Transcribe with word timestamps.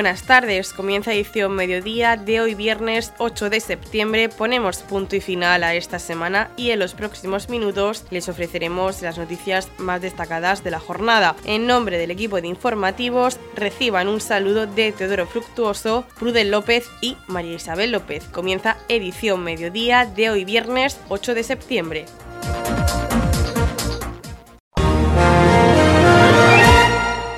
buenas 0.00 0.22
tardes. 0.22 0.72
Comienza 0.72 1.12
edición 1.12 1.52
mediodía 1.52 2.16
de 2.16 2.40
hoy 2.40 2.54
viernes 2.54 3.12
8 3.18 3.50
de 3.50 3.60
septiembre. 3.60 4.30
Ponemos 4.30 4.78
punto 4.78 5.14
y 5.14 5.20
final 5.20 5.62
a 5.62 5.74
esta 5.74 5.98
semana 5.98 6.50
y 6.56 6.70
en 6.70 6.78
los 6.78 6.94
próximos 6.94 7.50
minutos 7.50 8.06
les 8.08 8.26
ofreceremos 8.30 9.02
las 9.02 9.18
noticias 9.18 9.68
más 9.76 10.00
destacadas 10.00 10.64
de 10.64 10.70
la 10.70 10.80
jornada. 10.80 11.36
En 11.44 11.66
nombre 11.66 11.98
del 11.98 12.10
equipo 12.10 12.40
de 12.40 12.48
informativos, 12.48 13.38
reciban 13.54 14.08
un 14.08 14.22
saludo 14.22 14.66
de 14.66 14.92
Teodoro 14.92 15.26
Fructuoso, 15.26 16.06
Prudel 16.18 16.50
López 16.50 16.88
y 17.02 17.18
María 17.26 17.56
Isabel 17.56 17.92
López. 17.92 18.24
Comienza 18.24 18.78
edición 18.88 19.44
mediodía 19.44 20.06
de 20.06 20.30
hoy 20.30 20.46
viernes 20.46 20.98
8 21.10 21.34
de 21.34 21.42
septiembre. 21.42 22.06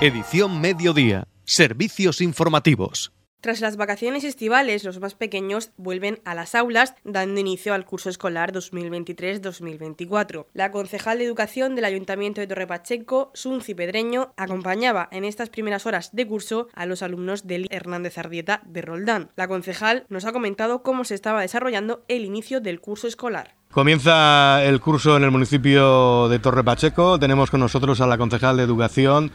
Edición 0.00 0.60
Mediodía. 0.60 1.26
Servicios 1.52 2.22
informativos. 2.22 3.12
Tras 3.42 3.60
las 3.60 3.76
vacaciones 3.76 4.24
estivales, 4.24 4.84
los 4.84 5.00
más 5.00 5.14
pequeños 5.14 5.70
vuelven 5.76 6.22
a 6.24 6.34
las 6.34 6.54
aulas, 6.54 6.94
dando 7.04 7.40
inicio 7.40 7.74
al 7.74 7.84
curso 7.84 8.08
escolar 8.08 8.54
2023-2024. 8.54 10.46
La 10.54 10.70
concejal 10.70 11.18
de 11.18 11.26
Educación 11.26 11.74
del 11.74 11.84
Ayuntamiento 11.84 12.40
de 12.40 12.46
Torre 12.46 12.66
Pacheco, 12.66 13.32
Sunci 13.34 13.74
Pedreño, 13.74 14.32
acompañaba 14.38 15.10
en 15.12 15.24
estas 15.24 15.50
primeras 15.50 15.84
horas 15.84 16.08
de 16.14 16.26
curso 16.26 16.68
a 16.72 16.86
los 16.86 17.02
alumnos 17.02 17.46
del 17.46 17.66
Hernández 17.70 18.16
Ardieta 18.16 18.62
de 18.64 18.80
Roldán. 18.80 19.28
La 19.36 19.46
concejal 19.46 20.06
nos 20.08 20.24
ha 20.24 20.32
comentado 20.32 20.82
cómo 20.82 21.04
se 21.04 21.14
estaba 21.14 21.42
desarrollando 21.42 22.02
el 22.08 22.24
inicio 22.24 22.62
del 22.62 22.80
curso 22.80 23.08
escolar. 23.08 23.56
Comienza 23.72 24.62
el 24.64 24.80
curso 24.80 25.16
en 25.16 25.24
el 25.24 25.30
municipio 25.30 26.28
de 26.28 26.38
Torre 26.38 26.62
Pacheco. 26.62 27.18
Tenemos 27.18 27.50
con 27.50 27.60
nosotros 27.60 28.02
a 28.02 28.06
la 28.06 28.18
concejal 28.18 28.58
de 28.58 28.62
Educación, 28.64 29.32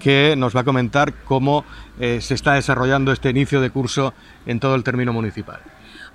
que 0.00 0.34
nos 0.36 0.56
va 0.56 0.62
a 0.62 0.64
comentar 0.64 1.12
cómo 1.24 1.64
eh, 2.00 2.20
se 2.20 2.34
está 2.34 2.54
desarrollando 2.54 3.12
este 3.12 3.30
inicio 3.30 3.60
de 3.60 3.70
curso 3.70 4.12
en 4.46 4.58
todo 4.58 4.74
el 4.74 4.82
término 4.82 5.12
municipal. 5.12 5.60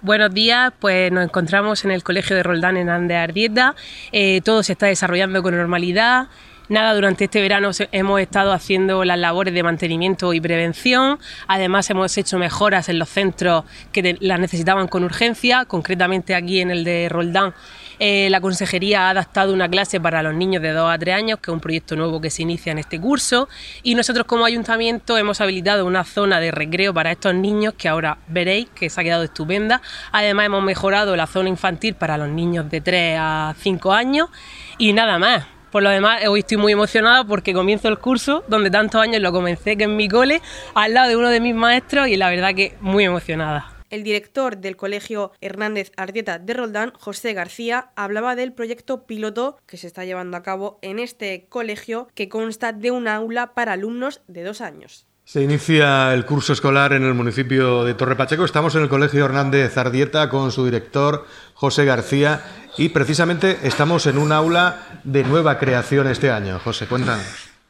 Buenos 0.02 0.34
días, 0.34 0.74
pues 0.78 1.12
nos 1.12 1.24
encontramos 1.24 1.86
en 1.86 1.92
el 1.92 2.04
Colegio 2.04 2.36
de 2.36 2.44
Roldán 2.44 2.76
en 2.76 2.90
Ande 2.90 3.16
Ardieta. 3.16 3.76
Eh, 4.12 4.42
todo 4.44 4.62
se 4.62 4.74
está 4.74 4.88
desarrollando 4.88 5.42
con 5.42 5.56
normalidad. 5.56 6.28
Nada, 6.68 6.96
durante 6.96 7.26
este 7.26 7.42
verano 7.42 7.70
hemos 7.92 8.22
estado 8.22 8.52
haciendo 8.52 9.06
las 9.06 9.20
labores 9.20 9.54
de 9.54 9.62
mantenimiento 9.62 10.34
y 10.34 10.42
prevención. 10.42 11.20
Además, 11.48 11.90
hemos 11.92 12.18
hecho 12.18 12.40
mejoras 12.40 12.90
en 12.90 12.98
los 12.98 13.10
centros 13.10 13.66
que 13.92 14.18
las 14.20 14.40
necesitaban 14.40 14.88
con 14.88 15.04
urgencia, 15.04 15.66
concretamente 15.66 16.34
aquí 16.34 16.62
en 16.62 16.72
el 16.72 16.84
de 16.84 17.08
Roldán 17.08 17.54
eh, 18.00 18.30
la 18.30 18.42
consejería 18.42 19.08
ha 19.08 19.10
adaptado 19.12 19.54
una 19.54 19.70
clase 19.70 20.00
para 20.00 20.22
los 20.24 20.34
niños 20.34 20.62
de 20.62 20.72
2 20.72 20.90
a 20.90 20.98
3 20.98 21.16
años, 21.16 21.40
que 21.40 21.52
es 21.52 21.54
un 21.54 21.60
proyecto 21.60 21.96
nuevo 21.96 22.22
que 22.22 22.30
se 22.30 22.42
inicia 22.42 22.72
en 22.72 22.80
este 22.80 23.00
curso. 23.00 23.48
Y 23.84 23.96
nosotros 23.96 24.26
como 24.26 24.46
ayuntamiento 24.46 25.18
hemos 25.18 25.42
habilitado 25.42 25.86
una 25.86 26.04
zona 26.04 26.40
de 26.40 26.52
recreo 26.52 26.94
para 26.94 27.12
estos 27.12 27.34
niños 27.34 27.74
que 27.78 27.88
ahora 27.88 28.18
veréis 28.28 28.68
que 28.76 28.90
se 28.90 29.02
ha 29.02 29.04
quedado 29.04 29.24
estupenda. 29.24 29.82
Además 30.12 30.48
hemos 30.48 30.64
mejorado 30.64 31.16
la 31.16 31.28
zona 31.28 31.50
infantil 31.50 31.96
para 31.96 32.18
los 32.18 32.30
niños 32.30 32.70
de 32.70 32.82
3 32.82 33.18
a 33.20 33.56
5 33.60 33.94
años 33.94 34.30
y 34.78 34.94
nada 34.94 35.20
más. 35.20 35.46
Por 35.72 35.84
lo 35.84 35.90
demás, 35.90 36.26
hoy 36.26 36.40
estoy 36.40 36.56
muy 36.56 36.72
emocionada 36.72 37.26
porque 37.26 37.54
comienzo 37.54 37.90
el 37.90 38.00
curso 38.00 38.46
donde 38.48 38.70
tantos 38.70 39.02
años 39.02 39.22
lo 39.22 39.34
comencé, 39.34 39.76
que 39.76 39.84
en 39.84 39.98
mi 39.98 40.08
cole, 40.08 40.42
al 40.74 40.94
lado 40.94 41.10
de 41.10 41.18
uno 41.18 41.30
de 41.30 41.42
mis 41.42 41.54
maestros 41.54 42.08
y 42.08 42.16
la 42.16 42.30
verdad 42.30 42.56
que 42.56 42.78
muy 42.80 43.04
emocionada. 43.04 43.75
El 43.96 44.04
director 44.04 44.58
del 44.58 44.76
Colegio 44.76 45.32
Hernández 45.40 45.94
Ardieta 45.96 46.38
de 46.38 46.54
Roldán, 46.54 46.92
José 47.00 47.32
García, 47.32 47.92
hablaba 47.96 48.36
del 48.36 48.52
proyecto 48.52 49.06
piloto 49.06 49.58
que 49.66 49.78
se 49.78 49.88
está 49.88 50.04
llevando 50.04 50.36
a 50.36 50.44
cabo 50.44 50.80
en 50.82 51.00
este 51.00 51.46
colegio 51.48 52.10
que 52.14 52.28
consta 52.28 52.74
de 52.74 52.92
un 52.92 53.08
aula 53.08 53.54
para 53.54 53.72
alumnos 53.72 54.20
de 54.28 54.44
dos 54.44 54.60
años. 54.60 55.08
Se 55.24 55.42
inicia 55.42 56.14
el 56.14 56.26
curso 56.26 56.52
escolar 56.52 56.92
en 56.92 57.04
el 57.04 57.14
municipio 57.14 57.86
de 57.86 57.94
Torre 57.94 58.18
Pacheco. 58.18 58.44
Estamos 58.44 58.76
en 58.76 58.82
el 58.82 58.90
Colegio 58.90 59.24
Hernández 59.24 59.78
Ardieta 59.78 60.30
con 60.30 60.52
su 60.52 60.66
director, 60.66 61.26
José 61.54 61.86
García, 61.86 62.42
y 62.78 62.90
precisamente 62.90 63.60
estamos 63.64 64.08
en 64.08 64.18
un 64.18 64.34
aula 64.34 65.00
de 65.06 65.24
nueva 65.24 65.58
creación 65.58 66.08
este 66.08 66.32
año. 66.32 66.60
José, 66.60 66.86
cuéntanos. 66.86 67.26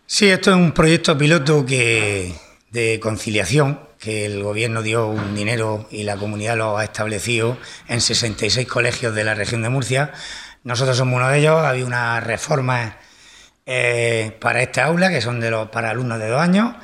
Sí, 0.08 0.28
esto 0.28 0.50
es 0.50 0.58
un 0.58 0.72
proyecto 0.72 1.16
piloto 1.16 1.64
que, 1.64 2.34
de 2.72 3.00
conciliación 3.00 3.80
que 4.06 4.24
el 4.24 4.44
gobierno 4.44 4.84
dio 4.84 5.08
un 5.08 5.34
dinero 5.34 5.88
y 5.90 6.04
la 6.04 6.16
comunidad 6.16 6.56
lo 6.58 6.78
ha 6.78 6.84
establecido 6.84 7.58
en 7.88 8.02
66 8.02 8.68
colegios 8.68 9.16
de 9.16 9.24
la 9.24 9.34
región 9.34 9.64
de 9.64 9.70
Murcia. 9.70 10.12
Nosotros 10.64 10.96
somos 10.96 11.16
uno 11.16 11.28
de 11.28 11.40
ellos, 11.40 11.64
había 11.64 11.88
unas 11.88 12.24
reformas 12.24 12.94
eh, 13.66 14.38
para 14.40 14.62
esta 14.62 14.86
aula, 14.86 15.10
que 15.10 15.22
son 15.22 15.40
de 15.40 15.50
los, 15.50 15.70
para 15.70 15.90
alumnos 15.90 16.20
de 16.20 16.28
dos 16.28 16.40
años. 16.40 16.76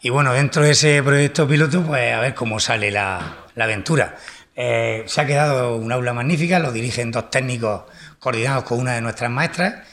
Y 0.00 0.08
bueno, 0.08 0.32
dentro 0.32 0.62
de 0.62 0.70
ese 0.70 1.02
proyecto 1.02 1.46
piloto, 1.46 1.82
pues 1.82 2.14
a 2.14 2.20
ver 2.20 2.34
cómo 2.34 2.58
sale 2.58 2.90
la, 2.90 3.44
aventura. 3.54 4.16
Eh, 4.56 5.04
se 5.06 5.20
ha 5.20 5.26
quedado 5.26 5.76
un 5.76 5.92
aula 5.92 6.14
magnífica, 6.14 6.58
lo 6.58 6.72
dirigen 6.72 7.10
dos 7.10 7.28
técnicos 7.28 7.82
coordinados 8.18 8.64
con 8.64 8.80
una 8.80 8.94
de 8.94 9.02
nuestras 9.02 9.30
maestras. 9.30 9.86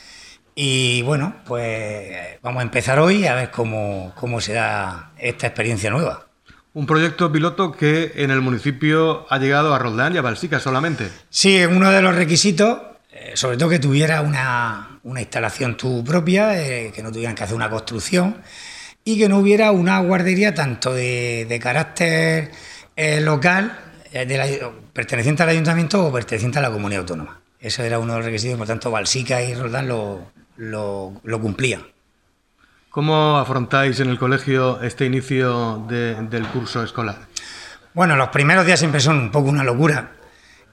Y 0.56 1.02
bueno, 1.02 1.42
pues 1.46 2.40
vamos 2.42 2.62
a 2.62 2.64
empezar 2.64 3.00
hoy 3.00 3.28
a 3.28 3.36
ver 3.36 3.52
cómo, 3.52 4.14
cómo 4.16 4.40
se 4.40 4.54
da 4.54 5.12
esta 5.18 5.48
experiencia 5.48 5.90
nueva. 5.90 6.29
Un 6.74 6.86
proyecto 6.86 7.32
piloto 7.32 7.72
que 7.72 8.12
en 8.16 8.30
el 8.30 8.42
municipio 8.42 9.26
ha 9.30 9.40
llegado 9.40 9.74
a 9.74 9.80
Roldán 9.80 10.14
y 10.14 10.18
a 10.18 10.22
Balsica 10.22 10.60
solamente. 10.60 11.10
Sí, 11.30 11.64
uno 11.66 11.90
de 11.90 12.02
los 12.02 12.16
requisitos, 12.16 12.80
eh, 13.12 13.32
sobre 13.34 13.58
todo 13.58 13.70
que 13.70 13.80
tuviera 13.80 14.22
una, 14.22 15.00
instalación 15.04 15.78
tu 15.78 16.04
propia, 16.04 16.62
eh, 16.62 16.92
que 16.94 17.02
no 17.02 17.12
tuvieran 17.12 17.34
que 17.34 17.44
hacer 17.44 17.56
una 17.56 17.72
construcción 17.72 18.38
y 19.04 19.18
que 19.18 19.28
no 19.28 19.40
hubiera 19.40 19.72
una 19.72 20.00
guardería 20.00 20.54
tanto 20.54 20.94
de, 20.94 21.60
carácter 21.62 22.52
eh, 22.96 23.20
local, 23.20 23.76
perteneciente 24.94 25.42
al 25.42 25.50
ayuntamiento 25.50 26.06
o 26.06 26.12
perteneciente 26.12 26.60
a 26.60 26.62
la 26.62 26.72
comunidad 26.72 27.02
autónoma. 27.02 27.42
Ese 27.60 27.86
era 27.86 27.98
uno 27.98 28.14
de 28.14 28.20
los 28.20 28.26
requisitos, 28.26 28.58
por 28.60 28.68
tanto, 28.68 28.92
Balsica 28.92 29.42
y 29.42 29.56
Roldán 29.56 29.88
lo, 29.88 30.32
lo 30.56 31.42
cumplían. 31.42 31.82
¿Cómo 33.00 33.38
afrontáis 33.38 34.02
en 34.02 34.10
el 34.10 34.20
colegio 34.20 34.82
este 34.82 35.06
inicio 35.06 35.86
del 35.88 36.46
curso 36.48 36.84
escolar? 36.84 37.16
Bueno, 37.94 38.18
los 38.18 38.28
primeros 38.28 38.66
días 38.66 38.78
siempre 38.78 39.00
son 39.00 39.18
un 39.20 39.32
poco 39.32 39.48
una 39.48 39.64
locura. 39.64 40.12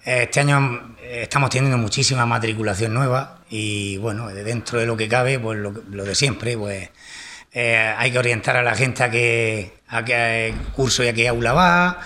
Este 0.05 0.41
año 0.41 0.97
eh, 1.01 1.21
estamos 1.23 1.51
teniendo 1.51 1.79
muchísima 1.79 2.27
matriculación 2.27 2.93
nueva 2.93 3.43
y 3.49 3.97
bueno, 3.99 4.27
dentro 4.27 4.81
de 4.81 4.87
lo 4.87 4.97
que 4.97 5.07
cabe, 5.07 5.39
pues 5.39 5.57
lo, 5.61 5.71
de 5.71 6.15
siempre, 6.17 6.59
pues 6.59 6.91
eh, 7.53 7.95
hay 7.97 8.11
que 8.11 8.19
orientar 8.19 8.57
a 8.57 8.63
la 8.65 8.75
gente 8.75 9.05
a 9.05 9.09
qué, 9.09 9.75
a 9.87 10.05
qué 10.05 10.53
curso 10.75 11.05
y 11.05 11.07
a 11.07 11.13
qué 11.13 11.29
aula 11.29 11.53
va. 11.53 12.01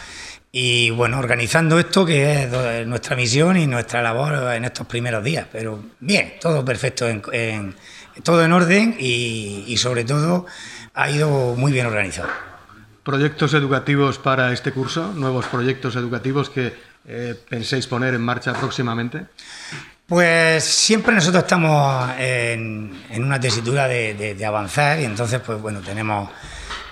Y 0.52 0.90
bueno, 0.90 1.18
organizando 1.18 1.78
esto, 1.78 2.04
que 2.04 2.42
es 2.42 2.86
nuestra 2.86 3.16
misión 3.16 3.56
y 3.56 3.66
nuestra 3.66 4.02
labor 4.02 4.52
en 4.52 4.66
estos 4.66 4.86
primeros 4.86 5.24
días. 5.24 5.46
Pero 5.50 5.82
bien, 5.98 6.34
todo 6.38 6.62
perfecto 6.62 7.08
en 7.08 7.74
todo 8.22 8.44
en 8.44 8.52
orden 8.52 8.96
y, 8.98 9.76
sobre 9.78 10.04
todo 10.04 10.46
ha 10.94 11.10
ido 11.10 11.54
muy 11.56 11.72
bien 11.72 11.86
organizado. 11.86 12.28
¿Proyectos 13.04 13.54
educativos 13.54 14.18
para 14.18 14.52
este 14.52 14.72
curso? 14.72 15.12
¿Nuevos 15.14 15.46
proyectos 15.46 15.96
educativos 15.96 16.50
que 16.50 16.74
eh, 17.06 17.34
penséis 17.48 17.86
poner 17.86 18.14
en 18.14 18.22
marcha 18.22 18.52
próximamente? 18.52 19.26
Pues 20.06 20.64
siempre 20.64 21.14
nosotros 21.14 21.44
estamos 21.44 22.10
en, 22.18 22.92
una 23.16 23.38
tesitura 23.38 23.86
de, 23.86 24.44
avanzar 24.44 24.98
y 24.98 25.04
entonces, 25.04 25.40
pues 25.40 25.60
bueno, 25.60 25.80
tenemos 25.80 26.28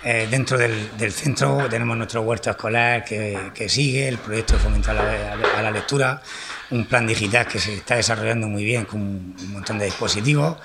eh, 0.05 0.29
dentro 0.31 0.57
del, 0.57 1.13
centro, 1.13 1.67
tenemos 1.69 1.97
nuestro 1.97 2.23
huerto 2.23 2.51
escolar 2.51 3.05
que, 3.05 3.69
sigue, 3.69 4.09
el 4.09 4.19
proyecto 4.19 4.55
de 4.55 4.61
fomento 4.61 4.93
a 4.93 4.95
la, 4.95 5.71
lectura, 5.73 6.23
un 6.71 6.87
plan 6.87 7.07
digital 7.09 7.47
que 7.49 7.59
se 7.59 7.75
está 7.75 7.97
desarrollando 7.97 8.47
muy 8.47 8.65
bien 8.65 8.85
con 8.85 9.01
un 9.01 9.53
montón 9.53 9.79
de 9.81 9.87
dispositivos 9.87 10.57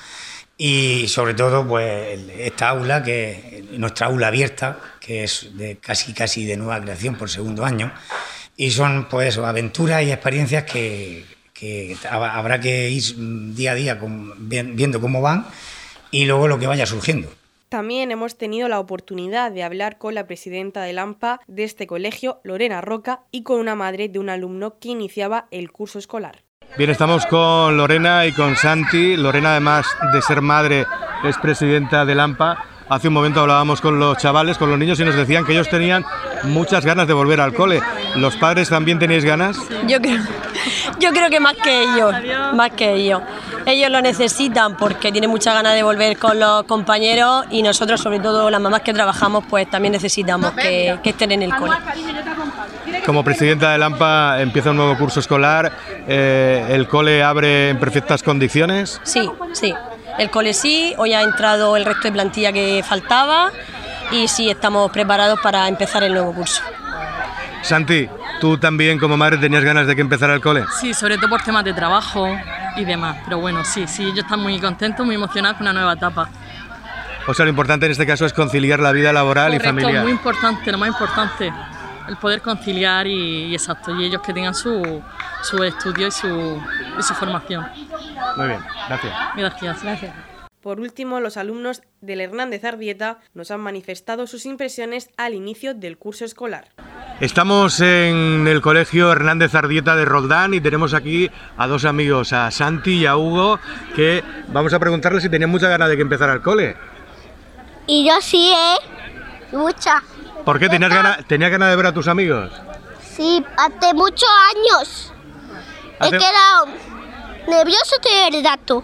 y 0.58 1.08
sobre 1.08 1.34
todo 1.34 1.68
pues 1.68 2.20
esta 2.38 2.70
aula 2.70 3.04
que 3.04 3.66
nuestra 3.72 4.08
aula 4.08 4.28
abierta 4.28 4.80
que 5.00 5.24
es 5.24 5.58
de 5.58 5.78
casi 5.78 6.14
casi 6.14 6.46
de 6.46 6.58
nueva 6.58 6.80
creación 6.82 7.16
por 7.16 7.30
segundo 7.30 7.66
año 7.66 7.92
y 8.56 8.72
son 8.72 9.08
pues 9.10 9.38
aventuras 9.38 10.04
y 10.04 10.12
experiencias 10.12 10.64
que, 10.64 11.26
habrá 12.10 12.60
que 12.60 12.90
ir 12.90 13.04
día 13.56 13.72
a 13.72 13.76
día 13.76 14.00
viendo 14.38 15.02
cómo 15.02 15.22
van 15.22 15.48
y 16.12 16.26
luego 16.26 16.48
lo 16.48 16.60
que 16.60 16.68
vaya 16.68 16.86
surgiendo. 16.86 17.30
También 17.70 18.12
hemos 18.12 18.38
tenido 18.38 18.68
la 18.68 18.80
oportunidad 18.80 19.52
de 19.52 19.64
hablar 19.64 19.98
con 19.98 20.14
la 20.14 20.28
presidenta 20.28 20.84
del 20.84 21.00
AMPA 21.00 21.40
de 21.48 21.64
este 21.64 21.88
colegio, 21.88 22.40
Lorena 22.44 22.82
Roca, 22.82 23.24
y 23.32 23.42
con 23.42 23.60
una 23.60 23.74
madre 23.74 24.10
de 24.10 24.20
un 24.20 24.30
alumno 24.30 24.78
que 24.78 24.90
iniciaba 24.90 25.48
el 25.50 25.72
curso 25.72 25.98
escolar. 25.98 26.44
Bien, 26.76 26.90
estamos 26.90 27.28
con 27.28 27.78
Lorena 27.78 28.26
y 28.26 28.32
con 28.32 28.56
Santi. 28.56 29.16
Lorena, 29.16 29.52
además 29.52 29.86
de 30.12 30.24
ser 30.24 30.42
madre, 30.42 30.88
es 31.24 31.38
presidenta 31.38 32.04
del 32.04 32.20
AMPA. 32.20 32.66
Hace 32.90 33.08
un 33.08 33.14
momento 33.14 33.40
hablábamos 33.40 33.82
con 33.82 34.00
los 34.00 34.18
chavales, 34.18 34.58
con 34.58 34.70
los 34.70 34.78
niños, 34.78 35.00
y 35.00 35.06
nos 35.06 35.16
decían 35.16 35.46
que 35.46 35.54
ellos 35.54 35.70
tenían 35.70 36.06
muchas 36.44 36.86
ganas 36.86 37.08
de 37.08 37.14
volver 37.14 37.40
al 37.42 37.54
cole. 37.54 37.82
¿Los 38.16 38.36
padres 38.36 38.70
también 38.70 39.00
tenéis 39.00 39.24
ganas? 39.26 39.58
Yo 39.88 40.00
creo, 40.02 40.22
yo 41.00 41.12
creo 41.12 41.30
que 41.30 41.40
más 41.40 41.56
que 41.56 41.84
ellos, 41.84 42.14
más 42.54 42.72
que 42.72 42.94
ellos. 42.94 43.22
ellos 43.66 43.90
lo 43.90 44.02
necesitan 44.02 44.76
porque 44.78 45.12
tienen 45.12 45.30
mucha 45.30 45.54
ganas 45.54 45.76
de 45.76 45.84
volver 45.84 46.18
con 46.18 46.40
los 46.40 46.64
compañeros 46.64 47.46
y 47.50 47.64
nosotros, 47.64 48.02
sobre 48.02 48.20
todo 48.20 48.50
las 48.50 48.62
mamás 48.62 48.82
que 48.82 48.94
trabajamos, 48.94 49.46
pues 49.50 49.70
también 49.70 49.94
necesitamos 49.94 50.52
que, 50.52 51.00
que 51.02 51.12
estén 51.12 51.32
en 51.32 51.44
el 51.44 51.56
cole. 51.56 51.74
Como 53.06 53.24
presidenta 53.24 53.72
de 53.72 53.78
Lampa 53.78 54.42
empieza 54.42 54.72
un 54.72 54.78
nuevo 54.78 54.98
curso 54.98 55.20
escolar, 55.20 55.72
eh, 56.08 56.68
¿el 56.70 56.88
cole 56.88 57.24
abre 57.24 57.70
en 57.70 57.80
perfectas 57.80 58.24
condiciones? 58.24 59.00
Sí, 59.04 59.30
sí. 59.54 59.74
El 60.18 60.30
cole 60.30 60.54
sí, 60.54 60.94
hoy 60.98 61.14
ha 61.14 61.22
entrado 61.22 61.76
el 61.76 61.86
resto 61.86 62.04
de 62.04 62.12
plantilla 62.12 62.52
que 62.54 62.84
faltaba 62.88 63.52
y 64.12 64.28
sí 64.28 64.50
estamos 64.50 64.92
preparados 64.92 65.40
para 65.42 65.68
empezar 65.68 66.04
el 66.04 66.14
nuevo 66.14 66.34
curso. 66.34 66.62
Santi, 67.64 68.08
¿tú 68.40 68.58
también 68.58 69.00
como 69.00 69.18
madre 69.18 69.38
tenías 69.38 69.64
ganas 69.64 69.88
de 69.88 69.96
que 69.96 70.02
empezara 70.02 70.34
el 70.36 70.42
cole? 70.42 70.64
Sí, 70.80 70.94
sobre 70.94 71.18
todo 71.18 71.30
por 71.30 71.42
temas 71.42 71.64
de 71.64 71.74
trabajo 71.74 72.28
y 72.76 72.86
demás. 72.86 73.18
Pero 73.26 73.40
bueno, 73.40 73.64
sí, 73.64 73.88
sí, 73.88 74.04
ellos 74.04 74.20
están 74.20 74.40
muy 74.40 74.60
contentos, 74.60 75.06
muy 75.06 75.16
emocionados 75.16 75.58
con 75.58 75.66
una 75.68 75.74
nueva 75.74 75.94
etapa. 75.94 76.30
O 77.26 77.34
sea, 77.34 77.46
lo 77.46 77.50
importante 77.50 77.86
en 77.86 77.94
este 77.94 78.06
caso 78.06 78.26
es 78.26 78.34
conciliar 78.34 78.80
la 78.82 78.92
vida 78.92 79.14
laboral 79.14 79.46
Correcto, 79.54 79.64
y 79.66 79.68
familiar. 79.82 80.04
muy 80.04 80.12
importante, 80.12 80.72
lo 80.72 80.78
más 80.78 80.90
importante, 80.90 81.54
el 82.08 82.18
poder 82.18 82.42
conciliar 82.42 83.08
y, 83.08 83.46
y 83.46 83.54
exacto, 83.54 83.96
y 83.96 84.06
ellos 84.06 84.22
que 84.22 84.34
tengan 84.34 84.54
su, 84.54 85.02
su 85.42 85.64
estudio 85.64 86.08
y 86.08 86.12
su, 86.12 86.62
y 87.00 87.04
su 87.04 87.14
formación. 87.14 87.66
Muy 88.38 88.48
bien, 88.48 88.60
gracias. 88.88 89.14
Gracias. 89.36 89.84
Gracias. 89.84 90.16
Por 90.62 90.80
último, 90.80 91.20
los 91.20 91.36
alumnos 91.36 91.82
del 92.00 92.22
Hernández 92.22 92.64
Ardieta 92.64 93.20
nos 93.34 93.52
han 93.52 93.60
manifestado 93.60 94.28
sus 94.28 94.46
impresiones 94.46 95.10
al 95.18 95.34
inicio 95.34 95.74
del 95.74 95.98
curso 95.98 96.24
escolar. 96.24 96.70
Estamos 97.20 97.82
en 97.82 98.48
el 98.48 98.62
colegio 98.62 99.12
Hernández 99.12 99.54
Ardieta 99.56 99.98
de 99.98 100.06
Roldán 100.06 100.54
y 100.54 100.62
tenemos 100.62 100.94
aquí 100.94 101.30
a 101.58 101.68
dos 101.68 101.84
amigos, 101.84 102.32
a 102.32 102.50
Santi 102.50 103.00
y 103.00 103.06
a 103.06 103.18
Hugo, 103.18 103.60
que 103.94 104.24
vamos 104.48 104.74
a 104.74 104.80
preguntarles 104.80 105.24
si 105.24 105.30
tenían 105.30 105.50
mucha 105.50 105.68
ganas 105.68 105.90
de 105.90 105.98
que 105.98 106.02
empezara 106.02 106.34
el 106.34 106.42
cole. 106.42 106.78
Y 107.86 108.08
yo 108.08 108.22
sí, 108.22 108.54
¿eh? 108.54 108.78
Mucha. 109.52 110.02
¿Por 110.46 110.60
qué 110.60 110.70
tenías 110.70 110.92
ganas, 110.92 111.26
tenías 111.28 111.52
ganas 111.52 111.70
de 111.70 111.76
ver 111.76 111.86
a 111.88 111.94
tus 111.94 112.08
amigos? 112.08 112.52
Sí, 113.16 113.44
hace 113.58 113.94
muchos 113.94 114.30
años. 114.56 115.14
Hace- 116.00 116.16
He 116.16 116.20
quedado 116.20 116.66
nervioso 117.48 117.96
de 118.04 118.38
verdad. 118.38 118.60
tú. 118.66 118.84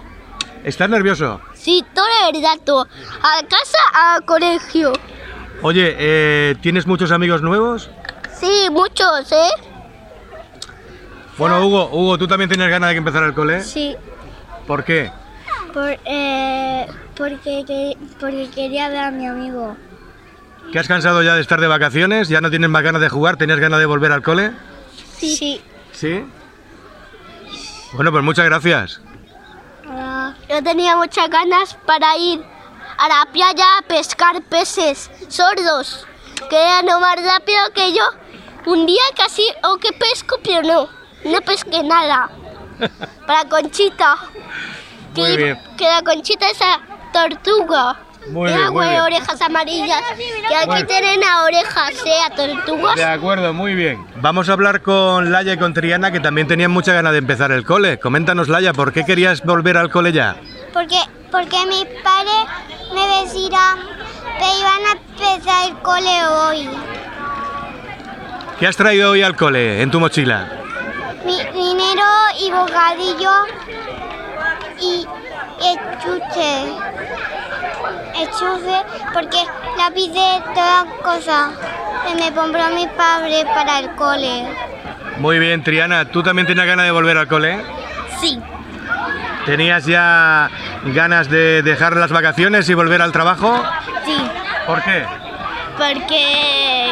¿Estás 0.64 0.90
nervioso? 0.90 1.42
Sí, 1.54 1.84
todo 1.94 2.06
de 2.06 2.40
verdad. 2.40 2.58
tú. 2.66 2.78
A 2.80 3.42
casa, 3.48 3.78
al 3.94 4.26
colegio. 4.26 4.94
Oye, 5.62 5.96
eh, 5.98 6.56
¿tienes 6.62 6.88
muchos 6.88 7.12
amigos 7.12 7.42
nuevos? 7.42 7.90
Sí, 8.40 8.68
muchos, 8.72 9.32
¿eh? 9.32 9.50
Bueno, 11.38 11.66
Hugo, 11.66 11.90
Hugo, 11.92 12.18
¿tú 12.18 12.28
también 12.28 12.50
tenías 12.50 12.70
ganas 12.70 12.90
de 12.90 12.94
que 12.96 12.98
empezara 13.00 13.26
el 13.26 13.34
cole? 13.34 13.62
Sí, 13.64 13.96
¿Por 14.68 14.84
qué? 14.84 15.12
por, 15.74 15.90
eh, 16.06 16.88
porque, 17.16 17.64
que- 17.66 17.98
porque 18.20 18.50
quería 18.50 18.90
ver 18.90 18.98
a 19.04 19.12
mi 19.12 19.28
amigo. 19.28 19.76
¿Que 20.72 20.80
has 20.80 20.88
cansado 20.88 21.24
ya 21.24 21.36
de 21.36 21.42
estar 21.42 21.60
de 21.60 21.68
vacaciones? 21.68 22.30
¿Ya 22.30 22.42
no 22.42 22.50
tienes 22.50 22.70
más 22.70 22.84
ganas 22.84 23.02
de 23.02 23.10
jugar? 23.10 23.38
¿Tenías 23.38 23.60
ganas 23.60 23.80
de 23.80 23.86
volver 23.86 24.12
al 24.12 24.22
cole? 24.22 24.52
Sí. 25.18 25.36
sí. 25.36 25.62
¿Sí? 25.92 26.26
Bueno, 27.94 28.12
pues 28.12 28.24
muchas 28.24 28.46
gracias. 28.46 29.02
Ah, 29.90 30.34
Yo 30.48 30.64
tenía 30.64 30.96
muchas 30.96 31.30
ganas 31.30 31.74
para 31.86 32.16
ir 32.18 32.42
a 32.98 33.08
la 33.08 33.26
playa 33.32 33.66
a 33.80 33.82
pescar 33.82 34.42
peces 34.44 35.10
sordos, 35.28 36.06
que 36.50 36.56
eran 36.56 36.86
más 36.86 37.16
rápido 37.26 37.60
que 37.74 37.94
yo. 37.94 38.04
Un 38.68 38.86
día 38.86 39.02
casi, 39.16 39.44
o 39.64 39.78
que 39.78 39.92
pesco, 39.94 40.38
pero 40.44 40.62
no, 40.62 40.90
no 41.32 41.42
pesqué 41.42 41.82
nada. 41.82 42.30
Para 43.26 43.46
Conchita. 43.50 44.16
Que, 45.16 45.22
Muy 45.22 45.38
bien. 45.38 45.60
que 45.78 45.86
la 45.86 46.04
Conchita 46.04 46.48
es 46.50 46.60
la 46.60 46.80
tortuga. 47.12 47.98
Muy 48.28 48.50
bien, 48.52 48.66
muy 48.66 48.74
con 48.74 48.90
bien. 48.90 49.02
orejas 49.02 49.42
amarillas. 49.42 50.02
Que 50.48 50.56
aquí 50.56 50.66
Bueno. 50.68 50.86
tienen 50.88 51.20
las 51.20 51.44
orejas, 51.44 51.92
¿eh? 52.06 52.12
A 52.26 52.36
tortugas. 52.36 52.96
De 52.96 53.06
acuerdo, 53.06 53.54
muy 53.54 53.74
bien. 53.76 54.06
Vamos 54.18 54.50
a 54.50 54.54
hablar 54.54 54.82
con 54.82 55.32
Laia 55.32 55.54
y 55.54 55.58
con 55.58 55.74
Triana, 55.74 56.12
que 56.12 56.20
también 56.20 56.48
tenían 56.48 56.70
mucha 56.72 56.94
ganas 56.94 57.14
de 57.14 57.20
empezar 57.20 57.52
el 57.52 57.64
cole. 57.66 57.98
Coméntanos, 58.00 58.50
Laia, 58.50 58.74
¿por 58.74 58.92
qué 58.94 59.04
querías 59.06 59.42
volver 59.44 59.78
al 59.78 59.90
cole 59.90 60.12
ya? 60.12 60.36
Porque, 60.74 60.98
porque 61.32 61.58
mis 61.68 61.86
padres 62.04 62.46
me 62.94 63.08
decían 63.22 63.80
que 64.38 64.60
iban 64.60 64.86
a 64.86 64.92
empezar 65.32 65.70
el 65.70 65.76
cole 65.78 66.26
hoy. 66.28 66.70
¿Qué 68.60 68.68
has 68.68 68.76
traído 68.76 69.12
hoy 69.12 69.22
al 69.24 69.36
cole 69.38 69.82
en 69.82 69.90
tu 69.90 70.00
mochila? 70.00 70.48
Mi 71.26 71.38
dinero 71.38 72.04
y 72.40 72.52
bocadillo 72.52 73.32
y 74.82 75.08
el 75.66 75.80
chuche. 76.00 76.66
Porque 79.14 79.38
lápiz 79.78 80.12
de 80.12 80.42
todas 80.54 80.86
cosas 81.04 81.52
que 82.08 82.16
me 82.16 82.32
compró 82.34 82.70
mi 82.70 82.88
padre 82.88 83.46
para 83.54 83.80
el 83.80 83.90
cole. 83.96 84.48
Muy 85.18 85.40
bien, 85.40 85.64
Triana, 85.64 86.06
¿tú 86.06 86.24
también 86.24 86.48
tenías 86.48 86.66
ganas 86.66 86.86
de 86.86 86.92
volver 86.92 87.18
al 87.18 87.28
cole? 87.28 87.64
Sí. 88.20 88.40
¿Tenías 89.46 89.86
ya 89.86 90.50
ganas 90.86 91.30
de 91.30 91.62
dejar 91.64 91.96
las 91.96 92.12
vacaciones 92.12 92.70
y 92.70 92.74
volver 92.74 93.02
al 93.02 93.12
trabajo? 93.12 93.64
Sí, 94.06 94.18
¿Por 94.66 94.82
qué? 94.84 95.06
porque 95.78 96.92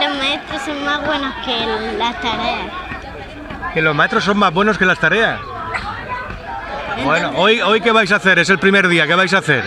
los 0.00 0.16
maestros 0.18 0.62
son 0.62 0.84
más 0.84 1.06
buenos 1.06 1.32
que 1.44 1.96
las 1.96 2.20
tareas. 2.20 2.72
Que 3.72 3.82
los 3.82 3.94
maestros 3.94 4.24
son 4.24 4.36
más 4.38 4.52
buenos 4.52 4.76
que 4.78 4.84
las 4.84 4.98
tareas. 4.98 5.38
Bueno, 7.04 7.30
hoy, 7.36 7.60
hoy 7.60 7.80
¿qué 7.80 7.92
vais 7.92 8.10
a 8.10 8.16
hacer? 8.16 8.40
Es 8.40 8.50
el 8.50 8.58
primer 8.58 8.88
día, 8.88 9.06
¿qué 9.06 9.14
vais 9.14 9.32
a 9.32 9.38
hacer? 9.38 9.62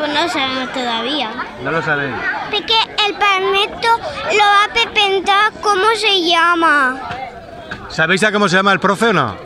Pues 0.00 0.14
no 0.14 0.28
sabemos 0.30 0.72
todavía. 0.72 1.30
No 1.62 1.70
lo 1.70 1.82
sabéis. 1.82 2.14
Porque 2.50 2.72
el 3.06 3.14
palmeto 3.16 3.88
lo 4.32 4.38
va 4.38 4.64
a 4.64 4.92
preguntar 4.94 5.52
cómo 5.60 5.84
se 5.94 6.26
llama. 6.26 6.98
¿Sabéis 7.90 8.22
ya 8.22 8.32
cómo 8.32 8.48
se 8.48 8.56
llama 8.56 8.72
el 8.72 8.80
profe 8.80 9.08
o 9.08 9.12
no? 9.12 9.36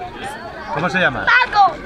¿Cómo 0.72 0.88
se 0.88 1.00
llama? 1.00 1.26
Paco. 1.26 1.76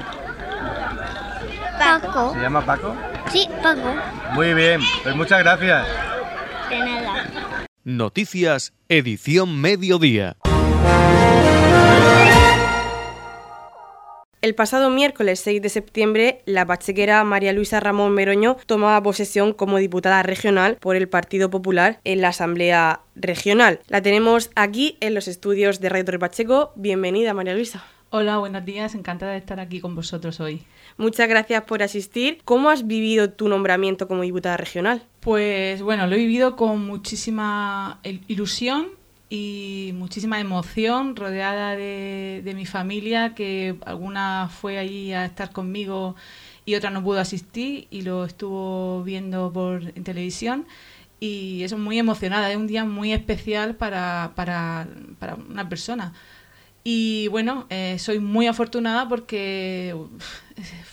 Paco. 1.78 2.34
¿Se 2.34 2.40
llama 2.40 2.60
Paco? 2.60 2.94
Sí, 3.32 3.48
Paco. 3.62 3.94
Muy 4.32 4.52
bien, 4.52 4.82
pues 5.02 5.16
muchas 5.16 5.38
gracias. 5.38 5.86
De 6.68 6.78
nada. 6.78 7.24
Noticias, 7.84 8.74
edición 8.90 9.58
mediodía. 9.58 10.36
El 14.40 14.54
pasado 14.54 14.88
miércoles 14.88 15.40
6 15.40 15.60
de 15.62 15.68
septiembre, 15.68 16.42
la 16.46 16.64
pachequera 16.64 17.24
María 17.24 17.52
Luisa 17.52 17.80
Ramón 17.80 18.12
Meroño 18.12 18.56
tomaba 18.66 19.02
posesión 19.02 19.52
como 19.52 19.78
diputada 19.78 20.22
regional 20.22 20.76
por 20.80 20.94
el 20.94 21.08
Partido 21.08 21.50
Popular 21.50 21.98
en 22.04 22.20
la 22.20 22.28
Asamblea 22.28 23.00
Regional. 23.16 23.80
La 23.88 24.00
tenemos 24.00 24.50
aquí 24.54 24.96
en 25.00 25.14
los 25.14 25.26
estudios 25.26 25.80
de 25.80 25.88
Radio 25.88 26.04
Torre 26.04 26.18
Pacheco. 26.20 26.72
Bienvenida, 26.76 27.34
María 27.34 27.54
Luisa. 27.54 27.84
Hola, 28.10 28.38
buenos 28.38 28.64
días. 28.64 28.94
Encantada 28.94 29.32
de 29.32 29.38
estar 29.38 29.58
aquí 29.58 29.80
con 29.80 29.96
vosotros 29.96 30.38
hoy. 30.38 30.62
Muchas 30.98 31.28
gracias 31.28 31.64
por 31.64 31.82
asistir. 31.82 32.38
¿Cómo 32.44 32.70
has 32.70 32.86
vivido 32.86 33.30
tu 33.30 33.48
nombramiento 33.48 34.06
como 34.06 34.22
diputada 34.22 34.56
regional? 34.56 35.02
Pues 35.20 35.82
bueno, 35.82 36.06
lo 36.06 36.14
he 36.14 36.18
vivido 36.18 36.54
con 36.54 36.86
muchísima 36.86 37.98
il- 38.04 38.22
ilusión 38.28 38.86
y 39.30 39.92
muchísima 39.94 40.40
emoción, 40.40 41.16
rodeada 41.16 41.76
de, 41.76 42.52
mi 42.54 42.66
familia, 42.66 43.34
que 43.34 43.76
alguna 43.84 44.48
fue 44.48 44.78
allí 44.78 45.12
a 45.12 45.24
estar 45.26 45.52
conmigo 45.52 46.16
y 46.64 46.74
otra 46.74 46.90
no 46.90 47.02
pudo 47.02 47.20
asistir 47.20 47.88
y 47.90 48.02
lo 48.02 48.24
estuvo 48.24 49.02
viendo 49.04 49.52
por 49.52 49.82
en 49.94 50.04
televisión. 50.04 50.66
Y 51.20 51.62
eso 51.62 51.76
muy 51.78 51.98
emocionada, 51.98 52.50
es 52.50 52.56
un 52.56 52.66
día 52.68 52.84
muy 52.84 53.12
especial 53.12 53.74
para, 53.74 54.32
para, 54.36 54.86
para 55.18 55.34
una 55.34 55.68
persona. 55.68 56.14
Y 56.84 57.28
bueno, 57.28 57.66
eh, 57.68 57.98
soy 57.98 58.18
muy 58.18 58.46
afortunada 58.46 59.08
porque 59.08 59.94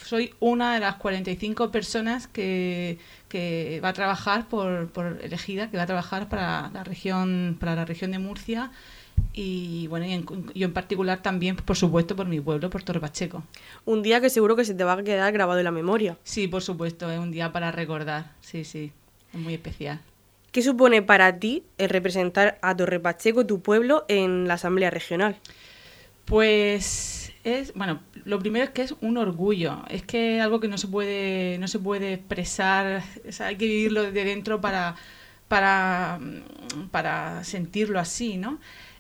soy 0.04 0.34
una 0.40 0.74
de 0.74 0.82
las 0.82 0.96
45 0.96 1.72
personas 1.72 2.28
que, 2.28 2.98
que 3.36 3.82
va 3.84 3.90
a 3.90 3.94
trabajar 3.94 4.48
por, 4.48 4.88
por 4.88 5.20
elegida, 5.22 5.70
que 5.70 5.76
va 5.76 5.84
a 5.84 5.86
trabajar 5.86 6.30
para 6.30 6.70
la 6.70 6.86
región, 6.86 7.58
para 7.60 7.76
la 7.76 7.84
región 7.84 8.12
de 8.12 8.20
Murcia 8.20 8.72
y 9.34 9.88
bueno, 9.88 10.06
y 10.06 10.14
en, 10.14 10.26
yo 10.54 10.66
en 10.66 10.72
particular 10.72 11.22
también, 11.22 11.58
por 11.58 11.76
supuesto, 11.76 12.16
por 12.16 12.28
mi 12.28 12.40
pueblo, 12.40 12.70
por 12.70 12.84
Torre 12.84 13.02
Pacheco. 13.02 13.44
Un 13.84 14.04
día 14.04 14.22
que 14.22 14.30
seguro 14.30 14.56
que 14.56 14.64
se 14.64 14.74
te 14.74 14.86
va 14.86 14.94
a 14.94 15.04
quedar 15.04 15.34
grabado 15.34 15.60
en 15.60 15.66
la 15.66 15.72
memoria. 15.72 16.18
Sí, 16.24 16.48
por 16.48 16.62
supuesto, 16.62 17.12
es 17.12 17.20
un 17.20 17.32
día 17.32 17.52
para 17.52 17.74
recordar, 17.74 18.32
sí, 18.40 18.64
sí, 18.64 18.94
es 19.34 19.40
muy 19.42 19.54
especial. 19.54 20.00
¿Qué 20.54 20.62
supone 20.62 21.02
para 21.02 21.38
ti 21.38 21.64
el 21.78 21.90
representar 21.90 22.58
a 22.62 22.74
Torre 22.74 23.02
Pacheco, 23.02 23.46
tu 23.46 23.60
pueblo, 23.60 24.06
en 24.08 24.48
la 24.48 24.54
Asamblea 24.54 24.92
Regional? 24.92 25.36
Pues 26.24 27.34
es, 27.44 27.74
bueno, 27.74 28.00
lo 28.26 28.40
primero 28.40 28.66
es 28.66 28.72
que 28.72 28.82
es 28.82 28.96
un 29.02 29.18
orgullo, 29.18 29.84
es 29.90 30.04
que 30.04 30.42
algo 30.42 30.60
que 30.60 30.68
no 30.68 30.78
se 30.78 30.88
puede, 30.88 31.58
no 31.60 31.68
se 31.68 31.80
puede 31.80 32.14
expresar, 32.14 33.04
o 33.28 33.32
sea, 33.32 33.48
hay 33.48 33.56
que 33.58 33.66
vivirlo 33.66 34.12
de 34.12 34.24
dentro 34.24 34.62
para, 34.62 34.96
para, 35.48 36.20
mm, 36.20 36.90
para 36.90 37.44
sentirlo 37.44 38.00
así, 38.00 38.38
¿no? 38.38 38.60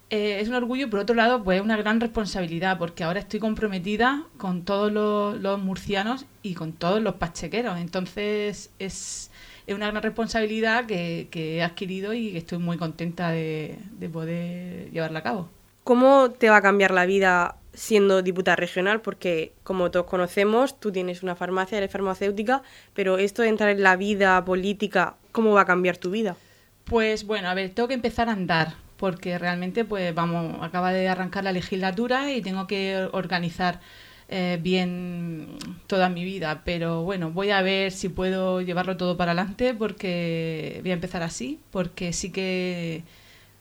eh, 0.09 0.39
es 0.39 0.47
un 0.47 0.55
orgullo 0.55 0.85
y 0.87 0.89
por 0.89 0.99
otro 0.99 1.15
lado, 1.15 1.43
pues 1.43 1.61
una 1.61 1.77
gran 1.77 1.99
responsabilidad, 1.99 2.77
porque 2.77 3.03
ahora 3.03 3.19
estoy 3.19 3.39
comprometida 3.39 4.23
con 4.37 4.63
todos 4.63 4.91
los, 4.91 5.59
murcianos 5.59 6.25
y 6.43 6.53
con 6.53 6.73
todos 6.73 7.01
los 7.01 7.15
pachequeros. 7.15 7.79
Entonces 7.79 8.71
es, 8.79 9.31
una 9.67 9.87
gran 9.91 10.03
responsabilidad 10.03 10.85
que, 10.85 11.27
he 11.33 11.63
adquirido 11.63 12.13
y 12.13 12.31
que 12.31 12.37
estoy 12.39 12.59
muy 12.59 12.77
contenta 12.77 13.31
de 13.31 13.77
poder 14.11 14.91
llevarla 14.91 15.19
a 15.19 15.23
cabo. 15.23 15.49
¿Cómo 15.85 16.31
te 16.31 16.49
va 16.49 16.57
a 16.57 16.61
cambiar 16.63 16.89
la 16.89 17.05
vida 17.05 17.57
siendo 17.75 18.23
diputada 18.23 18.55
regional? 18.55 19.01
Porque, 19.01 19.53
como 19.61 19.91
todos 19.91 20.07
conocemos, 20.07 20.79
tú 20.79 20.91
tienes 20.91 21.21
una 21.21 21.35
farmacia, 21.35 21.77
eres 21.77 21.91
farmacéutica, 21.91 22.63
pero 22.95 23.19
esto 23.19 23.43
de 23.43 23.49
entrar 23.49 23.69
en 23.69 23.83
la 23.83 23.95
vida 23.95 24.43
política, 24.43 25.15
¿cómo 25.31 25.51
va 25.51 25.61
a 25.61 25.65
cambiar 25.65 25.97
tu 25.97 26.09
vida? 26.09 26.37
Pues 26.85 27.27
bueno, 27.27 27.49
a 27.49 27.53
ver, 27.53 27.69
tengo 27.69 27.87
que 27.87 27.93
empezar 27.93 28.29
a 28.29 28.31
andar, 28.31 28.73
porque 28.97 29.37
realmente, 29.37 29.85
pues 29.85 30.15
vamos, 30.15 30.57
acaba 30.63 30.91
de 30.91 31.07
arrancar 31.07 31.43
la 31.43 31.51
legislatura 31.51 32.31
y 32.31 32.41
tengo 32.41 32.65
que 32.65 33.07
organizar 33.11 33.79
eh, 34.27 34.57
bien 34.59 35.49
toda 35.85 36.09
mi 36.09 36.25
vida. 36.25 36.63
Pero 36.65 37.03
bueno, 37.03 37.29
voy 37.29 37.51
a 37.51 37.61
ver 37.61 37.91
si 37.91 38.09
puedo 38.09 38.59
llevarlo 38.59 38.97
todo 38.97 39.17
para 39.17 39.33
adelante, 39.33 39.75
porque 39.75 40.79
voy 40.81 40.89
a 40.89 40.95
empezar 40.95 41.21
así, 41.21 41.59
porque 41.69 42.11
sí 42.11 42.31
que 42.31 43.03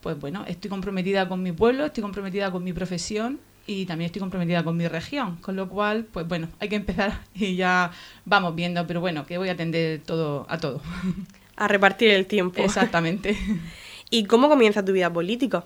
pues 0.05 0.21
bueno, 0.21 0.45
estoy 0.47 0.69
comprometida 0.69 1.27
con 1.31 1.43
mi 1.43 1.53
pueblo, 1.53 1.87
estoy 1.87 2.03
comprometida 2.03 2.51
con 2.51 2.63
mi 2.63 2.75
profesión 2.75 3.41
y 3.67 3.87
también 3.87 4.05
estoy 4.05 4.21
comprometida 4.21 4.63
con 4.63 4.77
mi 4.77 4.87
región, 4.87 5.37
con 5.37 5.57
lo 5.57 5.71
cual, 5.71 6.05
pues 6.05 6.29
bueno, 6.29 6.49
hay 6.61 6.69
que 6.69 6.77
empezar 6.77 7.23
y 7.35 7.57
ya 7.57 7.91
vamos 8.27 8.55
viendo, 8.55 8.87
pero 8.87 9.01
bueno, 9.01 9.25
que 9.25 9.39
voy 9.39 9.49
a 9.49 9.53
atender 9.53 10.03
todo 10.05 10.45
a 10.51 10.59
todo. 10.59 10.83
A 11.57 11.69
repartir 11.69 12.11
el 12.11 12.27
tiempo. 12.27 12.63
Exactamente. 12.63 13.35
¿Y 14.11 14.25
cómo 14.25 14.51
comienza 14.51 14.85
tu 14.85 14.93
vida 14.93 15.11
política? 15.11 15.65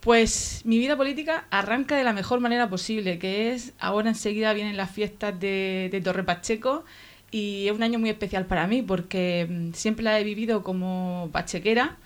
Pues 0.00 0.60
mi 0.64 0.78
vida 0.78 0.96
política 0.96 1.46
arranca 1.50 1.96
de 1.96 2.04
la 2.04 2.12
mejor 2.12 2.38
manera 2.38 2.68
posible, 2.68 3.18
que 3.18 3.52
es 3.52 3.72
ahora 3.80 4.10
enseguida 4.10 4.52
vienen 4.52 4.76
las 4.76 4.92
fiestas 4.92 5.40
de, 5.40 5.88
de 5.90 6.00
Torre 6.00 6.22
Pacheco 6.22 6.84
y 7.32 7.66
es 7.66 7.72
un 7.72 7.82
año 7.82 7.98
muy 7.98 8.10
especial 8.10 8.46
para 8.46 8.68
mí 8.68 8.82
porque 8.82 9.48
mm, 9.50 9.72
siempre 9.72 10.04
la 10.04 10.20
he 10.20 10.24
vivido 10.24 10.62
como 10.62 11.30
pachequera 11.32 11.96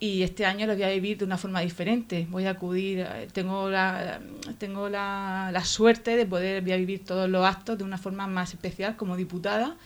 y 0.00 0.22
este 0.22 0.46
año 0.46 0.66
lo 0.66 0.74
voy 0.74 0.84
a 0.84 0.90
vivir 0.90 1.18
de 1.18 1.24
una 1.24 1.36
forma 1.36 1.60
diferente. 1.60 2.26
Voy 2.30 2.46
a 2.46 2.50
acudir, 2.50 3.00
eh, 3.00 3.28
tengo 3.32 3.68
la, 3.68 4.20
tengo 4.58 4.88
la, 4.88 5.50
la 5.52 5.64
suerte 5.64 6.16
de 6.16 6.26
poder 6.26 6.62
voy 6.62 6.72
a 6.72 6.76
vivir 6.76 7.04
todos 7.04 7.28
los 7.28 7.44
actos 7.44 7.78
de 7.78 7.84
una 7.84 7.98
forma 7.98 8.26
más 8.26 8.54
especial 8.54 8.96
como 8.96 9.16
diputada 9.16 9.76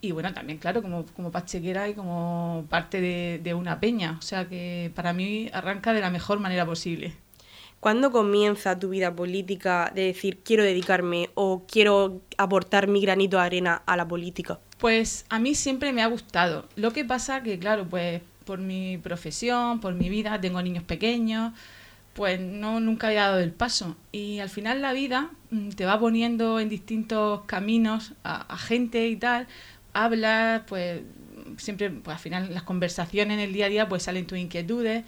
y 0.00 0.12
bueno, 0.12 0.32
también 0.32 0.58
claro, 0.58 0.80
como, 0.80 1.04
como 1.06 1.30
pachequera 1.30 1.88
y 1.88 1.94
como 1.94 2.64
parte 2.68 3.00
de, 3.00 3.40
de 3.42 3.54
una 3.54 3.80
peña. 3.80 4.16
O 4.18 4.22
sea 4.22 4.48
que 4.48 4.92
para 4.94 5.12
mí 5.12 5.50
arranca 5.52 5.92
de 5.92 6.00
la 6.00 6.10
mejor 6.10 6.38
manera 6.38 6.64
posible. 6.64 7.14
¿Cuándo 7.80 8.10
comienza 8.10 8.78
tu 8.78 8.88
vida 8.88 9.14
política 9.14 9.92
de 9.94 10.02
decir 10.02 10.40
quiero 10.42 10.64
dedicarme 10.64 11.30
o 11.34 11.64
quiero 11.68 12.22
aportar 12.36 12.88
mi 12.88 13.00
granito 13.00 13.36
de 13.36 13.44
arena 13.44 13.82
a 13.86 13.96
la 13.96 14.06
política? 14.06 14.58
Pues 14.78 15.26
a 15.28 15.38
mí 15.38 15.54
siempre 15.54 15.92
me 15.92 16.02
ha 16.02 16.06
gustado. 16.06 16.68
Lo 16.74 16.92
que 16.92 17.04
pasa 17.04 17.42
que, 17.42 17.58
claro, 17.58 17.86
pues 17.88 18.20
por 18.48 18.60
mi 18.60 18.96
profesión, 18.96 19.78
por 19.78 19.92
mi 19.92 20.08
vida, 20.08 20.40
tengo 20.40 20.62
niños 20.62 20.82
pequeños, 20.82 21.52
pues 22.14 22.40
no 22.40 22.80
nunca 22.80 23.12
he 23.12 23.14
dado 23.14 23.40
el 23.40 23.52
paso. 23.52 23.94
Y 24.10 24.38
al 24.38 24.48
final 24.48 24.80
la 24.80 24.94
vida 24.94 25.30
mm, 25.50 25.68
te 25.72 25.84
va 25.84 26.00
poniendo 26.00 26.58
en 26.58 26.70
distintos 26.70 27.42
caminos 27.44 28.14
a, 28.24 28.56
gente 28.56 29.06
y 29.06 29.16
tal, 29.16 29.46
hablas, 29.92 30.62
pues 30.66 31.02
siempre, 31.58 31.90
pues 31.90 32.16
al 32.16 32.22
final 32.22 32.54
las 32.54 32.62
conversaciones 32.62 33.34
en 33.34 33.40
el 33.40 33.52
día 33.52 33.66
a 33.66 33.68
día 33.68 33.86
pues 33.86 34.04
salen 34.04 34.26
tus 34.26 34.38
inquietudes 34.38 35.04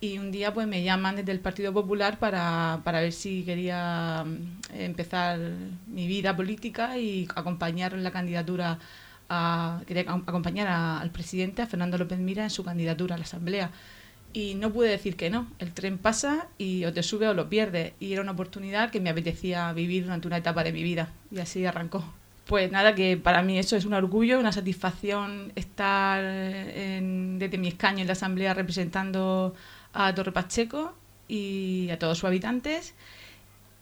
y 0.00 0.18
un 0.18 0.30
día 0.30 0.54
pues 0.54 0.68
me 0.68 0.84
llaman 0.84 1.16
desde 1.16 1.32
el 1.32 1.40
Partido 1.40 1.72
Popular 1.72 2.20
para, 2.20 2.80
para 2.84 3.00
ver 3.00 3.12
si 3.12 3.42
quería 3.42 4.24
mm, 4.24 4.78
empezar 4.78 5.40
mi 5.88 6.06
vida 6.06 6.36
política 6.36 6.96
y 6.96 7.26
acompañar 7.34 7.92
la 7.94 8.12
candidatura 8.12 8.78
quería 9.86 10.02
acompañar 10.02 10.68
al 10.68 11.10
presidente, 11.10 11.62
a 11.62 11.66
Fernando 11.66 11.98
López 11.98 12.18
Mira, 12.18 12.44
en 12.44 12.50
su 12.50 12.64
candidatura 12.64 13.14
a 13.14 13.18
la 13.18 13.24
Asamblea. 13.24 13.70
Y 14.32 14.56
no 14.56 14.72
pude 14.72 14.88
decir 14.88 15.16
que 15.16 15.30
no. 15.30 15.46
El 15.58 15.72
tren 15.72 15.96
pasa 15.96 16.48
y 16.58 16.84
o 16.84 16.92
te 16.92 17.02
sube 17.02 17.28
o 17.28 17.34
lo 17.34 17.48
pierdes. 17.48 17.92
Y 18.00 18.12
era 18.12 18.22
una 18.22 18.32
oportunidad 18.32 18.90
que 18.90 19.00
me 19.00 19.10
apetecía 19.10 19.72
vivir 19.72 20.04
durante 20.04 20.26
una 20.26 20.38
etapa 20.38 20.64
de 20.64 20.72
mi 20.72 20.82
vida. 20.82 21.10
Y 21.30 21.38
así 21.38 21.64
arrancó. 21.64 22.04
Pues 22.46 22.70
nada, 22.70 22.94
que 22.94 23.16
para 23.16 23.42
mí 23.42 23.58
eso 23.58 23.76
es 23.76 23.84
un 23.84 23.94
orgullo, 23.94 24.38
una 24.38 24.52
satisfacción 24.52 25.52
estar 25.54 26.22
desde 26.22 27.58
mi 27.58 27.68
escaño 27.68 28.00
en 28.00 28.06
la 28.06 28.12
Asamblea 28.12 28.52
representando 28.52 29.54
a 29.94 30.14
Torre 30.14 30.32
Pacheco 30.32 30.94
y 31.26 31.88
a 31.90 31.98
todos 31.98 32.18
sus 32.18 32.24
habitantes 32.24 32.94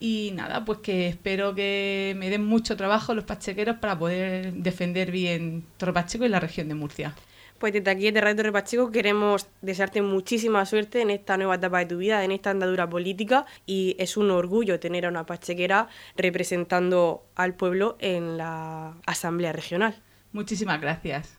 y 0.03 0.33
nada, 0.33 0.65
pues 0.65 0.81
que 0.81 1.07
espero 1.07 1.55
que 1.55 2.17
me 2.19 2.29
den 2.29 2.45
mucho 2.45 2.77
trabajo 2.77 3.15
los 3.15 3.23
pachequeros 3.23 3.77
para 3.77 3.97
poder 3.97 4.53
defender 4.53 5.13
bien 5.13 5.65
Torre 5.77 5.93
Pacheco 5.93 6.25
y 6.25 6.29
la 6.29 6.41
región 6.41 6.67
de 6.67 6.75
Murcia. 6.75 7.15
Pues 7.61 7.73
desde 7.73 7.89
aquí, 7.89 8.11
de 8.11 8.21
Radio 8.21 8.35
Torre 8.35 8.51
Pacheco, 8.51 8.91
queremos 8.91 9.47
desearte 9.61 10.03
muchísima 10.03 10.67
suerte 10.67 11.03
en 11.03 11.11
esta 11.11 11.37
nueva 11.37 11.55
etapa 11.55 11.79
de 11.79 11.87
tu 11.87 11.99
vida, 11.99 12.25
en 12.25 12.33
esta 12.33 12.51
andadura 12.51 12.91
política, 12.91 13.47
y 13.65 13.95
es 14.01 14.17
un 14.17 14.33
orgullo 14.33 14.81
tener 14.81 15.07
a 15.07 15.09
una 15.09 15.25
pachequera 15.25 15.87
representando 16.17 17.25
al 17.37 17.55
pueblo 17.55 17.97
en 18.01 18.37
la 18.37 18.97
Asamblea 19.07 19.53
Regional. 19.53 20.03
Muchísimas 20.33 20.81
gracias. 20.81 21.39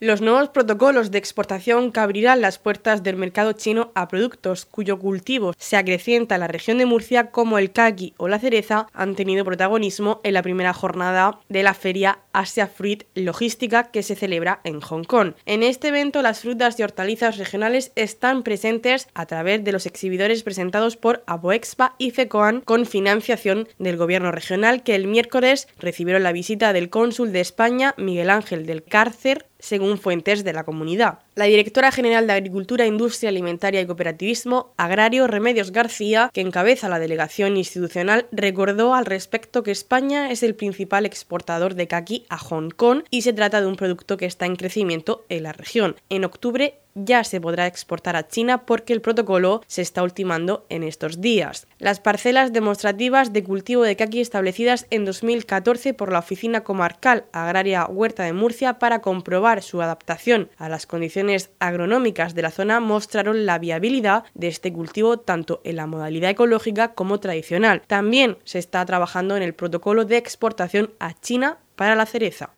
Los 0.00 0.20
nuevos 0.20 0.50
protocolos 0.50 1.10
de 1.10 1.18
exportación 1.18 1.90
que 1.90 1.98
abrirán 1.98 2.40
las 2.40 2.60
puertas 2.60 3.02
del 3.02 3.16
mercado 3.16 3.54
chino 3.54 3.90
a 3.96 4.06
productos 4.06 4.64
cuyo 4.64 5.00
cultivo 5.00 5.54
se 5.58 5.76
acrecienta 5.76 6.36
en 6.36 6.40
la 6.42 6.46
región 6.46 6.78
de 6.78 6.86
Murcia 6.86 7.32
como 7.32 7.58
el 7.58 7.72
kaki 7.72 8.14
o 8.16 8.28
la 8.28 8.38
cereza 8.38 8.86
han 8.92 9.16
tenido 9.16 9.44
protagonismo 9.44 10.20
en 10.22 10.34
la 10.34 10.42
primera 10.42 10.72
jornada 10.72 11.40
de 11.48 11.64
la 11.64 11.74
feria 11.74 12.20
Asia 12.32 12.68
Fruit 12.68 13.06
Logística 13.16 13.90
que 13.90 14.04
se 14.04 14.14
celebra 14.14 14.60
en 14.62 14.80
Hong 14.80 15.02
Kong. 15.02 15.32
En 15.46 15.64
este 15.64 15.88
evento 15.88 16.22
las 16.22 16.42
frutas 16.42 16.78
y 16.78 16.84
hortalizas 16.84 17.36
regionales 17.36 17.90
están 17.96 18.44
presentes 18.44 19.08
a 19.14 19.26
través 19.26 19.64
de 19.64 19.72
los 19.72 19.84
exhibidores 19.84 20.44
presentados 20.44 20.96
por 20.96 21.24
Aboexpa 21.26 21.96
y 21.98 22.12
FECOAN 22.12 22.60
con 22.60 22.86
financiación 22.86 23.66
del 23.80 23.96
gobierno 23.96 24.30
regional 24.30 24.84
que 24.84 24.94
el 24.94 25.08
miércoles 25.08 25.66
recibieron 25.80 26.22
la 26.22 26.30
visita 26.30 26.72
del 26.72 26.88
cónsul 26.88 27.32
de 27.32 27.40
España 27.40 27.94
Miguel 27.96 28.30
Ángel 28.30 28.64
del 28.64 28.84
Cárcer 28.84 29.46
según 29.58 29.98
fuentes 29.98 30.44
de 30.44 30.52
la 30.52 30.64
comunidad. 30.64 31.20
La 31.34 31.46
directora 31.46 31.92
general 31.92 32.26
de 32.26 32.34
Agricultura, 32.34 32.86
Industria 32.86 33.30
Alimentaria 33.30 33.80
y 33.80 33.86
Cooperativismo, 33.86 34.72
Agrario 34.76 35.26
Remedios 35.26 35.72
García, 35.72 36.30
que 36.32 36.40
encabeza 36.40 36.88
la 36.88 36.98
delegación 36.98 37.56
institucional, 37.56 38.26
recordó 38.32 38.94
al 38.94 39.06
respecto 39.06 39.62
que 39.62 39.70
España 39.70 40.30
es 40.30 40.42
el 40.42 40.54
principal 40.54 41.06
exportador 41.06 41.74
de 41.74 41.88
caqui 41.88 42.26
a 42.28 42.38
Hong 42.38 42.70
Kong 42.70 43.02
y 43.10 43.22
se 43.22 43.32
trata 43.32 43.60
de 43.60 43.66
un 43.66 43.76
producto 43.76 44.16
que 44.16 44.26
está 44.26 44.46
en 44.46 44.56
crecimiento 44.56 45.24
en 45.28 45.42
la 45.42 45.52
región. 45.52 45.96
En 46.08 46.24
octubre 46.24 46.78
ya 47.04 47.24
se 47.24 47.40
podrá 47.40 47.66
exportar 47.66 48.16
a 48.16 48.28
China 48.28 48.64
porque 48.66 48.92
el 48.92 49.00
protocolo 49.00 49.62
se 49.66 49.82
está 49.82 50.02
ultimando 50.02 50.66
en 50.68 50.82
estos 50.82 51.20
días. 51.20 51.66
Las 51.78 52.00
parcelas 52.00 52.52
demostrativas 52.52 53.32
de 53.32 53.44
cultivo 53.44 53.82
de 53.82 53.96
caqui 53.96 54.20
establecidas 54.20 54.86
en 54.90 55.04
2014 55.04 55.94
por 55.94 56.12
la 56.12 56.18
Oficina 56.18 56.64
Comarcal 56.64 57.24
Agraria 57.32 57.86
Huerta 57.86 58.24
de 58.24 58.32
Murcia 58.32 58.78
para 58.78 59.00
comprobar 59.00 59.62
su 59.62 59.82
adaptación 59.82 60.50
a 60.56 60.68
las 60.68 60.86
condiciones 60.86 61.50
agronómicas 61.58 62.34
de 62.34 62.42
la 62.42 62.50
zona 62.50 62.80
mostraron 62.80 63.46
la 63.46 63.58
viabilidad 63.58 64.24
de 64.34 64.48
este 64.48 64.72
cultivo 64.72 65.18
tanto 65.18 65.60
en 65.64 65.76
la 65.76 65.86
modalidad 65.86 66.30
ecológica 66.30 66.94
como 66.94 67.20
tradicional. 67.20 67.82
También 67.86 68.38
se 68.44 68.58
está 68.58 68.84
trabajando 68.84 69.36
en 69.36 69.42
el 69.42 69.54
protocolo 69.54 70.04
de 70.04 70.16
exportación 70.16 70.90
a 70.98 71.14
China 71.14 71.58
para 71.76 71.94
la 71.94 72.06
cereza. 72.06 72.57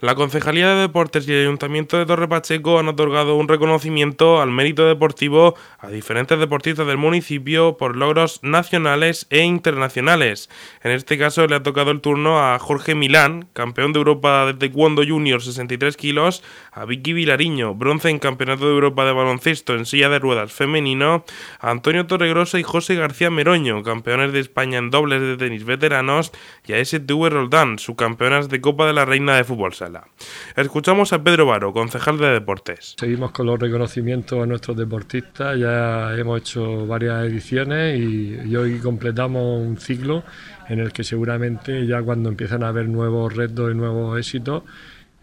La 0.00 0.14
Concejalía 0.14 0.70
de 0.70 0.80
Deportes 0.80 1.28
y 1.28 1.32
el 1.32 1.42
Ayuntamiento 1.42 1.98
de 1.98 2.06
Torre 2.06 2.26
Pacheco 2.26 2.78
han 2.78 2.88
otorgado 2.88 3.36
un 3.36 3.48
reconocimiento 3.48 4.40
al 4.40 4.50
mérito 4.50 4.86
deportivo 4.86 5.56
a 5.78 5.88
diferentes 5.88 6.38
deportistas 6.38 6.86
del 6.86 6.96
municipio 6.96 7.76
por 7.76 7.98
logros 7.98 8.40
nacionales 8.42 9.26
e 9.28 9.40
internacionales. 9.40 10.48
En 10.82 10.92
este 10.92 11.18
caso 11.18 11.46
le 11.46 11.56
ha 11.56 11.62
tocado 11.62 11.90
el 11.90 12.00
turno 12.00 12.40
a 12.40 12.58
Jorge 12.58 12.94
Milán, 12.94 13.48
campeón 13.52 13.92
de 13.92 13.98
Europa 13.98 14.46
de 14.46 14.54
Taekwondo 14.54 15.02
Junior 15.06 15.42
63 15.42 15.98
kilos, 15.98 16.42
a 16.72 16.86
Vicky 16.86 17.12
Vilariño, 17.12 17.74
bronce 17.74 18.08
en 18.08 18.20
Campeonato 18.20 18.64
de 18.64 18.72
Europa 18.72 19.04
de 19.04 19.12
Baloncesto 19.12 19.74
en 19.74 19.84
silla 19.84 20.08
de 20.08 20.18
ruedas 20.18 20.50
femenino, 20.50 21.26
a 21.58 21.70
Antonio 21.70 22.06
Torregrosa 22.06 22.58
y 22.58 22.62
José 22.62 22.94
García 22.94 23.28
Meroño, 23.28 23.82
campeones 23.82 24.32
de 24.32 24.40
España 24.40 24.78
en 24.78 24.88
dobles 24.88 25.20
de 25.20 25.36
tenis 25.36 25.64
veteranos, 25.64 26.32
y 26.66 26.72
a 26.72 26.82
STV 26.82 27.28
Roldán, 27.28 27.78
subcampeonas 27.78 28.48
de 28.48 28.62
Copa 28.62 28.86
de 28.86 28.94
la 28.94 29.04
Reina 29.04 29.36
de 29.36 29.44
Fútbol 29.44 29.74
Sala. 29.74 29.89
Escuchamos 30.56 31.12
a 31.12 31.22
Pedro 31.22 31.46
Baro, 31.46 31.72
concejal 31.72 32.18
de 32.18 32.28
deportes. 32.28 32.94
Seguimos 32.98 33.32
con 33.32 33.46
los 33.46 33.58
reconocimientos 33.58 34.42
a 34.42 34.46
nuestros 34.46 34.76
deportistas, 34.76 35.58
ya 35.58 36.14
hemos 36.16 36.40
hecho 36.40 36.86
varias 36.86 37.24
ediciones 37.24 37.98
y, 37.98 38.56
hoy 38.56 38.78
completamos 38.78 39.60
un 39.60 39.78
ciclo 39.78 40.22
en 40.68 40.80
el 40.80 40.92
que 40.92 41.04
seguramente 41.04 41.86
ya 41.86 42.02
cuando 42.02 42.28
empiezan 42.28 42.62
a 42.62 42.68
haber 42.68 42.88
nuevos 42.88 43.34
retos 43.34 43.72
y 43.72 43.74
nuevos 43.74 44.18
éxitos, 44.18 44.64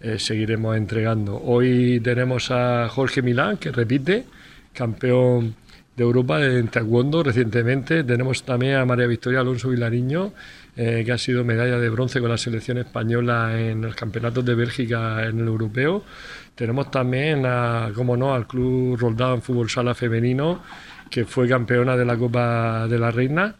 eh, 0.01 0.19
seguiremos 0.19 0.77
entregando. 0.77 1.41
Hoy 1.43 2.00
tenemos 2.01 2.51
a 2.51 2.88
Jorge 2.89 3.21
Milán, 3.21 3.57
que 3.57 3.71
repite, 3.71 4.25
campeón 4.74 5.55
de 5.98 6.04
Europa 6.04 6.46
en 6.46 6.68
Taekwondo 6.68 7.24
recientemente. 7.24 8.04
Tenemos 8.04 8.44
también 8.44 8.75
a 8.75 8.86
María 8.86 9.08
Victoria 9.08 9.39
Alonso 9.39 9.70
Vilariño, 9.70 10.32
eh, 10.75 11.01
que 11.04 11.12
ha 11.12 11.18
sido 11.18 11.44
medalla 11.44 11.80
de 11.80 11.89
bronce 11.89 12.20
con 12.20 12.30
la 12.30 12.38
selección 12.38 12.77
española 12.77 13.60
en 13.60 13.82
los 13.82 13.96
campeonatos 13.96 14.46
de 14.46 14.54
Bélgica 14.54 15.25
en 15.25 15.39
el 15.39 15.48
europeo. 15.48 16.04
Tenemos 16.54 16.92
también, 16.92 17.48
a, 17.48 17.92
como 17.96 18.16
no, 18.16 18.36
al 18.36 18.46
Club 18.46 18.96
Roldán 19.00 19.42
Fútbol 19.42 19.72
Sala 19.72 19.96
Femenino, 19.96 20.62
que 21.10 21.25
fue 21.25 21.48
campeona 21.48 21.98
de 21.98 22.06
la 22.06 22.16
Copa 22.16 22.88
de 22.88 23.00
la 23.00 23.10
Reina. 23.10 23.56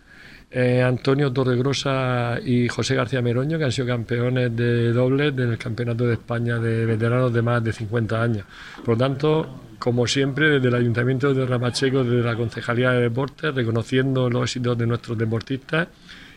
Eh, 0.49 0.81
Antonio 0.81 1.33
Torregrosa 1.33 2.39
y 2.43 2.69
José 2.69 2.95
García 2.95 3.21
Meroño, 3.21 3.57
que 3.57 3.65
han 3.65 3.71
sido 3.71 3.87
campeones 3.87 4.55
de 4.55 4.93
dobles 4.93 5.35
del 5.35 5.57
Campeonato 5.57 6.05
de 6.05 6.13
España 6.13 6.57
de 6.57 6.85
veteranos 6.85 7.33
de 7.33 7.41
más 7.41 7.61
de 7.63 7.73
50 7.73 8.21
años. 8.21 8.45
Por 8.77 8.89
lo 8.89 8.97
tanto, 8.97 9.47
como 9.77 10.07
siempre, 10.07 10.49
desde 10.49 10.69
el 10.69 10.75
Ayuntamiento 10.75 11.33
de 11.33 11.45
Rapacheco, 11.45 12.03
desde 12.03 12.23
la 12.23 12.35
Concejalía 12.35 12.91
de 12.91 13.01
Deportes, 13.01 13.53
reconociendo 13.53 14.29
los 14.29 14.43
éxitos 14.43 14.77
de 14.77 14.87
nuestros 14.87 15.17
deportistas 15.17 15.89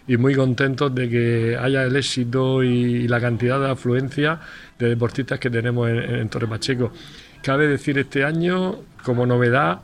y 0.08 0.16
muy 0.16 0.34
contentos 0.34 0.92
de 0.92 1.08
que 1.08 1.56
haya 1.56 1.84
el 1.84 1.94
éxito 1.94 2.64
y, 2.64 3.06
la 3.06 3.20
cantidad 3.20 3.60
de 3.60 3.70
afluencia 3.70 4.40
de 4.76 4.88
deportistas 4.88 5.38
que 5.38 5.50
tenemos 5.50 5.88
en, 5.88 6.28
Pacheco. 6.28 6.92
Cabe 7.42 7.68
decir 7.68 7.96
este 7.96 8.24
año, 8.24 8.80
como 9.04 9.24
novedad, 9.24 9.82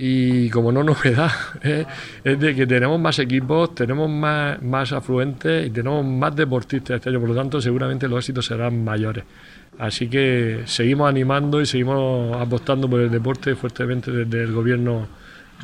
y 0.00 0.48
como 0.50 0.70
no 0.70 0.84
novedad, 0.84 1.32
¿eh? 1.64 1.84
es 2.22 2.38
de 2.38 2.54
que 2.54 2.68
tenemos 2.68 3.00
más 3.00 3.18
equipos, 3.18 3.74
tenemos 3.74 4.08
más, 4.08 4.62
más 4.62 4.92
afluentes 4.92 5.66
y 5.66 5.70
tenemos 5.70 6.06
más 6.06 6.36
deportistas 6.36 6.96
este 6.96 7.10
año, 7.10 7.18
por 7.18 7.30
lo 7.30 7.34
tanto 7.34 7.60
seguramente 7.60 8.06
los 8.06 8.20
éxitos 8.20 8.46
serán 8.46 8.84
mayores. 8.84 9.24
Así 9.76 10.08
que 10.08 10.62
seguimos 10.66 11.08
animando 11.08 11.60
y 11.60 11.66
seguimos 11.66 12.36
apostando 12.40 12.88
por 12.88 13.00
el 13.00 13.10
deporte 13.10 13.56
fuertemente 13.56 14.12
desde 14.12 14.44
el 14.44 14.52
gobierno 14.52 15.08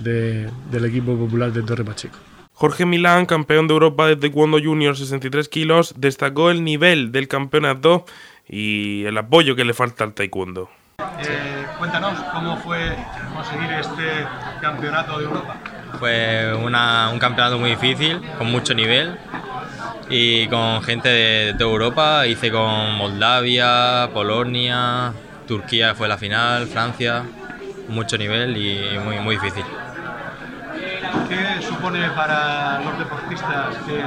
del 0.01 0.85
equipo 0.85 1.17
popular 1.17 1.53
de 1.53 1.63
Torre 1.63 1.85
Pacheco. 1.85 2.19
Jorge 2.55 2.87
Milán, 2.87 3.27
campeón 3.27 3.69
de 3.69 3.75
Europa 3.75 4.09
de 4.09 4.17
Taekwondo 4.17 4.59
Junior 4.61 4.97
63 4.97 5.49
kilos, 5.49 5.95
destacó 5.97 6.51
el 6.51 6.65
nivel 6.65 7.13
del 7.13 7.29
campeonato 7.29 8.05
y 8.49 9.05
el 9.05 9.17
apoyo 9.17 9.55
que 9.55 9.65
le 9.65 9.75
falta 9.75 10.03
al 10.03 10.15
Taekwondo. 10.15 10.71
Eh, 11.19 11.67
cuéntanos, 11.79 12.19
¿cómo 12.33 12.57
fue 12.57 12.97
conseguir 13.35 13.71
este 13.73 14.27
campeonato 14.61 15.19
de 15.19 15.25
Europa? 15.25 15.57
Fue 15.99 16.53
un 16.55 17.19
campeonato 17.19 17.59
muy 17.59 17.71
difícil, 17.71 18.21
con 18.37 18.51
mucho 18.51 18.75
nivel 18.75 19.17
y 20.09 20.49
con 20.49 20.83
gente 20.83 21.09
de, 21.09 21.55
toda 21.55 21.71
Europa. 21.71 22.27
Hice 22.27 22.51
con 22.51 22.95
Moldavia, 22.95 24.11
Polonia, 24.13 25.13
Turquía 25.47 25.95
fue 25.95 26.09
la 26.09 26.19
final, 26.19 26.67
Francia, 26.67 27.23
mucho 27.89 28.19
nivel 28.19 28.57
y 28.57 28.99
muy, 28.99 29.19
muy 29.21 29.37
difícil. 29.37 29.65
¿Qué 31.29 31.63
supone 31.63 32.11
para 32.11 32.81
los 32.81 32.99
deportistas 32.99 33.77
que 33.87 34.03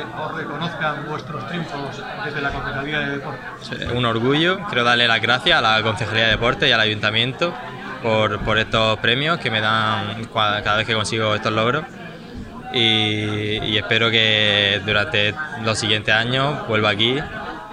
os 0.00 0.34
reconozcan 0.34 1.06
vuestros 1.06 1.46
triunfos 1.48 2.02
desde 2.24 2.40
la 2.40 2.50
Concejalía 2.50 2.98
de 3.00 3.10
Deportes? 3.18 3.90
Un 3.94 4.04
orgullo, 4.04 4.58
quiero 4.68 4.84
darle 4.84 5.08
las 5.08 5.20
gracias 5.20 5.58
a 5.58 5.60
la 5.60 5.82
Concejalía 5.82 6.24
de 6.24 6.30
Deportes 6.32 6.68
y 6.68 6.72
al 6.72 6.80
Ayuntamiento 6.80 7.54
por, 8.02 8.40
por 8.40 8.58
estos 8.58 8.98
premios 8.98 9.38
que 9.38 9.50
me 9.50 9.60
dan 9.60 10.24
cada 10.32 10.76
vez 10.76 10.86
que 10.86 10.94
consigo 10.94 11.34
estos 11.34 11.52
logros. 11.52 11.84
Y, 12.74 13.58
y, 13.64 13.76
espero 13.76 14.10
que 14.10 14.80
durante 14.86 15.34
los 15.62 15.78
siguientes 15.78 16.14
años 16.14 16.66
vuelva 16.66 16.88
aquí 16.88 17.18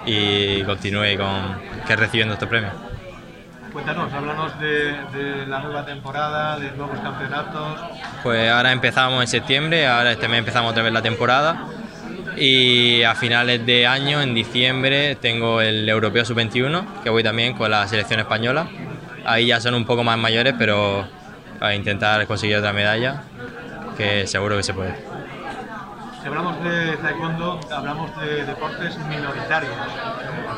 y 0.04 0.62
continúe 0.64 1.16
con 1.16 1.58
que 1.86 1.96
recibiendo 1.96 2.34
estos 2.34 2.50
premios. 2.50 2.74
Cuéntanos, 3.72 4.12
háblanos 4.12 4.60
de, 4.60 5.46
la 5.46 5.60
nueva 5.60 5.86
temporada, 5.86 6.58
de 6.58 6.72
nuevos 6.72 6.98
campeonatos. 6.98 7.80
Pues 8.22 8.50
ahora 8.50 8.72
empezamos 8.72 9.22
en 9.22 9.28
septiembre, 9.28 9.86
ahora 9.86 10.12
este 10.12 10.28
mes 10.28 10.40
empezamos 10.40 10.72
otra 10.72 10.82
vez 10.82 10.92
la 10.92 11.02
temporada 11.02 11.66
y 12.36 13.02
a 13.02 13.14
finales 13.14 13.64
de 13.66 13.86
año, 13.86 14.22
en 14.22 14.34
diciembre, 14.34 15.16
tengo 15.16 15.60
el 15.60 15.88
Europeo 15.88 16.24
Sub-21, 16.24 17.02
que 17.02 17.10
voy 17.10 17.22
también 17.22 17.54
con 17.54 17.70
la 17.70 17.86
selección 17.86 18.20
española. 18.20 18.68
Ahí 19.24 19.46
ya 19.46 19.60
son 19.60 19.74
un 19.74 19.84
poco 19.84 20.04
más 20.04 20.18
mayores, 20.18 20.54
pero 20.58 21.06
a 21.60 21.74
intentar 21.74 22.26
conseguir 22.26 22.56
otra 22.56 22.72
medalla, 22.72 23.22
que 23.96 24.26
seguro 24.26 24.56
que 24.56 24.62
se 24.62 24.74
puede. 24.74 24.94
Si 26.20 26.26
hablamos 26.26 26.62
de 26.62 26.96
taekwondo, 26.98 27.60
hablamos 27.70 28.20
de 28.20 28.44
deportes 28.44 28.98
minoritarios. 29.08 29.72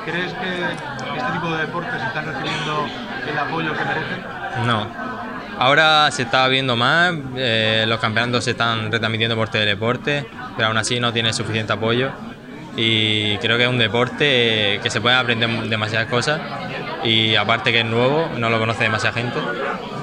¿Crees 0.05 0.33
que 0.35 0.63
este 1.17 1.33
tipo 1.33 1.51
de 1.53 1.67
deportes 1.67 2.03
están 2.03 2.27
recibiendo 2.27 2.87
el 3.31 3.39
apoyo 3.39 3.73
que 3.73 3.85
merecen? 3.85 4.67
No. 4.67 4.87
Ahora 5.59 6.11
se 6.11 6.23
está 6.23 6.49
viendo 6.49 6.75
más, 6.75 7.15
eh, 7.37 7.85
los 7.87 8.01
campeonatos 8.01 8.45
se 8.45 8.53
están 8.53 8.91
retransmitiendo 8.91 9.37
por 9.37 9.49
teledeporte, 9.49 10.27
pero 10.57 10.69
aún 10.69 10.77
así 10.77 11.01
no 11.01 11.13
tiene 11.13 11.33
suficiente 11.33 11.73
apoyo. 11.73 12.11
Y 12.77 13.37
creo 13.39 13.59
que 13.59 13.65
es 13.65 13.69
un 13.69 13.79
deporte 13.79 14.81
que 14.83 14.89
se 14.91 15.01
puede 15.01 15.17
aprender 15.17 15.51
demasiadas 15.69 16.09
cosas 16.09 16.41
y 17.05 17.35
aparte 17.35 17.71
que 17.71 17.81
es 17.81 17.85
nuevo, 17.87 18.31
no 18.39 18.49
lo 18.49 18.59
conoce 18.59 18.85
demasiada 18.85 19.15
gente 19.15 19.39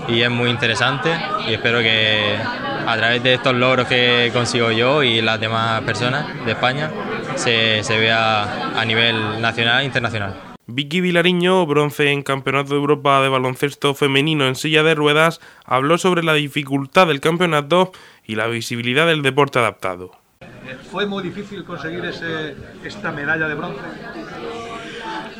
y 0.09 0.21
es 0.21 0.29
muy 0.29 0.49
interesante 0.49 1.11
y 1.47 1.53
espero 1.53 1.79
que 1.79 2.35
a 2.87 2.97
través 2.97 3.21
de 3.21 3.35
estos 3.35 3.53
logros 3.53 3.87
que 3.87 4.31
consigo 4.33 4.71
yo 4.71 5.03
y 5.03 5.21
las 5.21 5.39
demás 5.39 5.81
personas 5.81 6.25
de 6.45 6.51
España 6.51 6.91
se, 7.35 7.83
se 7.83 7.97
vea 7.97 8.71
a 8.79 8.85
nivel 8.85 9.41
nacional 9.41 9.81
e 9.81 9.85
internacional. 9.85 10.35
Vicky 10.65 11.01
Vilariño, 11.01 11.65
bronce 11.65 12.11
en 12.11 12.21
Campeonato 12.21 12.69
de 12.69 12.79
Europa 12.79 13.21
de 13.21 13.29
Baloncesto 13.29 13.95
Femenino 13.95 14.47
en 14.47 14.55
silla 14.55 14.83
de 14.83 14.95
ruedas, 14.95 15.41
habló 15.65 15.97
sobre 15.97 16.23
la 16.23 16.33
dificultad 16.33 17.07
del 17.07 17.21
campeonato 17.21 17.91
y 18.23 18.35
la 18.35 18.47
visibilidad 18.47 19.07
del 19.07 19.23
deporte 19.23 19.59
adaptado. 19.59 20.18
¿Fue 20.89 21.05
muy 21.05 21.21
difícil 21.21 21.65
conseguir 21.65 22.03
esta 22.83 23.11
medalla 23.11 23.47
de 23.47 23.55
bronce? 23.55 23.81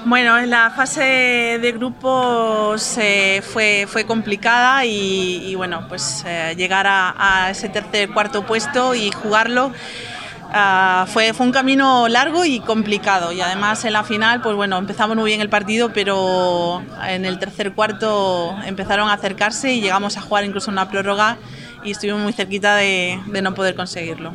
Bueno, 0.06 0.38
en 0.38 0.50
la 0.50 0.72
fase 0.72 1.58
de 1.62 1.72
grupos 1.72 2.98
eh, 2.98 3.42
fue, 3.42 3.86
fue 3.88 4.06
complicada 4.06 4.86
y, 4.86 5.56
bueno, 5.56 5.86
pues 5.88 6.24
eh, 6.28 6.54
llegar 6.58 6.86
a, 6.88 7.50
ese 7.50 7.70
tercer, 7.70 8.10
cuarto 8.10 8.46
puesto 8.46 8.94
y 8.94 9.12
jugarlo 9.12 9.72
ah, 10.52 11.06
fue, 11.08 11.34
fue 11.34 11.46
un 11.46 11.52
camino 11.52 12.08
largo 12.08 12.46
y 12.46 12.60
complicado. 12.60 13.32
Y 13.32 13.42
además 13.42 13.86
en 13.86 13.94
la 13.94 14.04
final, 14.04 14.42
pues 14.42 14.56
bueno, 14.56 14.78
empezamos 14.78 15.16
muy 15.16 15.32
bien 15.32 15.42
el 15.42 15.50
partido, 15.50 15.94
pero 15.94 16.82
en 17.08 17.26
el 17.26 17.40
tercer 17.40 17.74
cuarto 17.74 18.56
empezaron 18.66 19.10
a 19.10 19.14
acercarse 19.14 19.74
y 19.74 19.82
llegamos 19.82 20.18
a 20.18 20.22
jugar 20.22 20.44
incluso 20.44 20.70
una 20.72 20.90
prórroga 20.90 21.38
y 21.84 21.92
estuvimos 21.92 22.22
muy 22.22 22.34
cerquita 22.34 22.76
de 22.76 23.42
no 23.42 23.54
poder 23.54 23.76
conseguirlo 23.76 24.34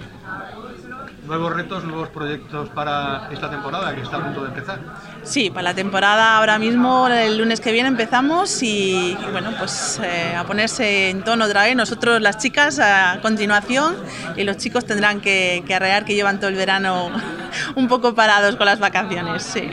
nuevos 1.27 1.55
retos, 1.55 1.85
nuevos 1.85 2.09
proyectos 2.09 2.69
para 2.71 3.29
esta 3.33 3.51
temporada 3.51 3.95
que 3.95 4.03
está 4.03 4.17
a 4.19 4.25
punto 4.25 4.43
de 4.43 4.49
empezar. 4.49 4.79
Sí, 5.23 5.51
para 5.51 5.63
la 5.63 5.75
temporada 5.75 6.37
ahora 6.37 6.59
mismo, 6.59 7.09
el 7.09 7.39
lunes 7.39 7.61
que 7.61 7.73
viene 7.73 7.89
empezamos 7.89 8.63
y, 8.63 9.17
bueno, 9.33 9.53
pues 9.59 10.01
eh, 10.03 10.35
a 10.37 10.45
ponerse 10.45 11.11
en 11.11 11.23
tono 11.23 11.45
otra 11.47 11.65
vez. 11.65 11.77
Nosotros 11.77 12.21
las 12.21 12.39
chicas 12.39 12.79
a 12.79 13.19
continuación 13.23 13.97
y 14.37 14.45
los 14.45 14.59
chicos 14.59 14.85
tendrán 14.85 15.21
que, 15.21 15.65
que 15.67 15.75
arrear 15.75 16.05
que 16.05 16.15
llevan 16.15 16.39
todo 16.39 16.49
el 16.49 16.57
verano 16.57 17.11
un 17.75 17.89
poco 17.89 18.15
parados 18.15 18.57
con 18.57 18.67
las 18.67 18.79
vacaciones, 18.79 19.43
sí. 19.43 19.71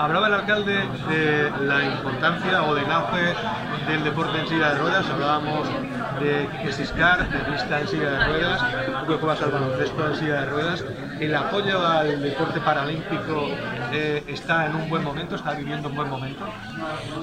Hablaba 0.00 0.28
el 0.28 0.32
alcalde 0.32 0.88
de 1.10 1.50
la 1.66 1.84
importancia 1.84 2.62
o 2.62 2.74
del 2.74 2.90
auge 2.90 3.34
del 3.86 4.02
deporte 4.02 4.40
en 4.40 4.48
silla 4.48 4.70
de 4.70 4.78
ruedas. 4.78 5.06
Hablábamos 5.10 5.68
de 6.22 6.48
Kesiscar, 6.64 7.28
de 7.28 7.38
pista 7.52 7.82
en 7.82 7.86
silla 7.88 8.10
de 8.12 8.24
ruedas, 8.24 8.62
tú 9.00 9.12
que 9.12 9.18
juegas 9.18 9.42
al 9.42 9.50
baloncesto 9.50 10.08
en 10.08 10.16
silla 10.16 10.40
de 10.40 10.46
ruedas. 10.46 10.84
El 11.20 11.34
apoyo 11.34 11.86
al 11.86 12.22
deporte 12.22 12.60
paralímpico 12.60 13.50
eh, 13.92 14.24
está 14.26 14.64
en 14.64 14.76
un 14.76 14.88
buen 14.88 15.04
momento, 15.04 15.36
está 15.36 15.52
viviendo 15.52 15.90
un 15.90 15.96
buen 15.96 16.08
momento. 16.08 16.46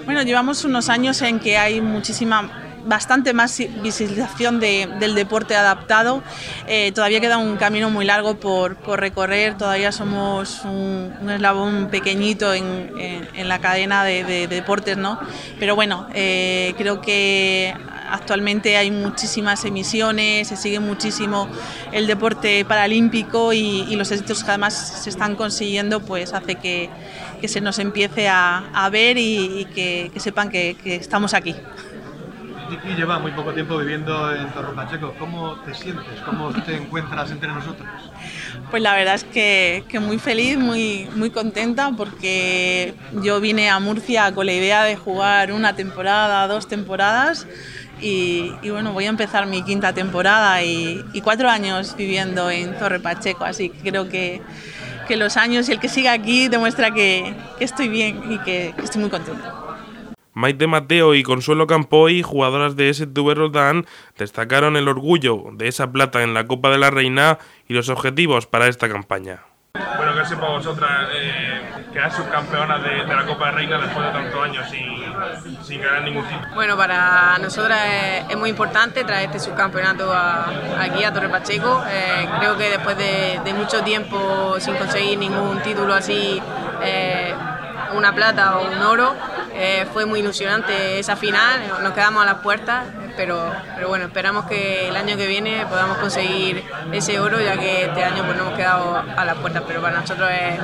Bueno, 0.05 0.21
llevamos 0.21 0.63
unos 0.63 0.87
años 0.89 1.19
en 1.23 1.39
que 1.39 1.57
hay 1.57 1.81
muchísima 1.81 2.47
bastante 2.87 3.33
más 3.33 3.57
visibilización 3.83 4.59
del 4.59 5.15
deporte 5.15 5.55
adaptado. 5.55 6.23
Eh, 6.67 6.91
todavía 6.93 7.19
queda 7.19 7.37
un 7.37 7.57
camino 7.57 7.89
muy 7.89 8.05
largo 8.05 8.39
por, 8.39 8.77
recorrer, 8.97 9.57
todavía 9.57 9.91
somos 9.91 10.63
un, 10.63 11.13
eslabón 11.29 11.89
pequeñito 11.89 12.53
en, 12.53 13.47
la 13.47 13.59
cadena 13.59 14.03
de, 14.03 14.47
deportes, 14.47 14.97
¿no? 14.97 15.19
Pero 15.59 15.75
bueno, 15.75 16.07
eh, 16.13 16.73
creo 16.77 17.01
que 17.01 17.73
actualmente 18.09 18.77
hay 18.77 18.89
muchísimas 18.89 19.65
emisiones, 19.65 20.47
se 20.47 20.55
sigue 20.55 20.79
muchísimo 20.79 21.49
el 21.91 22.07
deporte 22.07 22.63
paralímpico 22.65 23.51
y, 23.53 23.95
los 23.97 24.11
éxitos 24.11 24.43
que 24.43 24.51
además 24.51 25.01
se 25.03 25.09
están 25.09 25.35
consiguiendo, 25.35 25.99
pues 25.99 26.33
hace 26.33 26.55
que, 26.55 26.89
se 27.47 27.61
nos 27.61 27.79
empiece 27.79 28.27
a, 28.29 28.89
ver 28.91 29.17
y, 29.17 29.67
que, 29.73 30.11
sepan 30.17 30.49
que 30.49 30.77
estamos 30.83 31.33
aquí. 31.33 31.55
Tiki 32.69 32.95
lleva 32.95 33.19
muy 33.19 33.31
poco 33.31 33.53
tiempo 33.53 33.77
viviendo 33.77 34.35
en 34.35 34.49
Torre 34.51 34.73
Pacheco. 34.73 35.13
¿Cómo 35.17 35.55
te 35.65 35.73
sientes? 35.73 36.19
¿Cómo 36.25 36.51
te 36.51 36.75
encuentras 36.75 37.31
entre 37.31 37.49
nosotros? 37.49 37.87
Pues 38.69 38.83
la 38.83 38.95
verdad 38.95 39.15
es 39.15 39.23
que, 39.23 39.99
muy 39.99 40.19
feliz, 40.19 40.57
muy, 40.57 41.07
muy 41.15 41.29
contenta 41.29 41.91
porque 41.95 42.93
yo 43.21 43.39
vine 43.39 43.69
a 43.69 43.79
Murcia 43.79 44.33
con 44.33 44.45
la 44.45 44.53
idea 44.53 44.83
de 44.83 44.95
jugar 44.95 45.51
una 45.51 45.75
temporada, 45.75 46.47
dos 46.47 46.67
temporadas 46.67 47.47
y, 48.01 48.51
bueno, 48.69 48.93
voy 48.93 49.05
a 49.05 49.09
empezar 49.09 49.47
mi 49.47 49.63
quinta 49.63 49.93
temporada 49.93 50.63
y, 50.63 51.03
cuatro 51.23 51.49
años 51.49 51.95
viviendo 51.97 52.49
en 52.49 52.77
Torre 52.77 52.99
Pacheco, 52.99 53.43
así 53.43 53.69
que 53.69 53.89
creo 53.89 54.07
que, 54.09 54.41
los 55.09 55.37
años 55.37 55.69
y 55.69 55.71
el 55.71 55.79
que 55.79 55.87
siga 55.87 56.11
aquí 56.11 56.49
demuestra 56.49 56.91
que, 56.91 57.33
estoy 57.59 57.87
bien 57.87 58.31
y 58.31 58.39
que 58.39 58.73
estoy 58.83 59.01
muy 59.01 59.09
contenta. 59.09 59.66
Maite 60.37 60.67
Mateo 60.67 61.15
y 61.15 61.23
Consuelo 61.23 61.65
Campoy, 61.65 62.21
jugadoras 62.21 62.75
de 62.75 62.93
STV 62.93 63.33
Roldán, 63.33 63.87
destacaron 64.19 64.77
el 64.77 64.87
orgullo 64.87 65.45
de 65.53 65.67
esa 65.67 65.91
plata 65.91 66.21
en 66.21 66.35
la 66.35 66.45
Copa 66.45 66.69
de 66.69 66.77
la 66.77 66.91
Reina 66.91 67.39
y 67.67 67.73
los 67.73 67.89
objetivos 67.89 68.45
para 68.45 68.67
esta 68.67 68.87
campaña. 68.87 69.39
Bueno, 69.73 70.13
que 70.13 70.25
sepa 70.27 70.47
vosotras 70.49 71.09
eh, 71.11 71.61
quedar 71.91 72.11
subcampeonas 72.11 72.83
de, 72.83 72.89
de, 72.89 73.15
la 73.15 73.25
Copa 73.25 73.47
de 73.47 73.51
Reina 73.53 73.79
después 73.79 74.05
de 74.05 74.11
tantos 74.11 74.43
años 74.43 74.69
sin, 74.69 75.63
sin 75.63 75.81
ganar 75.81 76.03
ningún 76.03 76.23
título. 76.27 76.53
Bueno, 76.53 76.77
para 76.77 77.39
nosotras 77.39 77.79
es, 78.29 78.37
muy 78.37 78.51
importante 78.51 79.03
traer 79.03 79.25
este 79.25 79.39
subcampeonato 79.39 80.13
aquí 80.13 81.03
a 81.03 81.11
Torre 81.11 81.29
Pacheco. 81.29 81.83
Eh, 81.89 82.29
creo 82.37 82.55
que 82.57 82.69
después 82.69 82.95
de, 82.95 83.53
mucho 83.55 83.81
tiempo 83.81 84.59
sin 84.59 84.75
conseguir 84.75 85.17
ningún 85.17 85.63
título 85.63 85.95
así, 85.95 86.39
eh, 86.83 87.33
una 87.95 88.13
plata 88.13 88.57
o 88.57 88.67
un 88.71 88.81
oro, 88.83 89.15
eh, 89.57 89.87
fue 89.91 90.05
muy 90.05 90.19
ilusionante 90.19 90.99
esa 90.99 91.15
final, 91.15 91.61
nos 91.81 91.93
quedamos 91.93 92.23
a 92.23 92.25
las 92.25 92.35
puertas, 92.35 92.85
pero, 93.15 93.51
pero 93.75 93.87
bueno, 93.87 94.05
esperamos 94.05 94.45
que 94.45 94.87
el 94.87 94.95
año 94.95 95.17
que 95.17 95.25
viene 95.25 95.65
podamos 95.67 95.97
conseguir 95.97 96.63
ese 96.91 97.19
oro, 97.19 97.41
ya 97.41 97.57
que 97.57 97.85
este 97.85 98.03
año 98.03 98.23
pues, 98.23 98.37
no 98.37 98.43
hemos 98.43 98.57
quedado 98.57 98.95
a 98.95 99.25
las 99.25 99.35
puertas, 99.37 99.63
pero 99.67 99.81
para 99.81 99.99
nosotros 99.99 100.29
es, 100.29 100.59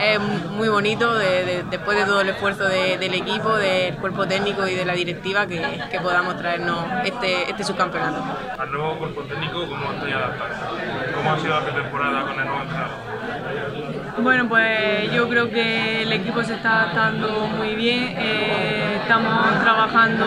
es 0.00 0.18
muy 0.18 0.68
bonito, 0.68 1.14
después 1.14 1.98
de 1.98 2.04
todo 2.04 2.22
el 2.22 2.30
esfuerzo 2.30 2.64
del 2.64 3.14
equipo, 3.14 3.54
del 3.56 3.96
cuerpo 3.96 4.26
técnico 4.26 4.66
y 4.66 4.74
de 4.74 4.84
la 4.84 4.94
directiva, 4.94 5.46
que, 5.46 5.82
que 5.90 6.00
podamos 6.00 6.38
traernos 6.38 6.86
este, 7.04 7.50
este 7.50 7.64
subcampeonato. 7.64 8.24
Al 8.58 8.72
nuevo 8.72 8.98
cuerpo 8.98 9.22
técnico, 9.22 9.66
¿cómo 9.68 9.92
estoy 9.92 10.12
adaptando? 10.12 10.78
¿Cómo 11.14 11.32
ha 11.32 11.38
sido 11.38 11.54
la 11.54 11.64
pretemporada 11.64 12.22
con 12.22 12.38
el 12.38 12.46
nuevo 12.46 12.62
entrenador? 12.62 13.11
Bueno, 14.22 14.48
pues 14.48 15.10
yo 15.12 15.28
creo 15.28 15.50
que 15.50 16.02
el 16.02 16.12
equipo 16.12 16.44
se 16.44 16.54
está 16.54 16.82
adaptando 16.82 17.48
muy 17.56 17.74
bien. 17.74 18.14
Eh, 18.16 18.98
estamos 19.02 19.60
trabajando 19.60 20.24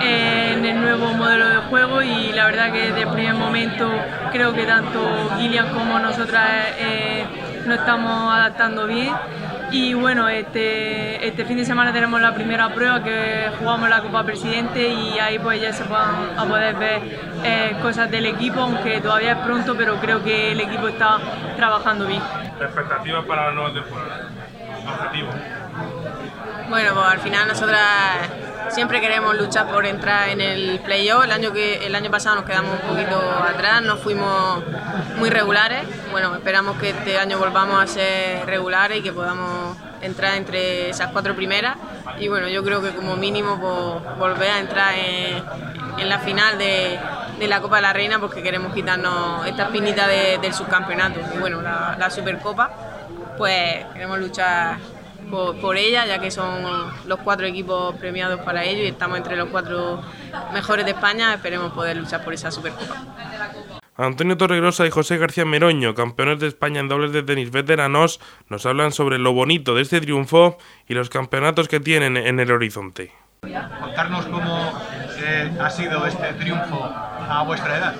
en 0.00 0.64
el 0.64 0.80
nuevo 0.80 1.12
modelo 1.14 1.48
de 1.48 1.56
juego 1.68 2.02
y 2.02 2.32
la 2.32 2.46
verdad 2.46 2.72
que 2.72 2.88
desde 2.88 3.02
el 3.02 3.08
primer 3.10 3.34
momento 3.34 3.88
creo 4.32 4.52
que 4.52 4.64
tanto 4.64 5.00
Gillian 5.38 5.68
como 5.68 6.00
nosotras 6.00 6.50
eh, 6.78 7.24
nos 7.64 7.78
estamos 7.78 8.34
adaptando 8.34 8.88
bien. 8.88 9.14
Y 9.72 9.94
bueno, 9.94 10.28
este, 10.28 11.26
este 11.26 11.46
fin 11.46 11.56
de 11.56 11.64
semana 11.64 11.94
tenemos 11.94 12.20
la 12.20 12.34
primera 12.34 12.74
prueba 12.74 13.02
que 13.02 13.50
jugamos 13.58 13.88
la 13.88 14.02
Copa 14.02 14.22
Presidente 14.22 14.86
y 14.86 15.18
ahí 15.18 15.38
pues 15.38 15.62
ya 15.62 15.72
se 15.72 15.84
van 15.84 16.38
a 16.38 16.44
poder 16.44 16.76
ver 16.76 17.00
eh, 17.42 17.74
cosas 17.80 18.10
del 18.10 18.26
equipo, 18.26 18.60
aunque 18.60 19.00
todavía 19.00 19.32
es 19.32 19.38
pronto, 19.38 19.74
pero 19.74 19.96
creo 19.96 20.22
que 20.22 20.52
el 20.52 20.60
equipo 20.60 20.88
está 20.88 21.18
trabajando 21.56 22.06
bien. 22.06 22.20
¿Expectativas 22.60 23.24
para 23.24 23.48
la 23.48 23.52
nueva 23.52 23.72
temporada? 23.72 24.28
¿Objetivos? 24.86 25.34
Bueno, 26.68 26.90
pues 26.92 27.06
al 27.06 27.18
final 27.20 27.48
nosotras 27.48 27.80
siempre 28.70 29.00
queremos 29.00 29.36
luchar 29.36 29.70
por 29.70 29.86
entrar 29.86 30.28
en 30.28 30.40
el 30.40 30.80
playoff. 30.80 31.24
El 31.24 31.32
año, 31.32 31.52
que, 31.52 31.86
el 31.86 31.94
año 31.94 32.10
pasado 32.10 32.36
nos 32.36 32.44
quedamos 32.44 32.72
un 32.82 32.88
poquito 32.88 33.18
atrás, 33.18 33.82
nos 33.82 34.00
fuimos 34.00 34.62
muy 35.16 35.30
regulares. 35.30 35.84
Bueno, 36.10 36.34
esperamos 36.34 36.76
que 36.76 36.90
este 36.90 37.18
año 37.18 37.38
volvamos 37.38 37.82
a 37.82 37.86
ser 37.86 38.46
regulares 38.46 38.98
y 38.98 39.02
que 39.02 39.12
podamos 39.12 39.76
entrar 40.00 40.36
entre 40.36 40.90
esas 40.90 41.10
cuatro 41.12 41.34
primeras. 41.34 41.76
Y 42.18 42.28
bueno, 42.28 42.48
yo 42.48 42.62
creo 42.62 42.82
que 42.82 42.90
como 42.90 43.16
mínimo 43.16 43.58
pues, 43.60 44.18
volver 44.18 44.50
a 44.50 44.58
entrar 44.58 44.94
en, 44.94 46.08
la 46.08 46.18
final 46.18 46.58
de, 46.58 46.98
la 47.40 47.60
Copa 47.60 47.76
de 47.76 47.82
la 47.82 47.92
Reina 47.92 48.18
porque 48.18 48.42
queremos 48.42 48.72
quitarnos 48.72 49.46
esta 49.46 49.64
espinita 49.64 50.06
del 50.06 50.54
subcampeonato. 50.54 51.20
Y 51.34 51.38
bueno, 51.38 51.62
la, 51.62 51.96
la 51.98 52.10
Supercopa, 52.10 52.70
pues 53.36 53.84
queremos 53.92 54.18
luchar 54.18 54.76
por, 55.32 55.76
ella, 55.78 56.04
ya 56.06 56.18
que 56.20 56.30
son 56.30 56.62
los 57.06 57.18
cuatro 57.20 57.46
equipos 57.46 57.94
premiados 57.96 58.40
para 58.40 58.64
ello 58.64 58.82
y 58.82 58.88
estamos 58.88 59.16
entre 59.16 59.36
los 59.36 59.48
cuatro 59.48 60.02
mejores 60.52 60.84
de 60.84 60.92
España. 60.92 61.32
Esperemos 61.32 61.72
poder 61.72 61.96
luchar 61.96 62.22
por 62.22 62.34
esa 62.34 62.50
Supercopa. 62.50 62.96
Antonio 63.96 64.36
Torregrosa 64.36 64.86
y 64.86 64.90
José 64.90 65.16
García 65.16 65.44
Meroño, 65.44 65.94
campeones 65.94 66.38
de 66.40 66.48
España 66.48 66.80
en 66.80 66.88
dobles 66.88 67.12
de 67.12 67.22
tenis 67.22 67.50
veteranos, 67.50 68.20
nos 68.48 68.66
hablan 68.66 68.92
sobre 68.92 69.18
lo 69.18 69.32
bonito 69.32 69.74
de 69.74 69.82
este 69.82 70.00
triunfo 70.00 70.58
y 70.86 70.94
los 70.94 71.08
campeonatos 71.08 71.68
que 71.68 71.80
tienen 71.80 72.16
en 72.16 72.40
el 72.40 72.50
horizonte. 72.50 73.12
Contarnos 73.80 74.26
cómo 74.26 74.72
eh, 75.18 75.50
ha 75.60 75.70
sido 75.70 76.06
este 76.06 76.32
triunfo 76.34 76.84
a 76.84 77.42
vuestra 77.44 77.78
edad. 77.78 77.94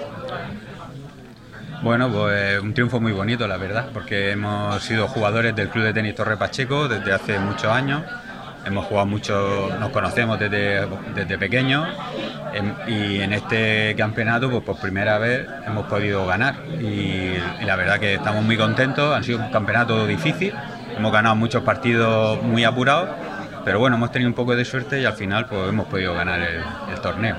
Bueno, 1.82 2.08
pues 2.12 2.60
un 2.60 2.74
triunfo 2.74 3.00
muy 3.00 3.10
bonito, 3.10 3.48
la 3.48 3.56
verdad, 3.56 3.88
porque 3.92 4.30
hemos 4.30 4.80
sido 4.84 5.08
jugadores 5.08 5.56
del 5.56 5.68
Club 5.68 5.84
de 5.84 5.92
Tenis 5.92 6.14
Torre 6.14 6.36
Pacheco 6.36 6.86
desde 6.86 7.12
hace 7.12 7.40
muchos 7.40 7.72
años. 7.72 8.02
Hemos 8.64 8.86
jugado 8.86 9.06
mucho, 9.06 9.68
nos 9.80 9.90
conocemos 9.90 10.38
desde, 10.38 10.86
desde 11.12 11.38
pequeños 11.38 11.88
em, 12.54 12.72
y 12.86 13.20
en 13.20 13.32
este 13.32 13.96
campeonato, 13.98 14.48
pues 14.48 14.62
por 14.62 14.78
primera 14.78 15.18
vez 15.18 15.44
hemos 15.66 15.86
podido 15.86 16.24
ganar. 16.24 16.54
Y, 16.80 17.34
la 17.66 17.74
verdad 17.74 17.98
que 17.98 18.14
estamos 18.14 18.44
muy 18.44 18.56
contentos, 18.56 19.12
han 19.16 19.24
sido 19.24 19.40
un 19.40 19.50
campeonato 19.50 20.06
difícil, 20.06 20.54
hemos 20.96 21.10
ganado 21.10 21.34
muchos 21.34 21.64
partidos 21.64 22.40
muy 22.44 22.62
apurados, 22.62 23.08
pero 23.64 23.80
bueno, 23.80 23.96
hemos 23.96 24.12
tenido 24.12 24.28
un 24.28 24.36
poco 24.36 24.54
de 24.54 24.64
suerte 24.64 25.00
y 25.00 25.04
al 25.04 25.14
final 25.14 25.46
pues 25.46 25.68
hemos 25.68 25.86
podido 25.86 26.14
ganar 26.14 26.40
el, 26.42 26.62
el 26.92 27.00
torneo. 27.00 27.34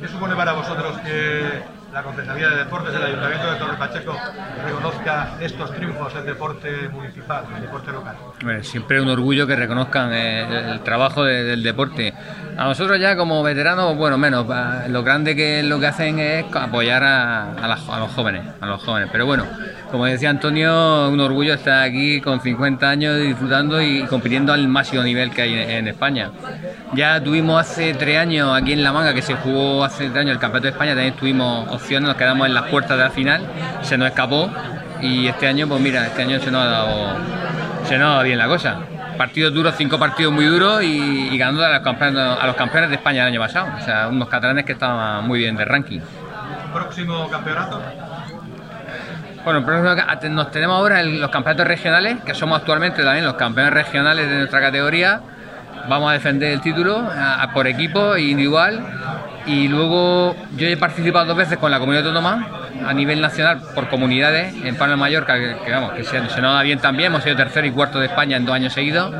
¿Qué 0.00 0.06
supone 0.06 0.36
para 0.36 0.52
vosotros 0.52 0.96
que 1.00 1.81
la 1.92 2.02
Concejalía 2.02 2.48
de 2.48 2.56
Deportes 2.56 2.92
del 2.92 3.02
Ayuntamiento 3.02 3.52
de 3.52 3.58
Torre 3.58 3.76
Pacheco 3.76 4.16
reconozca 4.64 5.36
estos 5.40 5.74
triunfos 5.74 6.14
del 6.14 6.24
deporte 6.24 6.88
municipal, 6.88 7.44
del 7.52 7.62
deporte 7.62 7.92
local. 7.92 8.16
Bueno, 8.42 8.64
siempre 8.64 9.00
un 9.00 9.10
orgullo 9.10 9.46
que 9.46 9.56
reconozcan 9.56 10.10
eh, 10.12 10.70
el, 10.72 10.80
trabajo 10.80 11.24
del 11.24 11.62
deporte. 11.62 12.14
A 12.56 12.64
nosotros 12.64 12.98
ya 12.98 13.14
como 13.14 13.42
veteranos, 13.42 13.94
bueno, 13.96 14.16
menos. 14.16 14.46
Lo 14.88 15.02
grande 15.02 15.36
que 15.36 15.62
lo 15.62 15.78
que 15.80 15.86
hacen 15.86 16.18
es 16.18 16.44
apoyar 16.54 17.02
a, 17.04 17.98
los 17.98 18.10
jóvenes, 18.12 18.42
a 18.60 18.66
los 18.66 18.82
jóvenes. 18.82 19.10
Pero 19.12 19.26
bueno, 19.26 19.46
como 19.90 20.06
decía 20.06 20.30
Antonio, 20.30 21.10
un 21.10 21.20
orgullo 21.20 21.54
estar 21.54 21.82
aquí 21.82 22.20
con 22.22 22.40
50 22.40 22.88
años 22.88 23.18
disfrutando 23.18 23.82
y 23.82 24.04
compitiendo 24.04 24.52
al 24.52 24.66
máximo 24.66 25.02
nivel 25.02 25.30
que 25.30 25.42
hay 25.42 25.54
en, 25.54 25.88
España. 25.88 26.30
Ya 26.94 27.22
tuvimos 27.22 27.60
hace 27.60 27.94
tres 27.94 28.18
años 28.18 28.50
aquí 28.54 28.72
en 28.72 28.82
La 28.82 28.92
Manga, 28.92 29.12
que 29.12 29.22
se 29.22 29.34
jugó 29.34 29.84
hace 29.84 30.06
tres 30.08 30.16
años 30.16 30.32
el 30.32 30.38
Campeonato 30.38 30.64
de 30.64 30.70
España, 30.70 30.94
también 30.94 31.14
tuvimos 31.14 31.81
nos 32.00 32.16
quedamos 32.16 32.46
en 32.46 32.54
las 32.54 32.64
puertas 32.64 32.96
de 32.96 33.04
la 33.04 33.10
final, 33.10 33.46
se 33.82 33.98
nos 33.98 34.08
escapó 34.08 34.50
y 35.00 35.26
este 35.26 35.46
año, 35.48 35.66
pues 35.66 35.80
mira, 35.80 36.06
este 36.06 36.22
año 36.22 36.40
se 36.40 36.50
nos 36.50 36.62
ha 36.62 36.66
dado, 36.66 37.16
se 37.84 37.98
nos 37.98 38.06
ha 38.06 38.10
dado 38.10 38.22
bien 38.22 38.38
la 38.38 38.46
cosa. 38.46 38.78
Partidos 39.18 39.52
duros, 39.52 39.74
cinco 39.76 39.98
partidos 39.98 40.32
muy 40.32 40.46
duros 40.46 40.82
y, 40.82 41.36
ganando 41.36 41.64
a 41.64 41.70
los, 41.70 41.80
campeones, 41.80 42.38
a 42.40 42.46
los 42.46 42.56
campeones 42.56 42.88
de 42.90 42.96
España 42.96 43.22
el 43.22 43.28
año 43.28 43.40
pasado. 43.40 43.68
O 43.76 43.84
sea, 43.84 44.08
unos 44.08 44.28
catalanes 44.28 44.64
que 44.64 44.72
estaban 44.72 45.26
muy 45.26 45.40
bien 45.40 45.56
de 45.56 45.64
ranking. 45.64 46.00
¿Próximo 46.72 47.28
campeonato? 47.28 47.80
Bueno, 49.44 49.60
nos 50.30 50.50
tenemos 50.52 50.78
ahora 50.78 51.02
los 51.02 51.30
campeonatos 51.30 51.66
regionales, 51.66 52.18
que 52.24 52.32
somos 52.32 52.58
actualmente 52.58 53.02
también 53.02 53.24
los 53.24 53.34
campeones 53.34 53.72
regionales 53.72 54.28
de 54.28 54.38
nuestra 54.38 54.60
categoría. 54.60 55.20
Vamos 55.88 56.10
a 56.10 56.14
defender 56.14 56.52
el 56.52 56.60
título 56.60 57.08
por 57.54 57.66
equipo 57.66 58.14
e 58.14 58.22
individual. 58.22 58.84
Y 59.46 59.66
luego 59.66 60.36
yo 60.56 60.68
he 60.68 60.76
participado 60.76 61.26
dos 61.26 61.36
veces 61.36 61.58
con 61.58 61.70
la 61.70 61.80
comunidad 61.80 62.06
autónoma 62.06 62.48
a 62.86 62.94
nivel 62.94 63.20
nacional 63.20 63.60
por 63.74 63.88
comunidades 63.88 64.54
en 64.64 64.76
Palma 64.76 64.96
Mallorca, 64.96 65.34
que, 65.64 65.70
vamos, 65.70 65.92
que 65.92 66.04
se, 66.04 66.20
nos 66.20 66.36
da 66.36 66.62
bien 66.62 66.78
también. 66.78 67.08
Hemos 67.08 67.24
sido 67.24 67.36
tercero 67.36 67.66
y 67.66 67.72
cuarto 67.72 67.98
de 67.98 68.06
España 68.06 68.36
en 68.36 68.44
dos 68.44 68.54
años 68.54 68.72
seguidos. 68.72 69.12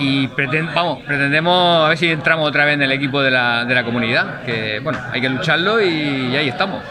Y 0.00 0.28
vamos, 0.74 1.02
pretendemos 1.04 1.84
a 1.84 1.88
ver 1.88 1.98
si 1.98 2.08
entramos 2.08 2.48
otra 2.48 2.64
vez 2.64 2.74
en 2.74 2.82
el 2.82 2.92
equipo 2.92 3.22
de 3.22 3.30
la, 3.30 3.64
de 3.64 3.74
la 3.74 3.84
comunidad, 3.84 4.42
que 4.44 4.80
bueno, 4.80 4.98
hay 5.12 5.20
que 5.20 5.28
lucharlo 5.28 5.80
y 5.82 6.36
ahí 6.36 6.48
estamos. 6.48 6.82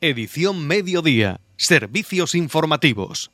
Edición 0.00 0.66
Mediodía. 0.66 1.40
Servicios 1.56 2.36
informativos. 2.36 3.32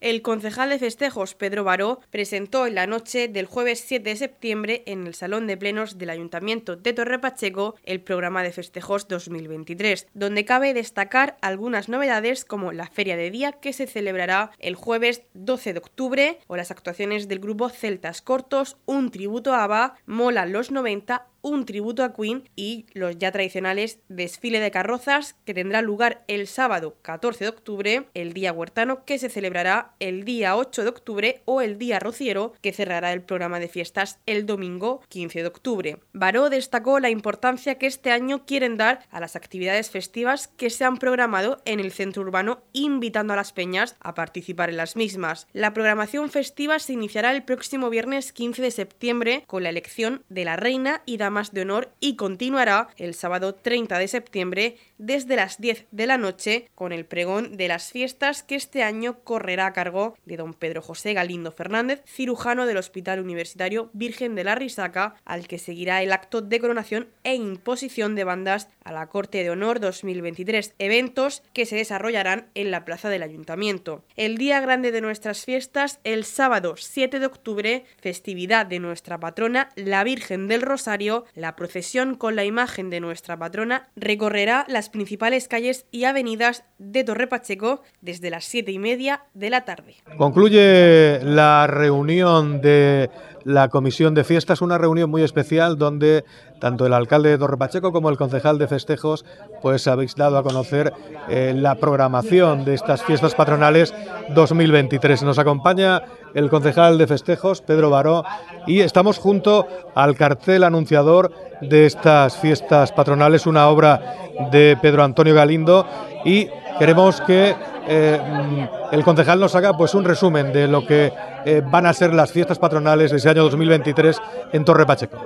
El 0.00 0.22
concejal 0.22 0.70
de 0.70 0.78
festejos 0.78 1.34
Pedro 1.34 1.62
Baró 1.62 2.00
presentó 2.10 2.66
en 2.66 2.74
la 2.74 2.86
noche 2.86 3.28
del 3.28 3.44
jueves 3.44 3.84
7 3.86 4.08
de 4.08 4.16
septiembre 4.16 4.82
en 4.86 5.06
el 5.06 5.12
Salón 5.12 5.46
de 5.46 5.58
Plenos 5.58 5.98
del 5.98 6.08
Ayuntamiento 6.08 6.74
de 6.74 6.94
Torre 6.94 7.18
Pacheco 7.18 7.74
el 7.84 8.00
programa 8.00 8.42
de 8.42 8.50
festejos 8.50 9.08
2023, 9.08 10.06
donde 10.14 10.46
cabe 10.46 10.72
destacar 10.72 11.36
algunas 11.42 11.90
novedades 11.90 12.46
como 12.46 12.72
la 12.72 12.86
Feria 12.86 13.18
de 13.18 13.30
Día 13.30 13.52
que 13.52 13.74
se 13.74 13.86
celebrará 13.86 14.52
el 14.58 14.74
jueves 14.74 15.20
12 15.34 15.74
de 15.74 15.78
octubre 15.80 16.38
o 16.46 16.56
las 16.56 16.70
actuaciones 16.70 17.28
del 17.28 17.40
grupo 17.40 17.68
Celtas 17.68 18.22
Cortos, 18.22 18.78
un 18.86 19.10
tributo 19.10 19.52
a 19.52 19.64
ABBA, 19.64 19.96
Mola 20.06 20.46
los 20.46 20.70
90 20.70 21.26
un 21.42 21.64
tributo 21.64 22.04
a 22.04 22.14
Queen 22.14 22.48
y 22.56 22.86
los 22.92 23.18
ya 23.18 23.32
tradicionales 23.32 24.00
desfile 24.08 24.60
de 24.60 24.70
carrozas 24.70 25.36
que 25.44 25.54
tendrá 25.54 25.82
lugar 25.82 26.24
el 26.28 26.46
sábado 26.46 26.96
14 27.02 27.44
de 27.44 27.50
octubre, 27.50 28.06
el 28.14 28.32
día 28.32 28.52
huertano 28.52 29.04
que 29.04 29.18
se 29.18 29.28
celebrará 29.28 29.94
el 30.00 30.24
día 30.24 30.56
8 30.56 30.82
de 30.82 30.88
octubre 30.88 31.42
o 31.44 31.60
el 31.60 31.78
día 31.78 31.98
rociero 31.98 32.52
que 32.60 32.72
cerrará 32.72 33.12
el 33.12 33.22
programa 33.22 33.60
de 33.60 33.68
fiestas 33.68 34.18
el 34.26 34.46
domingo 34.46 35.02
15 35.08 35.42
de 35.42 35.48
octubre. 35.48 35.98
Baró 36.12 36.50
destacó 36.50 37.00
la 37.00 37.10
importancia 37.10 37.76
que 37.76 37.86
este 37.86 38.10
año 38.10 38.44
quieren 38.46 38.76
dar 38.76 39.06
a 39.10 39.20
las 39.20 39.36
actividades 39.36 39.90
festivas 39.90 40.48
que 40.48 40.70
se 40.70 40.84
han 40.84 40.98
programado 40.98 41.62
en 41.64 41.80
el 41.80 41.92
centro 41.92 42.22
urbano 42.22 42.62
invitando 42.72 43.32
a 43.32 43.36
las 43.36 43.52
peñas 43.52 43.96
a 44.00 44.14
participar 44.14 44.70
en 44.70 44.76
las 44.76 44.96
mismas. 44.96 45.46
La 45.52 45.72
programación 45.72 46.30
festiva 46.30 46.78
se 46.78 46.92
iniciará 46.92 47.32
el 47.32 47.42
próximo 47.42 47.90
viernes 47.90 48.32
15 48.32 48.62
de 48.62 48.70
septiembre 48.70 49.44
con 49.46 49.62
la 49.62 49.68
elección 49.70 50.24
de 50.28 50.44
la 50.44 50.56
reina 50.56 51.02
y 51.06 51.16
más 51.30 51.52
de 51.52 51.62
honor 51.62 51.90
y 52.00 52.16
continuará 52.16 52.88
el 52.96 53.14
sábado 53.14 53.54
30 53.54 53.98
de 53.98 54.08
septiembre 54.08 54.76
desde 55.00 55.34
las 55.34 55.58
10 55.58 55.86
de 55.90 56.06
la 56.06 56.18
noche 56.18 56.68
con 56.74 56.92
el 56.92 57.06
pregón 57.06 57.56
de 57.56 57.68
las 57.68 57.90
fiestas 57.90 58.42
que 58.42 58.54
este 58.54 58.82
año 58.82 59.20
correrá 59.24 59.66
a 59.66 59.72
cargo 59.72 60.14
de 60.26 60.36
don 60.36 60.52
Pedro 60.52 60.82
José 60.82 61.14
Galindo 61.14 61.52
Fernández, 61.52 62.02
cirujano 62.06 62.66
del 62.66 62.76
Hospital 62.76 63.20
Universitario 63.20 63.88
Virgen 63.94 64.34
de 64.34 64.44
la 64.44 64.54
Risaca, 64.54 65.14
al 65.24 65.48
que 65.48 65.58
seguirá 65.58 66.02
el 66.02 66.12
acto 66.12 66.42
de 66.42 66.60
coronación 66.60 67.08
e 67.24 67.34
imposición 67.34 68.14
de 68.14 68.24
bandas 68.24 68.68
a 68.84 68.92
la 68.92 69.06
Corte 69.06 69.42
de 69.42 69.50
Honor 69.50 69.80
2023, 69.80 70.74
eventos 70.78 71.42
que 71.54 71.64
se 71.64 71.76
desarrollarán 71.76 72.48
en 72.54 72.70
la 72.70 72.84
plaza 72.84 73.08
del 73.08 73.22
Ayuntamiento. 73.22 74.04
El 74.16 74.36
día 74.36 74.60
grande 74.60 74.92
de 74.92 75.00
nuestras 75.00 75.46
fiestas, 75.46 76.00
el 76.04 76.24
sábado 76.24 76.74
7 76.76 77.18
de 77.20 77.26
octubre, 77.26 77.84
festividad 78.02 78.66
de 78.66 78.80
nuestra 78.80 79.18
patrona, 79.18 79.70
la 79.76 80.04
Virgen 80.04 80.46
del 80.46 80.60
Rosario, 80.60 81.24
la 81.34 81.56
procesión 81.56 82.16
con 82.16 82.36
la 82.36 82.44
imagen 82.44 82.90
de 82.90 83.00
nuestra 83.00 83.38
patrona 83.38 83.88
recorrerá 83.96 84.66
las 84.68 84.89
principales 84.90 85.48
calles 85.48 85.86
y 85.90 86.04
avenidas 86.04 86.64
de 86.78 87.04
Torre 87.04 87.26
Pacheco 87.26 87.82
desde 88.00 88.30
las 88.30 88.44
siete 88.44 88.72
y 88.72 88.78
media 88.78 89.24
de 89.34 89.50
la 89.50 89.64
tarde. 89.64 89.96
Concluye 90.16 91.20
la 91.24 91.66
reunión 91.66 92.60
de 92.60 93.10
la 93.44 93.68
comisión 93.68 94.14
de 94.14 94.24
fiestas, 94.24 94.60
una 94.60 94.78
reunión 94.78 95.10
muy 95.10 95.22
especial 95.22 95.78
donde 95.78 96.24
tanto 96.60 96.86
el 96.86 96.92
alcalde 96.92 97.30
de 97.30 97.38
Torre 97.38 97.56
Pacheco 97.56 97.90
como 97.92 98.10
el 98.10 98.16
concejal 98.16 98.58
de 98.58 98.68
festejos 98.68 99.24
pues 99.60 99.88
habéis 99.88 100.14
dado 100.14 100.38
a 100.38 100.42
conocer 100.42 100.92
eh, 101.28 101.52
la 101.56 101.74
programación 101.74 102.64
de 102.64 102.74
estas 102.74 103.02
fiestas 103.02 103.34
patronales 103.34 103.92
2023. 104.34 105.24
Nos 105.24 105.38
acompaña 105.38 106.02
el 106.34 106.48
concejal 106.48 106.98
de 106.98 107.06
festejos, 107.06 107.60
Pedro 107.62 107.90
Baró, 107.90 108.24
y 108.66 108.80
estamos 108.80 109.18
junto 109.18 109.66
al 109.94 110.14
cartel 110.14 110.62
anunciador 110.62 111.32
de 111.60 111.86
estas 111.86 112.36
fiestas 112.36 112.92
patronales, 112.92 113.46
una 113.46 113.68
obra 113.68 114.14
de 114.52 114.78
Pedro 114.80 115.02
Antonio 115.02 115.34
Galindo, 115.34 115.86
y 116.24 116.48
queremos 116.78 117.20
que 117.22 117.56
eh, 117.88 118.20
mm, 118.22 118.94
el 118.94 119.04
concejal 119.04 119.40
nos 119.40 119.54
haga 119.54 119.76
pues 119.76 119.94
un 119.94 120.04
resumen 120.04 120.52
de 120.52 120.68
lo 120.68 120.86
que 120.86 121.12
eh, 121.44 121.62
van 121.64 121.86
a 121.86 121.92
ser 121.92 122.14
las 122.14 122.30
fiestas 122.30 122.58
patronales 122.58 123.10
de 123.10 123.16
ese 123.16 123.28
año 123.28 123.42
2023 123.42 124.20
en 124.52 124.64
Torre 124.64 124.86
Pacheco. 124.86 125.18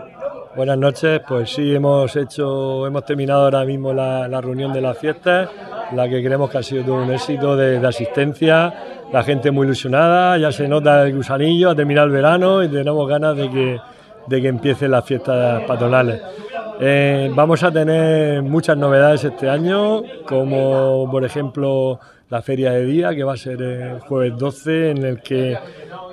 Buenas 0.57 0.79
noches, 0.79 1.21
pues 1.27 1.51
sí, 1.51 1.75
hemos 1.75 2.15
hecho, 2.15 2.87
hemos 2.87 3.05
terminado 3.05 3.43
ahora 3.43 3.65
mismo 3.65 3.93
la, 3.93 4.41
reunión 4.41 4.73
de 4.73 4.81
las 4.81 4.97
fiestas, 4.97 5.49
la 5.93 6.09
que 6.09 6.23
creemos 6.23 6.49
que 6.49 6.59
ha 6.59 6.63
sido 6.63 6.85
todo 6.85 7.03
un 7.03 7.11
éxito 7.11 7.57
de, 7.57 7.85
asistencia, 7.85 8.73
la 9.13 9.25
gente 9.25 9.51
muy 9.51 9.67
ilusionada, 9.67 10.39
ya 10.39 10.53
se 10.53 10.69
nota 10.69 11.03
el 11.03 11.17
gusanillo, 11.17 11.71
ha 11.71 11.75
terminado 11.75 12.07
el 12.07 12.13
verano 12.13 12.63
y 12.63 12.69
tenemos 12.69 13.09
ganas 13.09 13.37
de 13.37 13.51
que, 13.51 13.81
de 14.29 14.43
que 14.43 14.47
empiecen 14.47 14.93
las 14.93 15.05
fiestas 15.05 15.65
patronales. 15.65 16.23
Eh, 16.79 17.33
vamos 17.35 17.63
a 17.65 17.73
tener 17.73 18.41
muchas 18.43 18.77
novedades 18.77 19.25
este 19.25 19.51
año, 19.51 20.03
como 20.25 21.11
por 21.11 21.25
ejemplo 21.25 21.99
la 22.35 22.43
feria 22.43 22.73
de 22.73 22.85
día, 22.85 23.15
que 23.15 23.23
va 23.23 23.35
a 23.35 23.37
ser 23.37 23.63
el 23.63 24.01
jueves 24.01 24.37
12, 24.37 24.91
en 24.91 25.05
el 25.05 25.21
que 25.21 25.57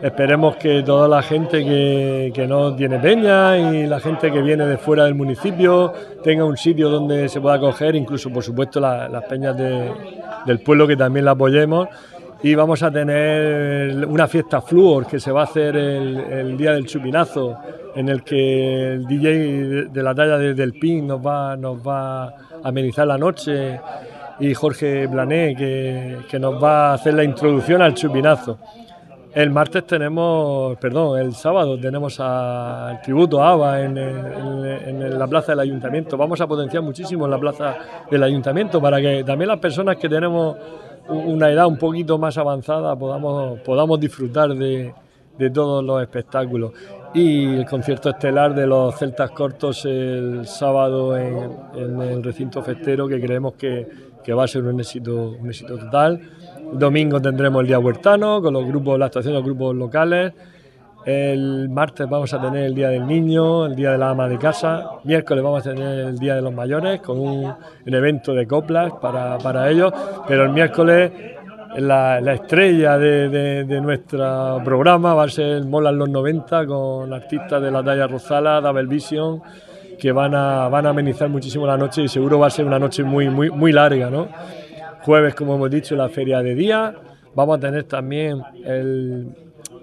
esperemos 0.04 0.56
que 0.58 0.84
toda 0.84 1.08
la 1.08 1.24
gente 1.24 1.66
que, 1.66 2.46
no 2.48 2.76
tiene 2.76 3.00
peña 3.00 3.58
y 3.58 3.88
la 3.88 4.00
gente 4.00 4.32
que 4.32 4.40
viene 4.40 4.68
de 4.68 4.78
fuera 4.78 5.06
del 5.06 5.16
municipio 5.16 5.92
tenga 6.24 6.46
un 6.46 6.58
sitio 6.58 6.92
donde 6.92 7.28
se 7.28 7.42
pueda 7.42 7.60
coger, 7.60 7.96
incluso 7.96 8.30
por 8.30 8.44
supuesto 8.44 8.80
las 8.80 9.24
peñas 9.24 9.58
del 9.58 10.60
pueblo 10.60 10.86
que 10.86 10.96
también 10.96 11.26
la 11.26 11.32
apoyemos. 11.32 11.88
Y 12.44 12.54
vamos 12.54 12.84
a 12.84 12.92
tener 12.92 14.06
una 14.06 14.28
fiesta 14.28 14.62
Fluor 14.62 15.08
que 15.08 15.20
se 15.20 15.32
va 15.32 15.42
a 15.42 15.44
hacer 15.46 15.76
el, 15.76 16.56
día 16.56 16.74
del 16.74 16.86
chupinazo, 16.86 17.58
en 17.96 18.10
el 18.10 18.24
que 18.24 18.94
el 18.94 19.08
DJ 19.08 19.86
de 19.92 20.04
la 20.04 20.14
talla 20.14 20.38
del 20.38 20.74
PIN 20.74 21.08
nos 21.08 21.26
va, 21.26 21.58
nos 21.58 21.80
va 21.80 22.26
a 22.26 22.34
amenizar 22.64 23.08
la 23.08 23.18
noche 23.18 23.80
y 24.42 24.56
Jorge 24.56 25.06
Blané, 25.06 25.56
que, 25.56 26.40
nos 26.40 26.62
va 26.62 26.90
a 26.90 26.94
hacer 26.96 27.14
la 27.14 27.24
introducción 27.24 27.82
al 27.84 27.94
chupinazo. 27.94 28.58
El 29.34 29.52
martes 29.52 29.86
tenemos, 29.86 30.76
perdón, 30.78 31.20
el 31.20 31.34
sábado 31.36 31.80
tenemos 31.80 32.20
al 32.20 33.00
tributo 33.02 33.42
ABA 33.42 33.82
en, 33.84 33.98
en, 33.98 35.20
la 35.20 35.28
plaza 35.28 35.52
del 35.52 35.60
ayuntamiento. 35.60 36.18
Vamos 36.18 36.42
a 36.42 36.48
potenciar 36.48 36.82
muchísimo 36.82 37.28
la 37.28 37.38
plaza 37.38 37.78
del 38.10 38.24
ayuntamiento 38.24 38.82
para 38.82 39.00
que 39.00 39.24
también 39.24 39.48
las 39.48 39.60
personas 39.60 39.96
que 39.98 40.10
tenemos 40.10 40.58
una 41.08 41.50
edad 41.50 41.68
un 41.68 41.78
poquito 41.78 42.18
más 42.18 42.38
avanzada 42.38 42.96
podamos, 42.96 43.60
podamos 43.60 44.00
disfrutar 44.00 44.50
de, 44.56 44.92
de 45.38 45.50
todos 45.52 45.84
los 45.84 46.02
espectáculos. 46.02 46.72
Y 47.14 47.58
el 47.58 47.66
concierto 47.66 48.10
estelar 48.10 48.56
de 48.56 48.66
los 48.66 48.98
Celtas 48.98 49.32
Cortos 49.32 49.86
el 49.86 50.48
sábado 50.48 51.16
en, 51.16 51.52
en 51.76 52.02
el 52.02 52.24
recinto 52.24 52.64
festero, 52.64 53.08
que 53.08 53.22
creemos 53.22 53.54
que, 53.54 54.11
que 54.24 54.34
va 54.34 54.44
a 54.44 54.48
ser 54.48 54.64
un 54.64 54.80
éxito, 54.80 55.36
un 55.40 55.50
éxito 55.50 55.78
total. 55.78 56.20
domingo 56.74 57.22
tendremos 57.22 57.62
el 57.62 57.68
Día 57.68 57.80
Huertano 57.80 58.42
con 58.42 58.54
los 58.54 58.66
grupos, 58.66 58.98
la 58.98 59.06
actuación 59.06 59.34
de 59.34 59.40
los 59.40 59.46
grupos 59.46 59.76
locales. 59.76 60.34
El 61.06 61.68
martes 61.70 62.08
vamos 62.08 62.32
a 62.34 62.40
tener 62.40 62.66
el 62.66 62.76
Día 62.76 62.90
del 62.90 63.08
Niño, 63.08 63.66
el 63.66 63.76
Día 63.76 63.92
de 63.92 63.98
la 63.98 64.12
Ama 64.12 64.28
de 64.28 64.38
Casa. 64.38 64.92
Miércoles 65.04 65.44
vamos 65.44 65.66
a 65.66 65.74
tener 65.74 66.00
el 66.00 66.18
Día 66.20 66.36
de 66.36 66.42
los 66.44 66.54
Mayores 66.54 67.02
con 67.02 67.20
un, 67.20 67.54
evento 67.86 68.34
de 68.34 68.46
coplas 68.46 68.94
para, 69.02 69.40
para, 69.40 69.70
ellos. 69.70 69.92
Pero 70.28 70.44
el 70.44 70.50
miércoles 70.52 71.12
la, 71.78 72.20
estrella 72.34 73.00
de, 73.00 73.30
de, 73.66 73.82
nuestro 73.82 74.62
programa 74.64 75.16
va 75.16 75.24
a 75.24 75.30
ser 75.30 75.64
Mola 75.66 75.92
los 75.92 76.10
90 76.10 76.68
con 76.68 77.12
artistas 77.12 77.62
de 77.62 77.72
la 77.72 77.84
talla 77.84 78.06
Rosala, 78.08 78.62
Double 78.62 78.86
Vision 78.86 79.42
que 80.02 80.12
van 80.12 80.34
a, 80.34 80.68
van 80.68 80.88
a 80.88 80.90
amenizar 80.90 81.30
muchísimo 81.30 81.68
la 81.68 81.78
noche 81.78 82.02
y 82.02 82.08
seguro 82.08 82.40
va 82.40 82.48
a 82.48 82.50
ser 82.50 82.66
una 82.66 82.80
noche 82.80 83.04
muy, 83.04 83.30
muy, 83.30 83.52
muy 83.52 83.72
larga. 83.72 84.10
¿no? 84.10 84.30
Jueves, 85.04 85.36
como 85.36 85.54
hemos 85.54 85.70
dicho, 85.70 85.96
la 85.96 86.10
feria 86.10 86.42
de 86.42 86.56
día. 86.56 86.96
Vamos 87.36 87.60
a 87.60 87.60
tener 87.60 87.84
también 87.84 88.42
el, 88.66 89.28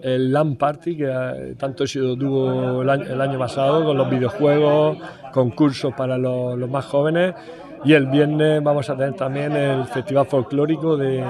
el 0.02 0.32
LAN 0.32 0.56
Party, 0.56 0.96
que 0.96 1.04
eh, 1.08 1.54
tanto 1.56 1.84
éxito 1.84 2.16
tuvo 2.16 2.82
el 2.82 2.90
año, 3.20 3.38
pasado, 3.38 3.84
con 3.84 3.96
los 3.96 4.10
videojuegos, 4.10 4.98
concursos 5.32 5.94
para 5.94 6.18
los, 6.18 6.58
los, 6.58 6.68
más 6.68 6.86
jóvenes. 6.86 7.36
Y 7.84 7.92
el 7.92 8.06
viernes 8.06 8.60
vamos 8.60 8.90
a 8.90 8.96
tener 8.96 9.14
también 9.14 9.52
el 9.52 9.84
Festival 9.84 10.26
Folclórico 10.26 10.96
del 10.96 11.22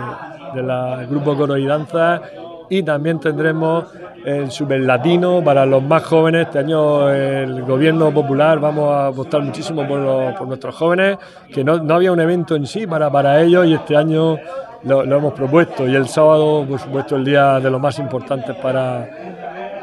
de, 0.55 1.07
grupo 1.11 1.37
Coro 1.37 1.59
y 1.59 1.67
Danza 1.67 2.23
y 2.71 2.83
también 2.83 3.19
tendremos 3.21 3.85
el 4.25 4.51
superlatino 4.51 5.43
para 5.43 5.65
los 5.67 5.83
más 5.83 6.03
jóvenes. 6.05 6.47
Este 6.47 6.59
año 6.59 7.11
el 7.11 7.63
gobierno 7.63 8.13
popular 8.13 8.59
vamos 8.59 8.91
a 8.91 9.07
apostar 9.09 9.43
muchísimo 9.43 9.87
por, 9.87 10.47
nuestros 10.47 10.75
jóvenes, 10.75 11.19
que 11.53 11.65
no, 11.65 11.75
había 11.95 12.13
un 12.13 12.21
evento 12.21 12.57
en 12.57 12.67
sí 12.67 12.87
para, 12.87 13.11
para 13.11 13.41
ellos 13.43 13.67
y 13.67 13.75
este 13.75 13.97
año 13.97 14.39
lo, 14.85 15.03
hemos 15.03 15.33
propuesto 15.33 15.87
y 15.89 15.95
el 15.95 16.09
sábado, 16.09 16.65
por 16.69 16.79
supuesto, 16.79 17.17
el 17.17 17.25
día 17.25 17.61
de 17.61 17.71
los 17.71 17.81
más 17.81 17.99
importantes 17.99 18.55
para, 18.57 19.09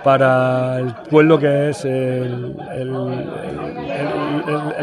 para 0.04 0.80
el 0.80 0.94
pueblo 1.10 1.38
que 1.38 1.70
es 1.70 1.86
el, 1.86 2.56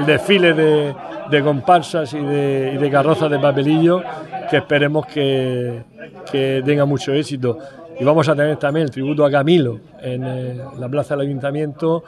desfile 0.07 0.53
de, 0.55 1.43
comparsas 1.43 2.13
y 2.13 2.19
de, 2.19 2.79
y 2.81 2.91
carrozas 2.91 3.31
de 3.31 3.39
papelillo 3.39 4.03
que 4.51 4.59
esperemos 4.59 5.07
que, 5.07 5.83
tenga 6.31 6.85
mucho 6.85 7.13
éxito. 7.13 7.59
Y 7.99 8.05
vamos 8.05 8.29
a 8.29 8.35
tener 8.35 8.57
también 8.57 8.85
el 8.85 8.91
tributo 8.91 9.25
a 9.25 9.31
Camilo 9.31 9.81
en 10.01 10.25
eh, 10.25 10.61
la 10.79 10.89
plaza 10.89 11.15
del 11.17 11.29
ayuntamiento 11.29 12.03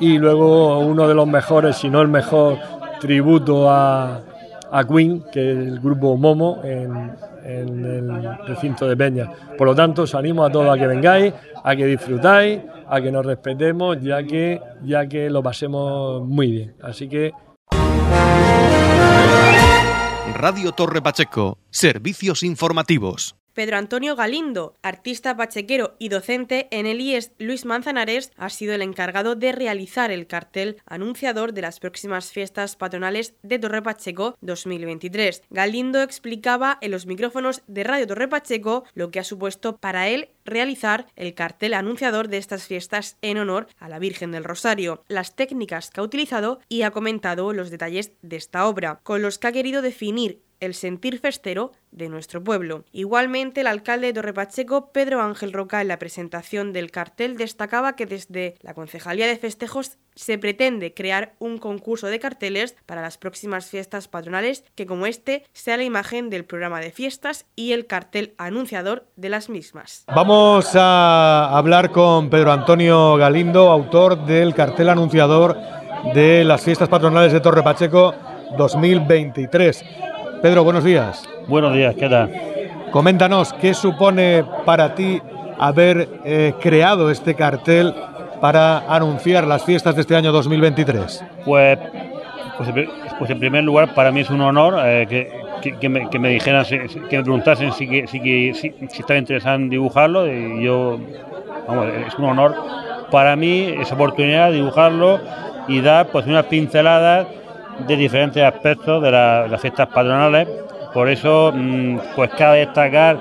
y 0.00 0.18
luego 0.18 0.78
uno 0.78 1.08
de 1.08 1.14
los 1.14 1.26
mejores, 1.26 1.76
si 1.76 1.88
no 1.88 2.00
el 2.00 2.08
mejor, 2.08 2.58
tributo 3.00 3.70
a, 3.70 4.20
a 4.70 4.84
Queen, 4.86 5.24
que 5.32 5.52
es 5.52 5.58
el 5.58 5.80
grupo 5.80 6.16
Momo 6.16 6.60
en, 6.62 7.16
el 7.44 8.38
recinto 8.46 8.86
de 8.86 8.94
Peña. 8.94 9.30
Por 9.56 9.68
lo 9.68 9.74
tanto, 9.74 10.02
os 10.02 10.14
animo 10.14 10.44
a 10.44 10.50
todos 10.50 10.68
a 10.68 10.78
que 10.78 10.86
vengáis, 10.86 11.32
a 11.64 11.74
que 11.74 11.86
disfrutáis, 11.86 12.60
a 12.86 13.00
que 13.00 13.10
nos 13.10 13.24
respetemos, 13.24 13.98
ya 14.02 14.22
que, 14.22 14.60
ya 14.84 15.08
que 15.08 15.30
lo 15.30 15.42
pasemos 15.42 16.26
muy 16.26 16.50
bien. 16.50 16.74
Así 16.82 17.08
que... 17.08 17.32
Radio 20.34 20.72
Torre 20.72 21.00
Pacheco, 21.00 21.58
servicios 21.70 22.42
informativos. 22.42 23.37
Pedro 23.58 23.76
Antonio 23.76 24.14
Galindo, 24.14 24.76
artista 24.82 25.36
pachequero 25.36 25.96
y 25.98 26.10
docente 26.10 26.68
en 26.70 26.86
el 26.86 27.00
IES 27.00 27.32
Luis 27.40 27.64
Manzanares, 27.64 28.30
ha 28.36 28.50
sido 28.50 28.72
el 28.72 28.82
encargado 28.82 29.34
de 29.34 29.50
realizar 29.50 30.12
el 30.12 30.28
cartel 30.28 30.76
anunciador 30.86 31.52
de 31.52 31.62
las 31.62 31.80
próximas 31.80 32.30
fiestas 32.30 32.76
patronales 32.76 33.34
de 33.42 33.58
Torre 33.58 33.82
Pacheco 33.82 34.36
2023. 34.42 35.42
Galindo 35.50 36.02
explicaba 36.02 36.78
en 36.80 36.92
los 36.92 37.06
micrófonos 37.06 37.62
de 37.66 37.82
Radio 37.82 38.06
Torre 38.06 38.28
Pacheco 38.28 38.84
lo 38.94 39.10
que 39.10 39.18
ha 39.18 39.24
supuesto 39.24 39.76
para 39.76 40.06
él 40.06 40.28
realizar 40.44 41.06
el 41.16 41.34
cartel 41.34 41.74
anunciador 41.74 42.28
de 42.28 42.38
estas 42.38 42.64
fiestas 42.64 43.16
en 43.22 43.38
honor 43.38 43.66
a 43.80 43.88
la 43.88 43.98
Virgen 43.98 44.30
del 44.30 44.44
Rosario, 44.44 45.02
las 45.08 45.34
técnicas 45.34 45.90
que 45.90 46.00
ha 46.00 46.04
utilizado 46.04 46.60
y 46.68 46.82
ha 46.82 46.92
comentado 46.92 47.52
los 47.52 47.70
detalles 47.70 48.12
de 48.22 48.36
esta 48.36 48.68
obra, 48.68 49.00
con 49.02 49.20
los 49.20 49.40
que 49.40 49.48
ha 49.48 49.52
querido 49.52 49.82
definir 49.82 50.42
el 50.60 50.74
sentir 50.74 51.18
festero 51.18 51.72
de 51.90 52.08
nuestro 52.08 52.42
pueblo. 52.42 52.84
Igualmente, 52.92 53.62
el 53.62 53.66
alcalde 53.66 54.08
de 54.08 54.12
Torrepacheco, 54.12 54.92
Pedro 54.92 55.22
Ángel 55.22 55.52
Roca, 55.52 55.80
en 55.80 55.88
la 55.88 55.98
presentación 55.98 56.72
del 56.72 56.90
cartel 56.90 57.36
destacaba 57.36 57.96
que 57.96 58.06
desde 58.06 58.56
la 58.60 58.74
Concejalía 58.74 59.26
de 59.26 59.36
Festejos 59.36 59.98
se 60.14 60.36
pretende 60.36 60.94
crear 60.94 61.34
un 61.38 61.58
concurso 61.58 62.08
de 62.08 62.18
carteles 62.18 62.74
para 62.86 63.02
las 63.02 63.18
próximas 63.18 63.66
fiestas 63.66 64.08
patronales 64.08 64.64
que 64.74 64.84
como 64.84 65.06
este 65.06 65.44
sea 65.52 65.76
la 65.76 65.84
imagen 65.84 66.28
del 66.28 66.44
programa 66.44 66.80
de 66.80 66.90
fiestas 66.90 67.46
y 67.54 67.72
el 67.72 67.86
cartel 67.86 68.34
anunciador 68.36 69.06
de 69.14 69.28
las 69.28 69.48
mismas. 69.48 70.04
Vamos 70.08 70.74
a 70.74 71.56
hablar 71.56 71.92
con 71.92 72.30
Pedro 72.30 72.50
Antonio 72.50 73.16
Galindo, 73.16 73.70
autor 73.70 74.26
del 74.26 74.54
cartel 74.54 74.88
anunciador 74.88 75.56
de 76.14 76.44
las 76.44 76.62
fiestas 76.62 76.88
patronales 76.88 77.32
de 77.32 77.40
Torre 77.40 77.62
Pacheco 77.62 78.14
2023. 78.56 79.84
Pedro, 80.42 80.62
buenos 80.62 80.84
días. 80.84 81.28
Buenos 81.48 81.74
días, 81.74 81.94
¿qué 81.96 82.08
tal? 82.08 82.30
Coméntanos, 82.92 83.52
¿qué 83.54 83.74
supone 83.74 84.44
para 84.64 84.94
ti 84.94 85.20
haber 85.58 86.08
eh, 86.24 86.54
creado 86.60 87.10
este 87.10 87.34
cartel 87.34 87.92
para 88.40 88.78
anunciar 88.94 89.46
las 89.46 89.64
fiestas 89.64 89.96
de 89.96 90.02
este 90.02 90.14
año 90.14 90.30
2023? 90.30 91.24
Pues, 91.44 91.78
pues, 92.56 92.88
pues 93.18 93.30
en 93.30 93.40
primer 93.40 93.64
lugar, 93.64 93.94
para 93.94 94.12
mí 94.12 94.20
es 94.20 94.30
un 94.30 94.40
honor 94.40 94.76
eh, 94.84 95.06
que, 95.60 95.88
me, 95.88 96.28
dijeran, 96.28 96.64
que 96.64 97.16
me 97.16 97.22
preguntasen 97.24 97.72
si, 97.72 98.06
si, 98.06 98.54
si, 98.54 98.74
estaba 99.00 99.18
interesado 99.18 99.56
en 99.56 99.68
dibujarlo. 99.68 100.32
Y 100.32 100.62
yo, 100.62 101.00
vamos, 101.66 101.88
es 102.06 102.14
un 102.14 102.26
honor 102.26 102.54
para 103.10 103.34
mí 103.34 103.74
esa 103.80 103.94
oportunidad 103.96 104.50
de 104.50 104.56
dibujarlo 104.56 105.18
y 105.66 105.80
dar 105.80 106.06
pues 106.08 106.26
unas 106.26 106.46
pinceladas 106.46 107.26
de 107.86 107.96
diferentes 107.96 108.42
aspectos 108.42 109.02
de, 109.02 109.10
las 109.10 109.60
fiestas 109.60 109.88
patronales. 109.88 110.48
Por 110.92 111.08
eso, 111.08 111.52
mm, 111.54 111.98
pues 112.16 112.30
cabe 112.30 112.60
destacar 112.60 113.18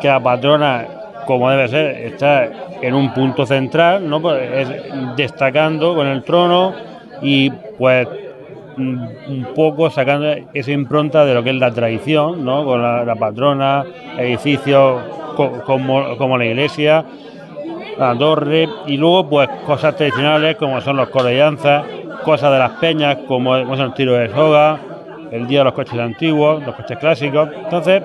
que 0.00 0.08
la 0.08 0.20
patrona, 0.20 0.86
como 1.26 1.50
debe 1.50 1.68
ser, 1.68 1.86
está 2.12 2.48
en 2.80 2.94
un 2.94 3.12
punto 3.12 3.46
central, 3.46 4.08
¿no? 4.08 4.20
Pues 4.20 4.40
es 4.52 5.16
destacando 5.16 5.94
con 5.94 6.06
el 6.06 6.22
trono 6.22 6.72
y 7.22 7.50
pues 7.50 8.08
mm, 8.76 8.98
un 9.28 9.48
poco 9.54 9.90
sacando 9.90 10.34
esa 10.54 10.70
impronta 10.70 11.24
de 11.24 11.34
lo 11.34 11.42
que 11.42 11.50
es 11.50 11.56
la 11.56 11.70
tradición, 11.72 12.44
¿no? 12.44 12.64
con 12.64 12.82
la, 12.82 13.14
patrona, 13.14 13.84
edificios 14.16 15.02
como, 15.36 16.16
como, 16.16 16.38
la 16.38 16.46
iglesia, 16.46 17.04
la 17.98 18.16
torre, 18.16 18.68
y 18.86 18.96
luego 18.96 19.28
pues 19.28 19.48
cosas 19.66 19.96
tradicionales 19.96 20.56
como 20.56 20.80
son 20.80 20.96
los 20.96 21.08
corellanzas, 21.10 21.84
cosas 22.28 22.52
de 22.52 22.58
las 22.58 22.72
peñas, 22.72 23.16
como, 23.26 23.56
es 23.56 23.80
el 23.80 23.94
tiro 23.94 24.12
de 24.12 24.28
soga, 24.28 24.78
el 25.30 25.46
día 25.46 25.60
de 25.60 25.64
los 25.64 25.72
coches 25.72 25.98
antiguos, 25.98 26.62
los 26.62 26.74
coches 26.74 26.98
clásicos. 26.98 27.48
Entonces, 27.56 28.02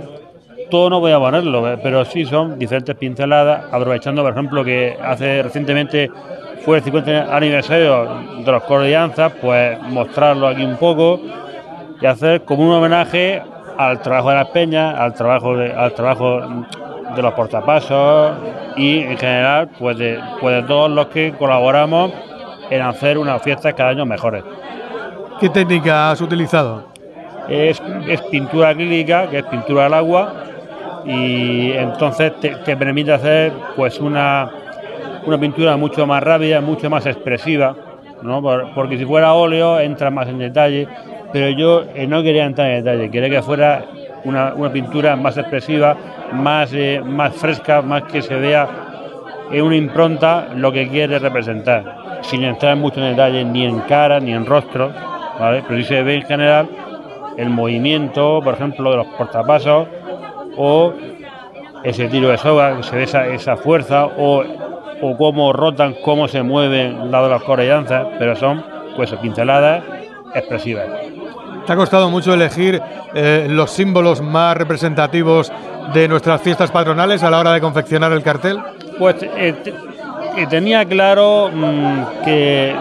todo 0.71 0.89
no 0.89 1.01
voy 1.01 1.11
a 1.11 1.19
ponerlo, 1.19 1.69
eh, 1.69 1.77
pero 1.83 2.05
sí 2.05 2.23
son 2.23 2.57
diferentes 2.57 2.95
pinceladas, 2.95 3.65
aprovechando, 3.69 4.23
por 4.23 4.31
ejemplo, 4.31 4.63
que 4.63 4.97
hace 5.03 5.43
recientemente 5.43 6.09
fue 6.63 6.77
el 6.77 6.83
50 6.85 7.35
aniversario 7.35 8.07
de 8.45 8.49
los 8.49 8.63
Cordianzas, 8.63 9.33
pues 9.41 9.77
mostrarlo 9.89 10.47
aquí 10.47 10.63
un 10.63 10.77
poco 10.77 11.19
y 11.99 12.05
hacer 12.05 12.43
como 12.43 12.63
un 12.63 12.75
homenaje 12.75 13.41
al 13.77 14.01
trabajo 14.01 14.29
de 14.29 14.35
las 14.35 14.47
peñas, 14.51 14.97
al 14.97 15.13
trabajo 15.15 15.57
de, 15.57 15.73
al 15.73 15.93
trabajo 15.93 16.39
de 17.13 17.21
los 17.21 17.33
portapasos 17.33 18.37
y 18.77 18.99
en 18.99 19.17
general 19.17 19.69
pues 19.77 19.97
de, 19.97 20.17
pues 20.39 20.61
de 20.61 20.63
todos 20.63 20.89
los 20.89 21.07
que 21.07 21.33
colaboramos 21.37 22.13
en 22.69 22.81
hacer 22.81 23.17
unas 23.17 23.41
fiestas 23.41 23.73
cada 23.73 23.89
año 23.89 24.05
mejores. 24.05 24.43
¿Qué 25.39 25.49
técnica 25.49 26.11
has 26.11 26.21
utilizado? 26.21 26.87
Es, 27.49 27.81
pintura 28.31 28.69
acrílica, 28.69 29.29
que 29.29 29.39
es 29.39 29.45
pintura 29.45 29.87
al 29.87 29.93
agua, 29.93 30.33
y 31.05 31.71
entonces 31.73 32.31
te, 32.39 32.77
permite 32.77 33.11
hacer 33.11 33.51
pues 33.75 33.99
una, 33.99 34.49
una 35.25 35.37
pintura 35.37 35.75
mucho 35.75 36.07
más 36.07 36.23
rápida, 36.23 36.61
mucho 36.61 36.89
más 36.89 37.05
expresiva, 37.05 37.75
¿no? 38.21 38.41
porque 38.73 38.97
si 38.97 39.05
fuera 39.05 39.33
óleo 39.33 39.79
entra 39.79 40.09
más 40.09 40.29
en 40.29 40.39
detalle, 40.39 40.87
pero 41.33 41.49
yo 41.49 41.83
eh, 41.93 42.07
no 42.07 42.23
quería 42.23 42.45
entrar 42.45 42.69
en 42.69 42.83
detalle, 42.85 43.11
quería 43.11 43.29
que 43.29 43.41
fuera 43.41 43.83
una, 44.23 44.53
pintura 44.71 45.17
más 45.17 45.37
expresiva, 45.37 45.97
más, 46.31 46.71
eh, 46.73 47.01
más 47.03 47.35
fresca, 47.35 47.81
más 47.81 48.03
que 48.03 48.21
se 48.21 48.35
vea 48.35 48.69
en 49.51 49.61
una 49.61 49.75
impronta 49.75 50.47
lo 50.55 50.71
que 50.71 50.87
quiere 50.87 51.19
representar 51.19 52.02
sin 52.23 52.43
entrar 52.43 52.75
mucho 52.75 52.99
en 52.99 53.11
detalle 53.11 53.43
ni 53.45 53.65
en 53.65 53.79
cara 53.81 54.19
ni 54.19 54.33
en 54.33 54.45
rostro, 54.45 54.91
¿vale? 55.39 55.63
pero 55.67 55.79
sí 55.79 55.85
se 55.85 56.03
ve 56.03 56.15
en 56.15 56.23
general 56.23 56.69
el 57.37 57.49
movimiento, 57.49 58.41
por 58.43 58.53
ejemplo, 58.53 58.91
de 58.91 58.97
los 58.97 59.07
portapasos 59.07 59.87
o 60.57 60.93
ese 61.83 62.07
tiro 62.07 62.29
de 62.29 62.37
soga, 62.37 62.81
se 62.83 62.95
ve 62.95 63.03
esa, 63.03 63.57
fuerza 63.57 64.05
o, 64.05 64.43
o, 65.01 65.17
cómo 65.17 65.51
rotan, 65.51 65.95
cómo 66.03 66.27
se 66.27 66.43
mueven 66.43 67.11
lado 67.11 67.25
de 67.25 67.31
las 67.31 67.43
corellanzas, 67.43 68.07
pero 68.19 68.35
son 68.35 68.63
pues 68.95 69.11
pinceladas 69.15 69.83
expresivas. 70.33 70.85
¿Te 71.65 71.73
ha 71.73 71.75
costado 71.75 72.09
mucho 72.09 72.33
elegir 72.33 72.81
eh, 73.13 73.47
los 73.49 73.71
símbolos 73.71 74.21
más 74.21 74.55
representativos 74.57 75.51
de 75.93 76.07
nuestras 76.07 76.41
fiestas 76.41 76.71
patronales 76.71 77.23
a 77.23 77.29
la 77.29 77.39
hora 77.39 77.53
de 77.53 77.61
confeccionar 77.61 78.11
el 78.11 78.21
cartel? 78.21 78.59
Pues 78.99 79.15
eh, 79.21 79.55
y 80.37 80.45
tenía 80.47 80.85
claro 80.85 81.49
mm, 81.53 82.23
que, 82.23 82.73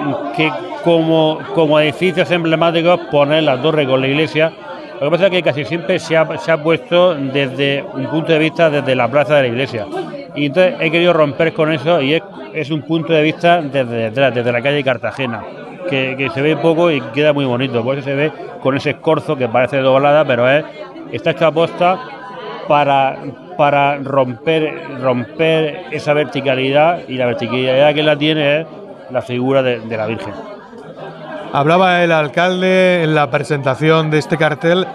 como, 0.85 1.39
como 1.55 1.79
edificios 1.81 2.31
emblemáticos 2.31 3.01
poner 3.11 3.43
la 3.45 3.61
torre 3.61 3.87
con 3.87 4.01
la 4.01 4.09
iglesia. 4.09 4.53
Lo 5.01 5.07
que 5.07 5.11
pasa 5.11 5.25
es 5.27 5.31
que 5.31 5.43
casi 5.43 5.65
siempre 5.65 5.99
se 5.99 6.17
ha, 6.17 6.39
se 6.39 6.53
ha 6.53 6.63
puesto 6.63 7.15
desde 7.15 7.85
un 7.95 8.07
punto 8.07 8.33
de 8.33 8.39
vista 8.39 8.71
desde 8.71 8.95
la 8.95 9.09
plaza 9.09 9.37
de 9.37 9.43
la 9.43 9.49
iglesia. 9.49 9.87
Y 10.35 10.47
entonces 10.47 10.75
he 10.81 10.91
querido 10.91 11.13
romper 11.13 11.53
con 11.53 11.73
eso 11.73 12.01
y 12.01 12.21
es, 12.55 12.71
un 12.71 12.83
punto 12.83 13.13
de 13.13 13.23
vista 13.23 13.61
desde 13.61 14.11
detrás, 14.11 14.35
desde 14.35 14.53
la 14.53 14.63
calle 14.63 14.83
Cartagena, 14.83 15.43
que, 15.91 16.15
que, 16.17 16.31
se 16.31 16.41
ve 16.41 16.57
poco 16.57 16.91
y 16.91 17.01
queda 17.13 17.33
muy 17.33 17.45
bonito. 17.45 17.83
Por 17.83 17.99
eso 17.99 18.05
se 18.05 18.15
ve 18.15 18.33
con 18.63 18.77
ese 18.77 18.91
escorzo 18.91 19.37
que 19.37 19.49
parece 19.49 19.79
doblada, 19.79 20.25
pero 20.25 20.49
es, 20.49 20.65
está 21.11 21.33
hecho 21.33 21.47
a 21.47 21.53
posta 21.53 22.22
para, 22.69 23.19
para 23.57 23.97
romper, 23.99 25.01
romper 25.01 25.87
esa 25.91 26.13
verticalidad 26.13 27.01
y 27.09 27.17
la 27.17 27.27
verticalidad 27.27 27.95
que 27.95 28.03
la 28.03 28.17
tiene 28.17 28.61
es 28.61 28.67
la 29.11 29.23
figura 29.23 29.63
de, 29.63 29.97
la 29.97 30.07
Virgen. 30.07 30.33
Hablaba 31.53 32.03
el 32.03 32.13
alcalde 32.13 33.03
en 33.03 33.15
la 33.15 33.31
presentación 33.31 34.11
de 34.11 34.19
este 34.19 34.39
cartel 34.39 34.87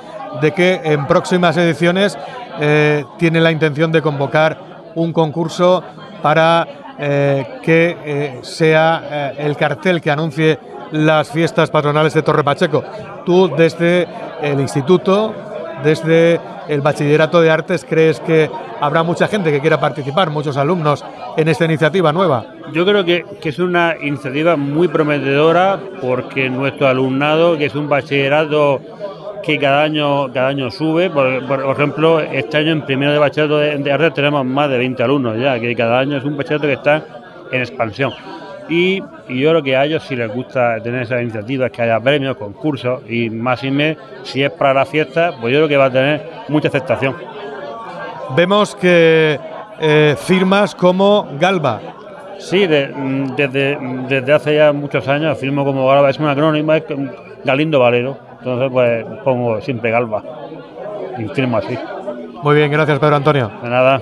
de 0.41 0.51
que 0.51 0.81
en 0.83 1.05
próximas 1.05 1.55
ediciones 1.57 2.17
eh, 2.59 3.05
tiene 3.17 3.39
la 3.39 3.51
intención 3.51 3.91
de 3.91 4.01
convocar 4.01 4.57
un 4.95 5.13
concurso 5.13 5.83
para 6.21 6.67
eh, 6.97 7.59
que 7.61 7.97
eh, 8.03 8.39
sea 8.41 9.33
el 9.37 9.55
cartel 9.55 10.01
que 10.01 10.09
anuncie 10.09 10.57
las 10.91 11.29
fiestas 11.29 11.69
patronales 11.69 12.13
de 12.13 12.23
Torre 12.23 12.43
Pacheco. 12.43 12.83
Tú 13.25 13.49
desde 13.55 14.07
el 14.41 14.59
instituto, 14.59 15.33
desde 15.83 16.39
el 16.67 16.81
bachillerato 16.81 17.41
de 17.41 17.49
artes, 17.49 17.85
¿crees 17.87 18.19
que 18.19 18.49
habrá 18.79 19.03
mucha 19.03 19.27
gente 19.27 19.51
que 19.51 19.59
quiera 19.59 19.79
participar, 19.79 20.29
muchos 20.29 20.57
alumnos, 20.57 21.03
en 21.37 21.47
esta 21.47 21.65
iniciativa 21.65 22.11
nueva? 22.11 22.45
Yo 22.73 22.85
creo 22.85 23.05
que, 23.05 23.25
es 23.43 23.59
una 23.59 23.95
iniciativa 24.01 24.55
muy 24.55 24.87
prometedora 24.87 25.79
porque 26.01 26.49
nuestro 26.49 26.87
alumnado, 26.87 27.57
que 27.57 27.65
es 27.65 27.75
un 27.75 27.87
bachillerato 27.87 28.81
que 29.43 29.57
cada 29.57 29.83
año 29.83 30.31
cada 30.33 30.49
año 30.49 30.69
sube. 30.69 31.09
Por, 31.09 31.27
ejemplo, 31.71 32.19
este 32.19 32.57
año 32.57 32.71
en 32.71 32.81
primero 32.81 33.13
de 33.13 33.19
bachillerato 33.19 33.57
de, 33.57 33.77
de, 33.77 33.91
artes 33.91 34.13
tenemos 34.13 34.45
más 34.45 34.69
de 34.69 34.77
20 34.77 35.01
alumnos 35.03 35.39
ya, 35.39 35.59
que 35.59 35.73
cada 35.75 35.99
año 35.99 36.17
es 36.17 36.23
un 36.25 36.35
bachillerato 36.35 36.67
que 36.67 36.73
está 36.73 37.05
en 37.51 37.61
expansión. 37.61 38.11
Y, 38.69 38.99
yo 39.29 39.49
creo 39.49 39.63
que 39.63 39.75
a 39.75 39.85
ellos 39.85 40.03
si 40.03 40.15
les 40.15 40.33
gusta 40.33 40.81
tener 40.81 41.03
esas 41.03 41.21
iniciativas, 41.21 41.71
que 41.71 41.81
haya 41.81 41.99
premios, 41.99 42.37
concursos 42.37 43.01
y 43.09 43.29
más 43.29 43.63
y 43.63 43.71
menos, 43.71 43.97
si 44.23 44.43
es 44.43 44.51
para 44.51 44.73
la 44.73 44.85
fiesta, 44.85 45.33
pues 45.39 45.53
yo 45.53 45.59
creo 45.59 45.67
que 45.67 45.77
va 45.77 45.85
a 45.85 45.91
tener 45.91 46.29
mucha 46.47 46.69
aceptación. 46.69 47.15
Vemos 48.35 48.75
que 48.75 49.39
eh, 49.79 50.15
firmas 50.17 50.75
como 50.75 51.27
Galba. 51.39 51.81
Sí, 52.39 52.67
desde, 52.67 53.77
desde 54.07 54.33
hace 54.33 54.55
ya 54.55 54.71
muchos 54.71 55.07
años 55.07 55.37
firmo 55.37 55.65
como 55.65 55.87
Galba, 55.87 56.09
es 56.09 56.19
un 56.19 56.27
acrónimo, 56.27 56.73
es 56.73 56.83
Galindo 57.43 57.79
Valero, 57.79 58.17
entonces 58.37 58.69
pues 58.71 59.05
pongo 59.23 59.59
siempre 59.61 59.91
Galba 59.91 60.23
y 61.17 61.27
firmo 61.29 61.57
así. 61.57 61.77
Muy 62.43 62.55
bien, 62.55 62.71
gracias 62.71 62.99
Pedro 62.99 63.15
Antonio. 63.15 63.51
De 63.61 63.69
nada. 63.69 64.01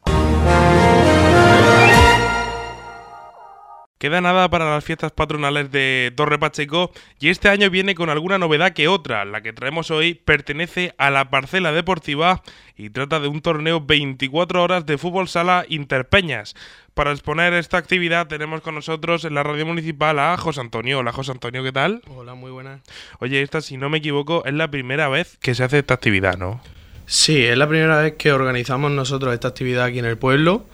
Queda 4.01 4.19
nada 4.19 4.49
para 4.49 4.73
las 4.73 4.83
fiestas 4.83 5.11
patronales 5.11 5.69
de 5.69 6.11
Torre 6.17 6.39
Pacheco 6.39 6.91
y 7.19 7.29
este 7.29 7.49
año 7.49 7.69
viene 7.69 7.93
con 7.93 8.09
alguna 8.09 8.39
novedad 8.39 8.73
que 8.73 8.87
otra. 8.87 9.25
La 9.25 9.41
que 9.41 9.53
traemos 9.53 9.91
hoy 9.91 10.15
pertenece 10.15 10.95
a 10.97 11.11
la 11.11 11.29
parcela 11.29 11.71
deportiva 11.71 12.41
y 12.75 12.89
trata 12.89 13.19
de 13.19 13.27
un 13.27 13.41
torneo 13.41 13.79
24 13.79 14.63
horas 14.63 14.87
de 14.87 14.97
fútbol 14.97 15.27
sala 15.27 15.65
Interpeñas. 15.69 16.55
Para 16.95 17.11
exponer 17.11 17.53
esta 17.53 17.77
actividad 17.77 18.25
tenemos 18.25 18.61
con 18.61 18.73
nosotros 18.73 19.23
en 19.23 19.35
la 19.35 19.43
radio 19.43 19.67
municipal 19.67 20.17
a 20.17 20.35
José 20.35 20.61
Antonio. 20.61 20.97
Hola 20.97 21.11
José 21.11 21.33
Antonio, 21.33 21.61
¿qué 21.61 21.71
tal? 21.71 22.01
Hola, 22.07 22.33
muy 22.33 22.49
buenas. 22.49 22.81
Oye, 23.19 23.43
esta, 23.43 23.61
si 23.61 23.77
no 23.77 23.91
me 23.91 23.99
equivoco, 23.99 24.43
es 24.45 24.53
la 24.55 24.71
primera 24.71 25.09
vez 25.09 25.37
que 25.41 25.53
se 25.53 25.63
hace 25.63 25.77
esta 25.77 25.93
actividad, 25.93 26.39
¿no? 26.39 26.59
Sí, 27.05 27.45
es 27.45 27.55
la 27.55 27.67
primera 27.69 28.01
vez 28.01 28.15
que 28.17 28.31
organizamos 28.31 28.89
nosotros 28.89 29.31
esta 29.31 29.49
actividad 29.49 29.85
aquí 29.85 29.99
en 29.99 30.05
el 30.05 30.17
pueblo. 30.17 30.65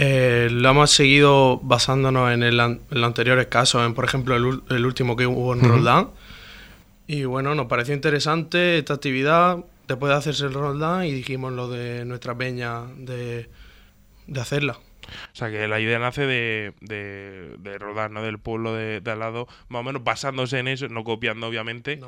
Eh, 0.00 0.48
lo 0.52 0.68
hemos 0.68 0.92
seguido 0.92 1.58
basándonos 1.60 2.32
en, 2.32 2.44
el, 2.44 2.56
los 2.56 3.02
anteriores 3.04 3.48
casos, 3.48 3.84
en 3.84 3.94
por 3.94 4.04
ejemplo 4.04 4.36
el, 4.36 4.86
último 4.86 5.16
que 5.16 5.26
hubo 5.26 5.52
en 5.54 5.60
Roldán. 5.60 6.10
Y 7.08 7.24
bueno, 7.24 7.56
nos 7.56 7.66
pareció 7.66 7.94
interesante 7.94 8.78
esta 8.78 8.94
actividad 8.94 9.64
después 9.88 10.10
de 10.10 10.16
hacerse 10.16 10.44
el 10.44 10.54
Roldán 10.54 11.04
y 11.06 11.10
dijimos 11.10 11.52
lo 11.52 11.68
de 11.68 12.04
nuestra 12.04 12.38
peña 12.38 12.82
de, 12.96 13.50
de 14.28 14.40
hacerla. 14.40 14.74
O 14.74 15.36
sea, 15.36 15.50
que 15.50 15.66
la 15.66 15.80
idea 15.80 15.98
nace 15.98 16.26
de, 16.26 16.74
de, 16.80 17.56
de 17.58 17.78
rodar, 17.78 18.12
¿no? 18.12 18.22
Del 18.22 18.38
pueblo 18.38 18.74
de, 18.74 19.02
al 19.04 19.18
lado, 19.18 19.48
más 19.68 19.80
o 19.80 19.82
menos 19.82 20.04
basándose 20.04 20.60
en 20.60 20.68
eso, 20.68 20.86
no 20.86 21.02
copiando, 21.02 21.48
obviamente, 21.48 21.98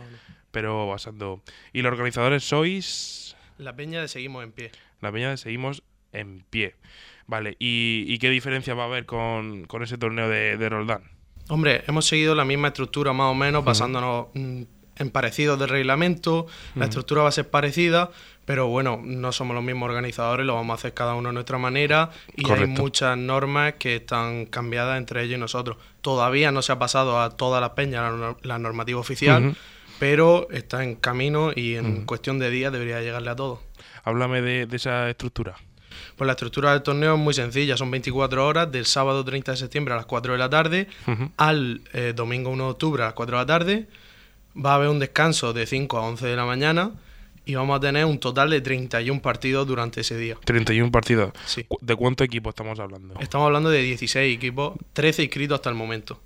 pero 0.52 0.86
basando. 0.86 1.42
¿Y 1.72 1.82
los 1.82 1.90
organizadores 1.90 2.44
sois? 2.44 3.36
La 3.58 3.74
Peña 3.74 4.00
de 4.00 4.06
Seguimos 4.06 4.44
en 4.44 4.52
Pie. 4.52 4.70
La 5.00 5.10
Peña 5.10 5.30
de 5.30 5.38
Seguimos 5.38 5.82
en 6.12 6.44
Pie. 6.50 6.76
Vale, 7.30 7.54
¿y, 7.60 8.18
qué 8.18 8.28
diferencia 8.28 8.74
va 8.74 8.82
a 8.82 8.86
haber 8.86 9.06
con, 9.06 9.68
ese 9.82 9.96
torneo 9.98 10.28
de, 10.28 10.56
de, 10.56 10.68
Roldán? 10.68 11.02
Hombre, 11.48 11.84
hemos 11.86 12.04
seguido 12.04 12.34
la 12.34 12.44
misma 12.44 12.68
estructura 12.68 13.12
más 13.12 13.30
o 13.30 13.34
menos, 13.34 13.64
basándonos 13.64 14.26
mm, 14.34 14.62
en 14.96 15.10
parecidos 15.10 15.56
del 15.56 15.68
reglamento. 15.68 16.48
La 16.74 16.86
estructura 16.86 17.22
va 17.22 17.28
a 17.28 17.32
ser 17.32 17.48
parecida, 17.48 18.10
pero 18.46 18.66
bueno, 18.66 19.00
no 19.00 19.30
somos 19.30 19.54
los 19.54 19.62
mismos 19.62 19.88
organizadores, 19.88 20.44
lo 20.44 20.56
vamos 20.56 20.74
a 20.74 20.78
hacer 20.80 20.92
cada 20.92 21.14
uno 21.14 21.28
a 21.28 21.32
nuestra 21.32 21.56
manera 21.56 22.10
y 22.34 22.50
hay 22.50 22.66
muchas 22.66 23.16
normas 23.16 23.74
que 23.74 23.96
están 23.96 24.46
cambiadas 24.46 24.98
entre 24.98 25.22
ellos 25.22 25.36
y 25.36 25.40
nosotros. 25.40 25.76
Todavía 26.00 26.50
no 26.50 26.62
se 26.62 26.72
ha 26.72 26.80
pasado 26.80 27.20
a 27.20 27.30
todas 27.30 27.60
las 27.60 27.70
peñas 27.70 28.12
la, 28.42 28.58
normativa 28.58 28.98
oficial, 28.98 29.54
pero 30.00 30.48
está 30.50 30.82
en 30.82 30.96
camino 30.96 31.52
y 31.54 31.76
en 31.76 32.06
cuestión 32.06 32.40
de 32.40 32.50
días 32.50 32.72
debería 32.72 33.00
llegarle 33.00 33.30
a 33.30 33.36
todos. 33.36 33.60
Háblame 34.02 34.42
de, 34.42 34.66
esa 34.72 35.08
estructura. 35.08 35.54
Pues 36.16 36.26
la 36.26 36.32
estructura 36.32 36.72
del 36.72 36.82
torneo 36.82 37.14
es 37.14 37.20
muy 37.20 37.34
sencilla, 37.34 37.76
son 37.76 37.90
24 37.90 38.46
horas 38.46 38.70
del 38.70 38.86
sábado 38.86 39.24
30 39.24 39.52
de 39.52 39.56
septiembre 39.58 39.94
a 39.94 39.96
las 39.96 40.06
4 40.06 40.32
de 40.32 40.38
la 40.38 40.50
tarde 40.50 40.88
al 41.36 41.82
eh, 41.92 42.12
domingo 42.14 42.50
1 42.50 42.64
de 42.64 42.70
octubre 42.70 43.02
a 43.02 43.06
las 43.06 43.14
4 43.14 43.36
de 43.36 43.42
la 43.42 43.46
tarde. 43.46 43.88
Va 44.56 44.72
a 44.72 44.74
haber 44.74 44.88
un 44.88 44.98
descanso 44.98 45.52
de 45.52 45.66
5 45.66 45.96
a 45.96 46.02
11 46.02 46.26
de 46.26 46.36
la 46.36 46.44
mañana 46.44 46.92
y 47.44 47.54
vamos 47.54 47.76
a 47.76 47.80
tener 47.80 48.04
un 48.04 48.18
total 48.18 48.50
de 48.50 48.60
31 48.60 49.20
partidos 49.22 49.66
durante 49.66 50.02
ese 50.02 50.16
día. 50.16 50.36
31 50.44 50.90
partidos. 50.90 51.32
Sí. 51.46 51.66
¿De 51.80 51.96
cuántos 51.96 52.24
equipos 52.24 52.52
estamos 52.52 52.78
hablando? 52.78 53.14
Estamos 53.20 53.46
hablando 53.46 53.70
de 53.70 53.82
16 53.82 54.36
equipos, 54.36 54.78
13 54.92 55.24
inscritos 55.24 55.56
hasta 55.56 55.70
el 55.70 55.76
momento. 55.76 56.20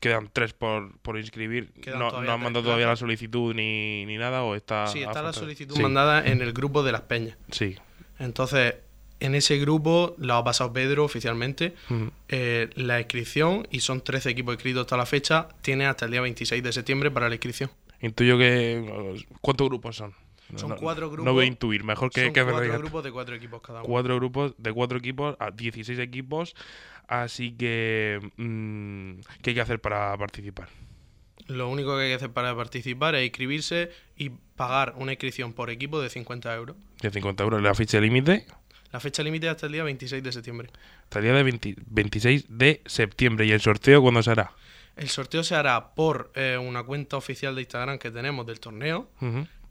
Quedan 0.00 0.28
3 0.32 0.52
por, 0.54 0.98
por 0.98 1.18
inscribir. 1.18 1.72
no, 1.96 2.08
han 2.08 2.40
mandado 2.40 2.64
todavía 2.64 2.86
la 2.86 2.96
solicitud 2.96 3.54
ni, 3.54 4.04
ni, 4.06 4.16
nada 4.18 4.42
o 4.42 4.54
está... 4.54 4.86
Sí, 4.88 5.02
está 5.02 5.22
la 5.22 5.32
solicitud 5.32 5.78
mandada 5.78 6.26
en 6.26 6.42
el 6.42 6.52
grupo 6.52 6.82
de 6.82 6.92
las 6.92 7.02
peñas. 7.02 7.36
Sí. 7.50 7.76
Entonces, 8.18 8.74
en 9.20 9.34
ese 9.34 9.58
grupo 9.58 10.14
lo 10.18 10.34
ha 10.34 10.44
pasado 10.44 10.72
Pedro 10.72 11.04
oficialmente. 11.04 11.74
Eh, 12.28 12.70
la 12.74 12.98
inscripción, 13.00 13.66
y 13.70 13.80
son 13.80 14.02
13 14.02 14.30
equipos 14.30 14.54
inscritos 14.54 14.82
hasta 14.82 14.96
la 14.96 15.06
fecha, 15.06 15.48
tiene 15.62 15.86
hasta 15.86 16.04
el 16.04 16.12
día 16.12 16.20
26 16.20 16.62
de 16.62 16.72
septiembre 16.72 17.10
para 17.10 17.28
la 17.28 17.34
inscripción. 17.34 17.70
Intuyo 18.00 18.36
que... 18.38 19.24
¿Cuántos 19.40 19.68
grupos 19.68 19.96
son? 19.96 20.14
Son 20.54 20.76
cuatro 20.76 21.08
grupos. 21.08 21.24
No 21.24 21.32
voy 21.32 21.46
a 21.46 21.48
intuir, 21.48 21.82
mejor 21.82 22.10
que... 22.10 22.24
Son 22.24 22.32
cuatro 22.32 22.78
grupos 22.78 23.04
de 23.04 23.10
cuatro 23.10 23.34
equipos 23.34 23.60
cada 23.62 23.80
uno. 23.80 23.88
Cuatro 23.88 24.16
grupos 24.16 24.54
de 24.58 24.72
cuatro 24.72 24.98
equipos 24.98 25.36
a 25.40 25.50
16 25.50 25.98
equipos. 25.98 26.54
Así 27.08 27.52
que... 27.52 28.20
Mm, 28.36 29.20
¿Qué 29.42 29.50
hay 29.50 29.54
que 29.54 29.60
hacer 29.60 29.80
para 29.80 30.16
participar? 30.16 30.68
Lo 31.48 31.68
único 31.68 31.96
que 31.96 32.04
hay 32.04 32.08
que 32.10 32.14
hacer 32.14 32.30
para 32.30 32.54
participar 32.54 33.14
es 33.14 33.24
inscribirse 33.24 33.90
y 34.16 34.30
pagar 34.30 34.94
una 34.96 35.12
inscripción 35.12 35.52
por 35.52 35.70
equipo 35.70 36.00
de 36.00 36.10
50 36.10 36.54
euros. 36.54 36.76
¿De 37.00 37.10
50 37.10 37.44
euros? 37.44 37.62
¿La 37.62 37.74
fecha 37.74 38.00
límite? 38.00 38.46
La 38.92 39.00
fecha 39.00 39.22
límite 39.22 39.48
hasta 39.48 39.66
el 39.66 39.72
día 39.72 39.84
26 39.84 40.22
de 40.22 40.32
septiembre. 40.32 40.68
Hasta 41.04 41.18
el 41.18 41.24
día 41.24 41.34
de 41.34 41.76
26 41.86 42.46
de 42.48 42.82
septiembre. 42.86 43.46
¿Y 43.46 43.52
el 43.52 43.60
sorteo 43.60 44.02
cuándo 44.02 44.22
se 44.22 44.30
hará? 44.30 44.52
El 44.96 45.08
sorteo 45.08 45.44
se 45.44 45.54
hará 45.54 45.94
por 45.94 46.32
eh, 46.34 46.58
una 46.58 46.82
cuenta 46.82 47.16
oficial 47.16 47.54
de 47.54 47.62
Instagram 47.62 47.98
que 47.98 48.10
tenemos 48.10 48.46
del 48.46 48.60
torneo 48.60 49.10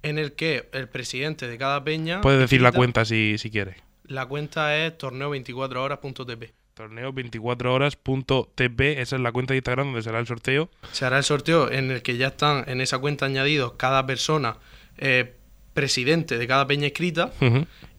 en 0.03 0.19
el 0.19 0.33
que 0.33 0.69
el 0.71 0.87
presidente 0.87 1.47
de 1.47 1.57
cada 1.57 1.83
peña... 1.83 2.21
Puede 2.21 2.37
decir 2.37 2.61
la 2.61 2.71
cuenta 2.71 3.05
si, 3.05 3.39
si 3.39 3.49
quiere. 3.49 3.77
La 4.05 4.27
cuenta 4.27 4.77
es 4.77 4.95
torneo24horas.tp. 4.99 6.51
Torneo24horas.tp, 6.75 8.81
esa 8.99 9.15
es 9.15 9.21
la 9.21 9.31
cuenta 9.31 9.53
de 9.53 9.57
Instagram 9.57 9.87
donde 9.87 10.03
será 10.03 10.19
el 10.19 10.27
sorteo. 10.27 10.69
Se 10.91 11.05
hará 11.05 11.17
el 11.17 11.23
sorteo 11.23 11.71
en 11.71 11.89
el 11.89 12.03
que 12.03 12.17
ya 12.17 12.27
están 12.27 12.65
en 12.67 12.81
esa 12.81 12.99
cuenta 12.99 13.25
añadidos 13.25 13.73
cada 13.77 14.05
persona 14.05 14.57
eh, 14.97 15.33
presidente 15.73 16.37
de 16.37 16.47
cada 16.47 16.67
peña 16.67 16.87
escrita 16.87 17.31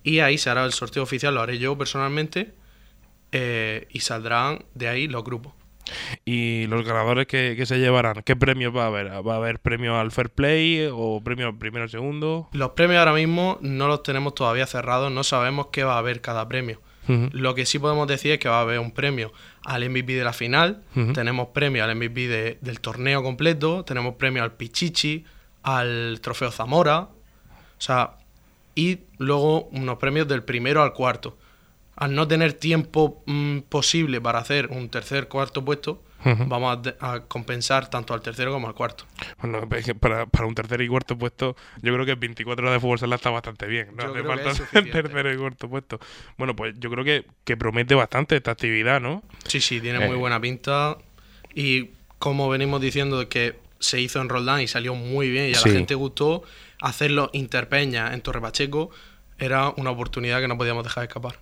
y 0.07 0.21
ahí 0.21 0.39
se 0.39 0.49
hará 0.49 0.65
el 0.65 0.73
sorteo 0.73 1.03
oficial, 1.03 1.35
lo 1.35 1.41
haré 1.41 1.59
yo 1.59 1.77
personalmente 1.77 2.55
eh, 3.33 3.89
y 3.91 4.01
saldrán 4.01 4.65
de 4.73 4.87
ahí 4.87 5.09
los 5.09 5.25
grupos. 5.25 5.53
Y 6.25 6.69
los 6.69 6.85
ganadores 6.85 7.27
que, 7.27 7.61
se 7.67 7.79
llevarán, 7.81 8.23
¿qué 8.25 8.37
premios 8.37 8.75
va 8.75 8.85
a 8.85 8.87
haber? 8.87 9.11
¿Va 9.27 9.35
a 9.35 9.37
haber 9.37 9.59
premio 9.59 9.99
al 9.99 10.13
Fair 10.13 10.31
Play 10.31 10.89
o 10.93 11.21
premio 11.25 11.59
primero 11.59 11.89
segundo? 11.89 12.49
Los 12.53 12.71
premios 12.71 13.01
ahora 13.01 13.15
mismo 13.15 13.59
no 13.63 13.89
los 13.89 14.05
tenemos 14.05 14.37
todavía 14.37 14.67
cerrados, 14.67 15.11
no 15.11 15.25
sabemos 15.25 15.69
qué 15.73 15.83
va 15.83 15.95
a 15.95 15.99
haber 15.99 16.21
cada 16.21 16.47
premio. 16.47 16.81
Lo 17.09 17.55
que 17.55 17.67
sí 17.67 17.79
podemos 17.79 18.09
decir 18.09 18.33
es 18.33 18.39
que 18.41 18.49
va 18.49 18.59
a 18.59 18.63
haber 18.63 18.81
un 18.81 18.91
premio 18.91 19.33
al 19.65 19.89
MVP 19.89 20.13
de 20.15 20.25
la 20.25 20.33
final, 20.33 20.83
tenemos 21.15 21.49
premio 21.49 21.85
al 21.85 21.95
MVP 21.95 22.59
del 22.61 22.81
torneo 22.81 23.23
completo, 23.25 23.85
tenemos 23.85 24.15
premio 24.15 24.43
al 24.43 24.53
Pichichi, 24.53 25.25
al 25.63 26.21
Trofeo 26.21 26.51
Zamora, 26.51 27.01
o 27.01 27.81
sea, 27.81 28.17
y 28.77 29.01
luego 29.19 29.65
unos 29.73 29.99
premios 29.99 30.29
del 30.29 30.45
primero 30.45 30.85
al 30.85 30.93
cuarto 30.93 31.37
al 31.97 32.15
no 32.15 32.29
tener 32.29 32.53
tiempo 32.53 33.23
mm, 33.27 33.61
posible 33.61 34.21
para 34.21 34.39
hacer 34.39 34.69
un 34.69 34.89
tercer 34.91 35.29
cuarto 35.29 35.65
puesto, 35.65 36.03
vamos 36.25 36.81
a, 37.01 37.21
compensar 37.21 37.89
tanto 37.89 38.13
al 38.13 38.21
tercero 38.21 38.53
como 38.53 38.69
al 38.69 38.75
cuarto. 38.75 39.05
Bueno, 39.41 39.67
para, 40.01 40.27
para 40.27 40.47
un 40.47 40.55
tercer 40.55 40.81
y 40.83 40.89
cuarto 40.89 41.17
puesto, 41.17 41.57
yo 41.83 41.95
creo 41.95 42.05
que 42.05 42.15
24 42.15 42.67
horas 42.67 42.77
de 42.77 42.81
fútbol 42.81 42.99
sala 42.99 43.17
está 43.17 43.31
bastante 43.31 43.67
bien. 43.67 43.89
No 43.97 44.05
hace 44.05 44.23
falta 44.23 44.79
el 44.79 44.91
tercer 44.91 45.35
y 45.35 45.37
cuarto 45.39 45.71
puesto. 45.71 46.01
Bueno, 46.37 46.55
pues 46.55 46.75
yo 46.79 46.91
creo 46.91 47.05
que, 47.05 47.25
que 47.45 47.57
promete 47.57 47.95
bastante 47.95 48.37
esta 48.37 48.51
actividad, 48.51 49.01
¿no? 49.01 49.23
Sí, 49.47 49.61
sí, 49.61 49.81
tiene 49.81 50.01
muy 50.01 50.17
eh. 50.17 50.19
buena 50.19 50.41
pinta. 50.41 50.99
Y 51.55 51.91
como 52.19 52.49
venimos 52.49 52.81
diciendo 52.81 53.27
que 53.29 53.59
se 53.79 54.01
hizo 54.01 54.21
en 54.21 54.29
Roldán 54.29 54.61
y 54.61 54.69
salió 54.69 54.95
muy 54.95 55.31
bien 55.31 55.51
y 55.51 55.55
a 55.55 55.61
la 55.61 55.73
gente 55.73 55.95
gustó, 55.95 56.43
hacerlo 56.81 57.31
interpeña 57.33 58.13
en 58.13 58.21
Torre 58.21 58.41
Pacheco 58.41 58.91
era 59.39 59.71
una 59.77 59.91
oportunidad 59.91 60.41
que 60.41 60.49
no 60.49 60.57
podíamos 60.57 60.85
dejar 60.85 61.03
de 61.03 61.07
escapar. 61.07 61.39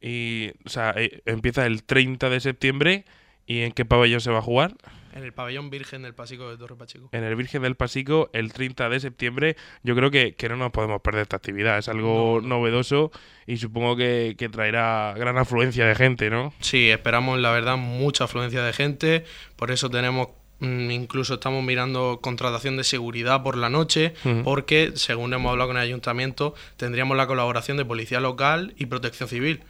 Y, 0.00 0.50
o 0.64 0.68
sea, 0.68 0.94
eh, 0.96 1.22
empieza 1.26 1.66
el 1.66 1.84
30 1.84 2.28
de 2.28 2.40
septiembre 2.40 3.04
y 3.46 3.62
¿en 3.62 3.72
qué 3.72 3.84
pabellón 3.84 4.20
se 4.20 4.30
va 4.30 4.38
a 4.38 4.42
jugar? 4.42 4.74
En 5.12 5.24
el 5.24 5.32
pabellón 5.32 5.70
Virgen 5.70 6.02
del 6.02 6.14
Pasico 6.14 6.48
de 6.50 6.56
Torre 6.56 6.76
Pacheco. 6.76 7.08
En 7.10 7.24
el 7.24 7.34
Virgen 7.34 7.62
del 7.62 7.74
Pasico, 7.74 8.30
el 8.32 8.52
30 8.52 8.88
de 8.88 9.00
septiembre. 9.00 9.56
Yo 9.82 9.96
creo 9.96 10.10
que, 10.10 10.34
que 10.34 10.48
no 10.48 10.56
nos 10.56 10.70
podemos 10.70 11.00
perder 11.00 11.22
esta 11.22 11.36
actividad. 11.36 11.78
Es 11.78 11.88
algo 11.88 12.40
novedoso 12.42 13.10
y 13.46 13.56
supongo 13.56 13.96
que, 13.96 14.36
que, 14.38 14.48
traerá 14.48 15.14
gran 15.16 15.36
afluencia 15.36 15.84
de 15.84 15.96
gente, 15.96 16.30
¿no? 16.30 16.52
Sí, 16.60 16.90
esperamos, 16.90 17.40
la 17.40 17.50
verdad, 17.50 17.76
mucha 17.76 18.24
afluencia 18.24 18.62
de 18.62 18.72
gente. 18.72 19.24
Por 19.56 19.72
eso 19.72 19.90
tenemos 19.90 20.28
incluso 20.60 21.34
estamos 21.34 21.64
mirando 21.64 22.20
contratación 22.22 22.76
de 22.76 22.84
seguridad 22.84 23.42
por 23.42 23.56
la 23.56 23.70
noche, 23.70 24.14
porque, 24.44 24.92
según 24.94 25.32
hemos 25.32 25.50
hablado 25.50 25.68
con 25.68 25.76
el 25.76 25.82
ayuntamiento, 25.82 26.54
tendríamos 26.76 27.16
la 27.16 27.26
colaboración 27.26 27.76
de 27.76 27.84
policía 27.84 28.20
local 28.20 28.74
y 28.76 28.86
protección 28.86 29.28
civil. 29.28 29.62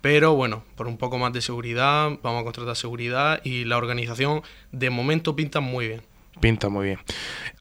Pero 0.00 0.34
bueno, 0.34 0.64
por 0.76 0.86
un 0.86 0.98
poco 0.98 1.16
más 1.16 1.32
de 1.32 1.40
seguridad, 1.40 2.10
vamos 2.22 2.42
a 2.42 2.44
contratar 2.44 2.76
seguridad 2.76 3.40
y 3.42 3.64
la 3.64 3.78
organización 3.78 4.42
de 4.70 4.90
momento 4.90 5.34
pinta 5.34 5.60
muy 5.60 5.88
bien. 5.88 6.02
Pinta 6.40 6.68
muy 6.68 6.86
bien. 6.86 6.98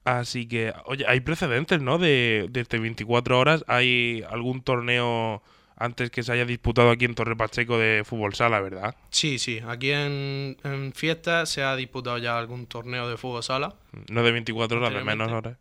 Así 0.03 0.47
que, 0.47 0.73
oye, 0.85 1.05
hay 1.07 1.21
precedentes, 1.21 1.81
¿no? 1.81 1.97
De, 1.97 2.47
de 2.49 2.79
24 2.79 3.39
horas. 3.39 3.63
¿Hay 3.67 4.23
algún 4.29 4.61
torneo 4.61 5.41
antes 5.75 6.11
que 6.11 6.23
se 6.23 6.31
haya 6.31 6.45
disputado 6.45 6.89
aquí 6.89 7.05
en 7.05 7.15
Torre 7.15 7.35
Pacheco 7.35 7.77
de 7.77 8.03
fútbol 8.05 8.33
sala, 8.35 8.59
¿verdad? 8.61 8.95
Sí, 9.09 9.39
sí. 9.39 9.61
Aquí 9.67 9.91
en, 9.91 10.57
en 10.63 10.93
Fiesta 10.93 11.45
se 11.45 11.63
ha 11.63 11.75
disputado 11.75 12.17
ya 12.17 12.37
algún 12.37 12.67
torneo 12.67 13.09
de 13.09 13.17
fútbol 13.17 13.43
sala. 13.43 13.75
No 14.09 14.23
de 14.23 14.31
24 14.31 14.77
horas, 14.77 14.93
de 14.93 15.03
menos 15.03 15.31
horas. 15.31 15.57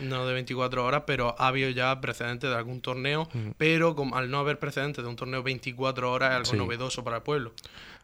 No 0.00 0.26
de 0.26 0.34
24 0.34 0.84
horas, 0.84 1.04
pero 1.06 1.34
ha 1.38 1.48
habido 1.48 1.70
ya 1.70 2.00
precedentes 2.00 2.50
de 2.50 2.56
algún 2.56 2.80
torneo. 2.80 3.28
Pero 3.56 3.94
como, 3.94 4.16
al 4.16 4.30
no 4.30 4.38
haber 4.38 4.58
precedentes 4.58 5.02
de 5.02 5.08
un 5.08 5.16
torneo 5.16 5.42
24 5.42 6.12
horas 6.12 6.30
es 6.42 6.52
algo 6.52 6.64
novedoso 6.64 7.02
para 7.02 7.18
el 7.18 7.22
pueblo. 7.22 7.52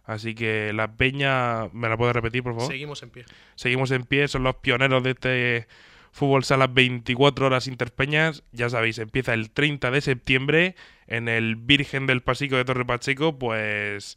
Así 0.05 0.35
que 0.35 0.73
la 0.73 0.93
peña, 0.97 1.69
¿me 1.73 1.89
la 1.89 1.97
puedes 1.97 2.15
repetir, 2.15 2.43
por 2.43 2.55
favor? 2.55 2.71
Seguimos 2.71 3.03
en 3.03 3.11
pie. 3.11 3.25
Seguimos 3.55 3.91
en 3.93 4.05
pie, 4.05 4.27
son 4.27 4.43
los 4.43 4.57
pioneros 4.57 5.03
de 5.03 5.11
este 5.11 5.69
Fútbol 6.13 6.45
Sala 6.45 6.67
24 6.67 7.47
horas 7.47 7.67
Interpeñas, 7.67 8.43
ya 8.53 8.69
sabéis, 8.69 8.99
empieza 8.99 9.33
el 9.33 9.51
30 9.51 9.91
de 9.91 10.01
septiembre 10.03 10.77
en 11.13 11.29
el 11.29 11.57
Virgen 11.57 12.07
del 12.07 12.23
Pasico 12.23 12.57
de 12.57 12.65
Torre 12.65 12.87
Pacheco, 12.87 13.39
pues 13.39 14.17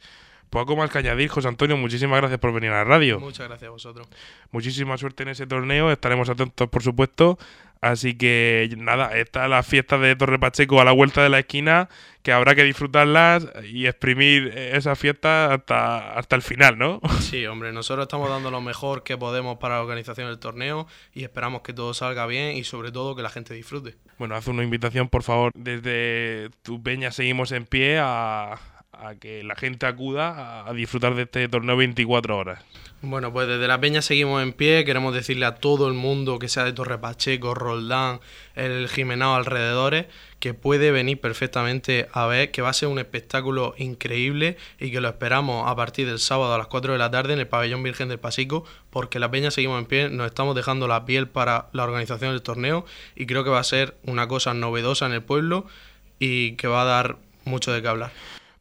poco 0.49 0.77
más 0.77 0.89
que 0.89 0.99
añadir, 0.99 1.27
José 1.27 1.49
Antonio, 1.49 1.75
muchísimas 1.75 2.19
gracias 2.19 2.39
por 2.39 2.53
venir 2.53 2.71
a 2.71 2.75
la 2.75 2.83
radio. 2.85 3.19
Muchas 3.19 3.47
gracias 3.47 3.67
a 3.67 3.71
vosotros. 3.71 4.07
Muchísima 4.51 4.97
suerte 4.97 5.23
en 5.23 5.29
ese 5.29 5.45
torneo, 5.45 5.91
estaremos 5.91 6.29
atentos 6.29 6.69
por 6.69 6.81
supuesto 6.81 7.37
Así 7.85 8.17
que 8.17 8.67
nada, 8.79 9.15
está 9.15 9.47
la 9.47 9.61
fiesta 9.61 9.99
de 9.99 10.15
Torre 10.15 10.39
Pacheco 10.39 10.81
a 10.81 10.85
la 10.85 10.91
vuelta 10.91 11.21
de 11.21 11.29
la 11.29 11.37
esquina, 11.37 11.87
que 12.23 12.31
habrá 12.31 12.55
que 12.55 12.63
disfrutarlas 12.63 13.47
y 13.71 13.85
exprimir 13.85 14.47
esa 14.57 14.95
fiesta 14.95 15.53
hasta, 15.53 16.17
hasta 16.17 16.35
el 16.35 16.41
final, 16.41 16.79
¿no? 16.79 16.99
Sí, 17.19 17.45
hombre, 17.45 17.71
nosotros 17.73 18.05
estamos 18.05 18.27
dando 18.27 18.49
lo 18.49 18.59
mejor 18.59 19.03
que 19.03 19.19
podemos 19.19 19.59
para 19.59 19.75
la 19.75 19.81
organización 19.83 20.29
del 20.29 20.39
torneo 20.39 20.87
y 21.13 21.25
esperamos 21.25 21.61
que 21.61 21.73
todo 21.73 21.93
salga 21.93 22.25
bien 22.25 22.57
y 22.57 22.63
sobre 22.63 22.91
todo 22.91 23.15
que 23.15 23.21
la 23.21 23.29
gente 23.29 23.53
disfrute. 23.53 23.97
Bueno, 24.17 24.33
haz 24.33 24.47
una 24.47 24.63
invitación, 24.63 25.07
por 25.07 25.21
favor, 25.21 25.51
desde 25.53 26.49
tu 26.63 26.81
peña 26.81 27.11
seguimos 27.11 27.51
en 27.51 27.65
pie 27.65 27.99
a, 28.01 28.59
a 28.99 29.15
que 29.15 29.43
la 29.43 29.55
gente 29.55 29.85
acuda 29.85 30.67
a, 30.67 30.73
disfrutar 30.73 31.15
de 31.15 31.23
este 31.23 31.47
torneo 31.47 31.77
24 31.77 32.37
horas. 32.37 32.63
Bueno, 33.01 33.31
pues 33.31 33.47
desde 33.47 33.67
la 33.67 33.79
Peña 33.79 34.01
seguimos 34.01 34.41
en 34.41 34.53
pie, 34.53 34.83
queremos 34.83 35.13
decirle 35.13 35.45
a 35.45 35.55
todo 35.55 35.87
el 35.87 35.93
mundo 35.93 36.39
que 36.39 36.49
sea 36.49 36.63
de 36.63 36.73
Torre 36.73 36.97
Pacheco, 36.97 37.53
Roldán, 37.53 38.19
el 38.55 38.89
Jimenao 38.89 39.35
alrededores, 39.35 40.07
que 40.39 40.53
puede 40.53 40.91
venir 40.91 41.19
perfectamente 41.19 42.07
a 42.13 42.25
ver, 42.25 42.51
que 42.51 42.61
va 42.61 42.69
a 42.69 42.73
ser 42.73 42.89
un 42.89 42.97
espectáculo 42.97 43.75
increíble 43.77 44.57
y 44.79 44.91
que 44.91 45.01
lo 45.01 45.07
esperamos 45.07 45.69
a 45.69 45.75
partir 45.75 46.07
del 46.07 46.19
sábado 46.19 46.53
a 46.53 46.57
las 46.57 46.67
4 46.67 46.93
de 46.93 46.99
la 46.99 47.11
tarde 47.11 47.33
en 47.33 47.39
el 47.39 47.47
Pabellón 47.47 47.83
Virgen 47.83 48.09
del 48.09 48.19
Pasico, 48.19 48.65
porque 48.89 49.19
la 49.19 49.29
Peña 49.29 49.51
seguimos 49.51 49.79
en 49.79 49.85
pie, 49.85 50.09
nos 50.09 50.27
estamos 50.27 50.55
dejando 50.55 50.87
la 50.87 51.05
piel 51.05 51.27
para 51.27 51.67
la 51.73 51.83
organización 51.83 52.31
del 52.31 52.41
torneo 52.41 52.85
y 53.15 53.27
creo 53.27 53.43
que 53.43 53.49
va 53.49 53.59
a 53.59 53.63
ser 53.63 53.95
una 54.03 54.27
cosa 54.27 54.53
novedosa 54.53 55.05
en 55.05 55.13
el 55.13 55.21
pueblo 55.21 55.65
y 56.17 56.53
que 56.53 56.67
va 56.67 56.81
a 56.81 56.85
dar 56.85 57.17
mucho 57.43 57.71
de 57.71 57.81
qué 57.81 57.87
hablar. 57.87 58.11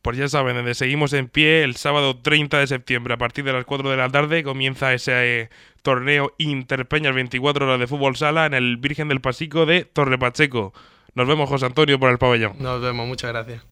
Pues 0.05 0.19
ya 0.19 0.29
saben, 0.29 0.55
donde 0.55 0.75
seguimos 0.75 1.15
en 1.15 1.29
pie 1.29 1.65
el 1.65 1.77
sábado 1.77 2.19
30 2.19 2.59
de 2.59 2.67
septiembre 2.67 3.15
a 3.15 3.17
partir 3.17 3.43
de 3.43 3.55
las 3.55 3.65
4 3.65 3.89
de 3.89 3.97
la 3.97 4.11
tarde 4.11 4.43
comienza 4.43 4.93
ese 4.93 5.13
eh, 5.15 5.49
torneo 5.81 6.35
Interpeñas 6.37 7.15
24 7.15 7.65
horas 7.65 7.81
de 7.81 7.87
fútbol 7.87 8.15
sala 8.15 8.45
en 8.45 8.53
el 8.53 8.77
Virgen 8.77 9.09
del 9.09 9.23
Pasico 9.23 9.65
de 9.65 9.87
Torre 9.87 10.19
Pacheco. 10.19 10.75
Nos 11.15 11.27
vemos, 11.27 11.49
José 11.49 11.65
Antonio, 11.65 11.99
por 11.99 12.11
el 12.11 12.19
pabellón. 12.19 12.53
Nos 12.59 12.83
vemos, 12.83 13.09
muchas 13.09 13.33
gracias. 13.33 13.65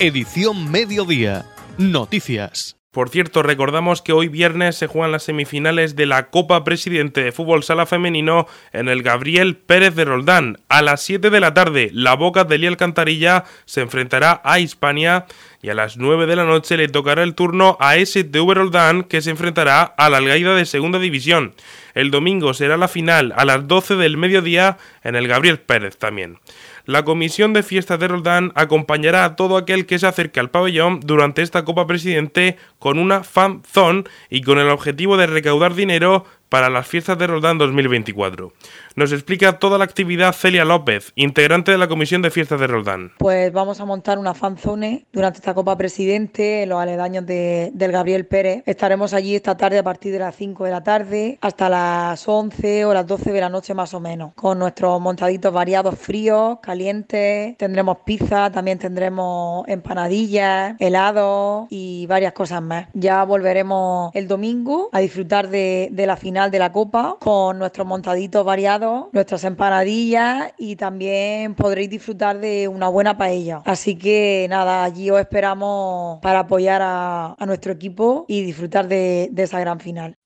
Edición 0.00 0.70
Mediodía. 0.70 1.44
Noticias. 1.76 2.75
Por 2.96 3.10
cierto, 3.10 3.42
recordamos 3.42 4.00
que 4.00 4.14
hoy 4.14 4.28
viernes 4.28 4.74
se 4.76 4.86
juegan 4.86 5.12
las 5.12 5.24
semifinales 5.24 5.96
de 5.96 6.06
la 6.06 6.30
Copa 6.30 6.64
Presidente 6.64 7.22
de 7.22 7.30
Fútbol 7.30 7.62
Sala 7.62 7.84
Femenino 7.84 8.46
en 8.72 8.88
el 8.88 9.02
Gabriel 9.02 9.54
Pérez 9.54 9.94
de 9.94 10.06
Roldán. 10.06 10.60
A 10.70 10.80
las 10.80 11.02
7 11.02 11.28
de 11.28 11.40
la 11.40 11.52
tarde, 11.52 11.90
la 11.92 12.14
Boca 12.14 12.44
de 12.44 12.56
Lía 12.56 12.70
Alcantarilla 12.70 13.44
se 13.66 13.82
enfrentará 13.82 14.40
a 14.42 14.60
Hispania 14.60 15.26
y 15.60 15.68
a 15.68 15.74
las 15.74 15.98
9 15.98 16.24
de 16.24 16.36
la 16.36 16.44
noche 16.44 16.78
le 16.78 16.88
tocará 16.88 17.22
el 17.22 17.34
turno 17.34 17.76
a 17.80 17.96
STV 17.96 18.54
Roldán 18.54 19.02
que 19.02 19.20
se 19.20 19.28
enfrentará 19.28 19.82
a 19.82 20.08
la 20.08 20.16
Algaida 20.16 20.54
de 20.54 20.64
Segunda 20.64 20.98
División. 20.98 21.52
El 21.92 22.10
domingo 22.10 22.54
será 22.54 22.78
la 22.78 22.88
final 22.88 23.34
a 23.36 23.44
las 23.44 23.68
12 23.68 23.96
del 23.96 24.16
mediodía 24.16 24.78
en 25.04 25.16
el 25.16 25.28
Gabriel 25.28 25.58
Pérez 25.58 25.98
también. 25.98 26.38
La 26.86 27.04
Comisión 27.04 27.52
de 27.52 27.64
Fiestas 27.64 27.98
de 27.98 28.06
Roldán 28.06 28.52
acompañará 28.54 29.24
a 29.24 29.34
todo 29.34 29.56
aquel 29.56 29.86
que 29.86 29.98
se 29.98 30.06
acerque 30.06 30.38
al 30.38 30.50
pabellón 30.50 31.00
durante 31.00 31.42
esta 31.42 31.64
Copa 31.64 31.84
Presidente 31.88 32.58
con 32.78 33.00
una 33.00 33.24
fan 33.24 33.62
zone 33.64 34.04
y 34.30 34.42
con 34.42 34.60
el 34.60 34.68
objetivo 34.68 35.16
de 35.16 35.26
recaudar 35.26 35.74
dinero 35.74 36.24
para 36.48 36.70
las 36.70 36.86
fiestas 36.86 37.18
de 37.18 37.26
Roldán 37.26 37.58
2024. 37.58 38.52
Nos 38.94 39.12
explica 39.12 39.58
toda 39.58 39.78
la 39.78 39.84
actividad 39.84 40.32
Celia 40.32 40.64
López, 40.64 41.12
integrante 41.16 41.72
de 41.72 41.78
la 41.78 41.88
Comisión 41.88 42.22
de 42.22 42.30
Fiestas 42.30 42.60
de 42.60 42.66
Roldán. 42.66 43.12
Pues 43.18 43.52
vamos 43.52 43.80
a 43.80 43.84
montar 43.84 44.18
una 44.18 44.34
fanzone 44.34 45.06
durante 45.12 45.38
esta 45.38 45.54
Copa 45.54 45.76
Presidente 45.76 46.62
en 46.62 46.70
los 46.70 46.80
aledaños 46.80 47.26
de, 47.26 47.70
del 47.74 47.92
Gabriel 47.92 48.26
Pérez. 48.26 48.62
Estaremos 48.66 49.12
allí 49.12 49.34
esta 49.34 49.56
tarde 49.56 49.78
a 49.78 49.82
partir 49.82 50.12
de 50.12 50.20
las 50.20 50.34
5 50.36 50.64
de 50.64 50.70
la 50.70 50.82
tarde 50.82 51.38
hasta 51.40 51.68
las 51.68 52.26
11 52.26 52.84
o 52.86 52.94
las 52.94 53.06
12 53.06 53.32
de 53.32 53.40
la 53.40 53.48
noche 53.48 53.74
más 53.74 53.92
o 53.94 54.00
menos, 54.00 54.32
con 54.34 54.58
nuestros 54.58 55.00
montaditos 55.00 55.52
variados 55.52 55.98
fríos, 55.98 56.58
calientes, 56.62 57.56
tendremos 57.58 57.98
pizza, 58.04 58.50
también 58.50 58.78
tendremos 58.78 59.66
empanadillas, 59.68 60.76
helados 60.78 61.66
y 61.70 62.06
varias 62.06 62.32
cosas 62.32 62.62
más. 62.62 62.88
Ya 62.94 63.24
volveremos 63.24 64.10
el 64.14 64.28
domingo 64.28 64.88
a 64.92 65.00
disfrutar 65.00 65.48
de, 65.48 65.88
de 65.92 66.06
la 66.06 66.16
final 66.16 66.35
de 66.36 66.58
la 66.58 66.70
Copa 66.70 67.16
con 67.18 67.58
nuestros 67.58 67.86
montaditos 67.86 68.44
variados 68.44 69.06
nuestras 69.12 69.42
empanadillas 69.44 70.52
y 70.58 70.76
también 70.76 71.54
podréis 71.54 71.88
disfrutar 71.88 72.38
de 72.38 72.68
una 72.68 72.88
buena 72.88 73.16
paella. 73.16 73.62
Así 73.64 73.96
que 73.96 74.46
nada, 74.50 74.84
allí 74.84 75.10
os 75.10 75.18
esperamos 75.18 76.20
para 76.20 76.40
apoyar 76.40 76.82
a, 76.84 77.36
nuestro 77.46 77.72
equipo 77.72 78.26
y 78.28 78.42
disfrutar 78.42 78.86
de, 78.86 79.28
de 79.30 79.42
esa 79.42 79.60
gran 79.60 79.80
final. 79.80 80.16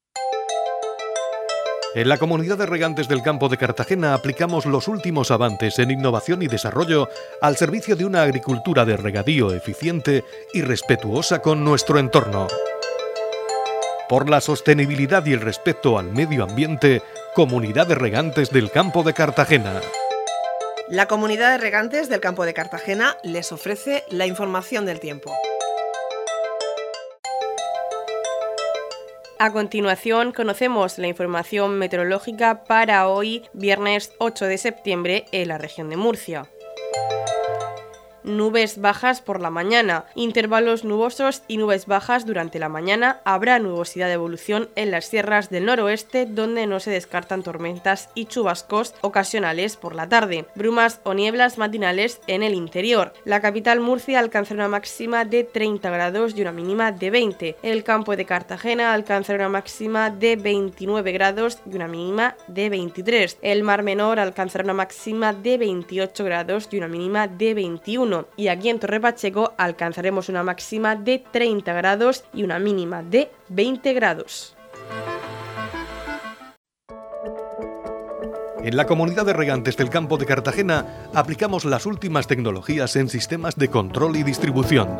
En 1.94 2.08
la 2.08 2.18
comunidad 2.18 2.58
de 2.58 2.66
regantes 2.66 3.08
del 3.08 3.22
campo 3.22 3.48
de 3.48 3.56
Cartagena 3.56 4.14
aplicamos 4.14 4.64
los 4.64 4.88
últimos 4.88 5.30
avances 5.30 5.78
en 5.78 5.90
innovación 5.90 6.42
y 6.42 6.46
desarrollo 6.46 7.08
al 7.40 7.56
servicio 7.56 7.94
de 7.96 8.04
una 8.04 8.22
agricultura 8.22 8.84
de 8.84 8.96
regadío 8.96 9.52
eficiente 9.52 10.24
y 10.54 10.62
respetuosa 10.62 11.40
con 11.40 11.64
nuestro 11.64 11.98
entorno. 11.98 12.46
Por 14.10 14.28
la 14.28 14.40
sostenibilidad 14.40 15.24
y 15.24 15.34
el 15.34 15.40
respeto 15.40 15.96
al 15.96 16.10
medio 16.10 16.42
ambiente, 16.42 17.00
Comunidad 17.36 17.86
de 17.86 17.94
Regantes 17.94 18.50
del 18.50 18.72
Campo 18.72 19.04
de 19.04 19.14
Cartagena. 19.14 19.80
La 20.88 21.06
Comunidad 21.06 21.52
de 21.52 21.58
Regantes 21.58 22.08
del 22.08 22.18
Campo 22.18 22.44
de 22.44 22.52
Cartagena 22.52 23.16
les 23.22 23.52
ofrece 23.52 24.02
la 24.10 24.26
información 24.26 24.84
del 24.84 24.98
tiempo. 24.98 25.32
A 29.38 29.52
continuación 29.52 30.32
conocemos 30.32 30.98
la 30.98 31.06
información 31.06 31.78
meteorológica 31.78 32.64
para 32.64 33.06
hoy, 33.06 33.44
viernes 33.52 34.12
8 34.18 34.46
de 34.46 34.58
septiembre, 34.58 35.26
en 35.30 35.46
la 35.46 35.56
región 35.56 35.88
de 35.88 35.96
Murcia. 35.96 36.50
Nubes 38.24 38.80
bajas 38.80 39.20
por 39.20 39.40
la 39.40 39.50
mañana, 39.50 40.04
intervalos 40.14 40.84
nubosos 40.84 41.42
y 41.48 41.56
nubes 41.56 41.86
bajas 41.86 42.26
durante 42.26 42.58
la 42.58 42.68
mañana. 42.68 43.20
Habrá 43.24 43.58
nubosidad 43.58 44.08
de 44.08 44.14
evolución 44.14 44.68
en 44.76 44.90
las 44.90 45.06
sierras 45.06 45.50
del 45.50 45.66
noroeste 45.66 46.26
donde 46.26 46.66
no 46.66 46.80
se 46.80 46.90
descartan 46.90 47.42
tormentas 47.42 48.10
y 48.14 48.26
chubascos 48.26 48.94
ocasionales 49.00 49.76
por 49.76 49.94
la 49.94 50.08
tarde. 50.08 50.46
Brumas 50.54 51.00
o 51.04 51.14
nieblas 51.14 51.58
matinales 51.58 52.20
en 52.26 52.42
el 52.42 52.54
interior. 52.54 53.12
La 53.24 53.40
capital 53.40 53.80
Murcia 53.80 54.18
alcanzará 54.18 54.60
una 54.60 54.68
máxima 54.68 55.24
de 55.24 55.44
30 55.44 55.90
grados 55.90 56.34
y 56.36 56.42
una 56.42 56.52
mínima 56.52 56.92
de 56.92 57.10
20. 57.10 57.56
El 57.62 57.84
campo 57.84 58.16
de 58.16 58.24
Cartagena 58.24 58.92
alcanzará 58.92 59.46
una 59.46 59.58
máxima 59.58 60.10
de 60.10 60.36
29 60.36 61.12
grados 61.12 61.58
y 61.70 61.76
una 61.76 61.88
mínima 61.88 62.36
de 62.46 62.68
23. 62.68 63.38
El 63.42 63.62
Mar 63.62 63.82
Menor 63.82 64.18
alcanzará 64.18 64.64
una 64.64 64.74
máxima 64.74 65.32
de 65.32 65.58
28 65.58 66.24
grados 66.24 66.68
y 66.70 66.78
una 66.78 66.88
mínima 66.88 67.28
de 67.28 67.54
21. 68.10 68.26
Y 68.36 68.48
aquí 68.48 68.68
en 68.68 68.78
Torre 68.78 69.00
Pacheco 69.00 69.54
alcanzaremos 69.56 70.28
una 70.28 70.42
máxima 70.42 70.96
de 70.96 71.22
30 71.30 71.72
grados 71.72 72.24
y 72.32 72.42
una 72.42 72.58
mínima 72.58 73.02
de 73.02 73.30
20 73.48 73.92
grados. 73.94 74.56
En 78.62 78.76
la 78.76 78.86
comunidad 78.86 79.24
de 79.24 79.32
regantes 79.32 79.76
del 79.78 79.88
campo 79.88 80.18
de 80.18 80.26
Cartagena 80.26 81.08
aplicamos 81.14 81.64
las 81.64 81.86
últimas 81.86 82.26
tecnologías 82.26 82.94
en 82.96 83.08
sistemas 83.08 83.56
de 83.56 83.68
control 83.68 84.16
y 84.16 84.22
distribución, 84.22 84.98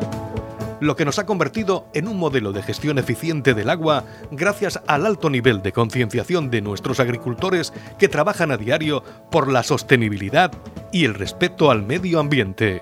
lo 0.81 0.95
que 0.95 1.05
nos 1.05 1.19
ha 1.19 1.27
convertido 1.27 1.87
en 1.93 2.07
un 2.07 2.17
modelo 2.17 2.51
de 2.53 2.63
gestión 2.63 2.97
eficiente 2.97 3.53
del 3.53 3.69
agua 3.69 4.03
gracias 4.31 4.81
al 4.87 5.05
alto 5.05 5.29
nivel 5.29 5.61
de 5.61 5.71
concienciación 5.71 6.49
de 6.49 6.61
nuestros 6.61 6.99
agricultores 6.99 7.71
que 7.99 8.09
trabajan 8.09 8.51
a 8.51 8.57
diario 8.57 9.03
por 9.29 9.49
la 9.49 9.61
sostenibilidad 9.61 10.51
y 10.91 11.05
el 11.05 11.13
respeto 11.13 11.69
al 11.69 11.83
medio 11.83 12.19
ambiente. 12.19 12.81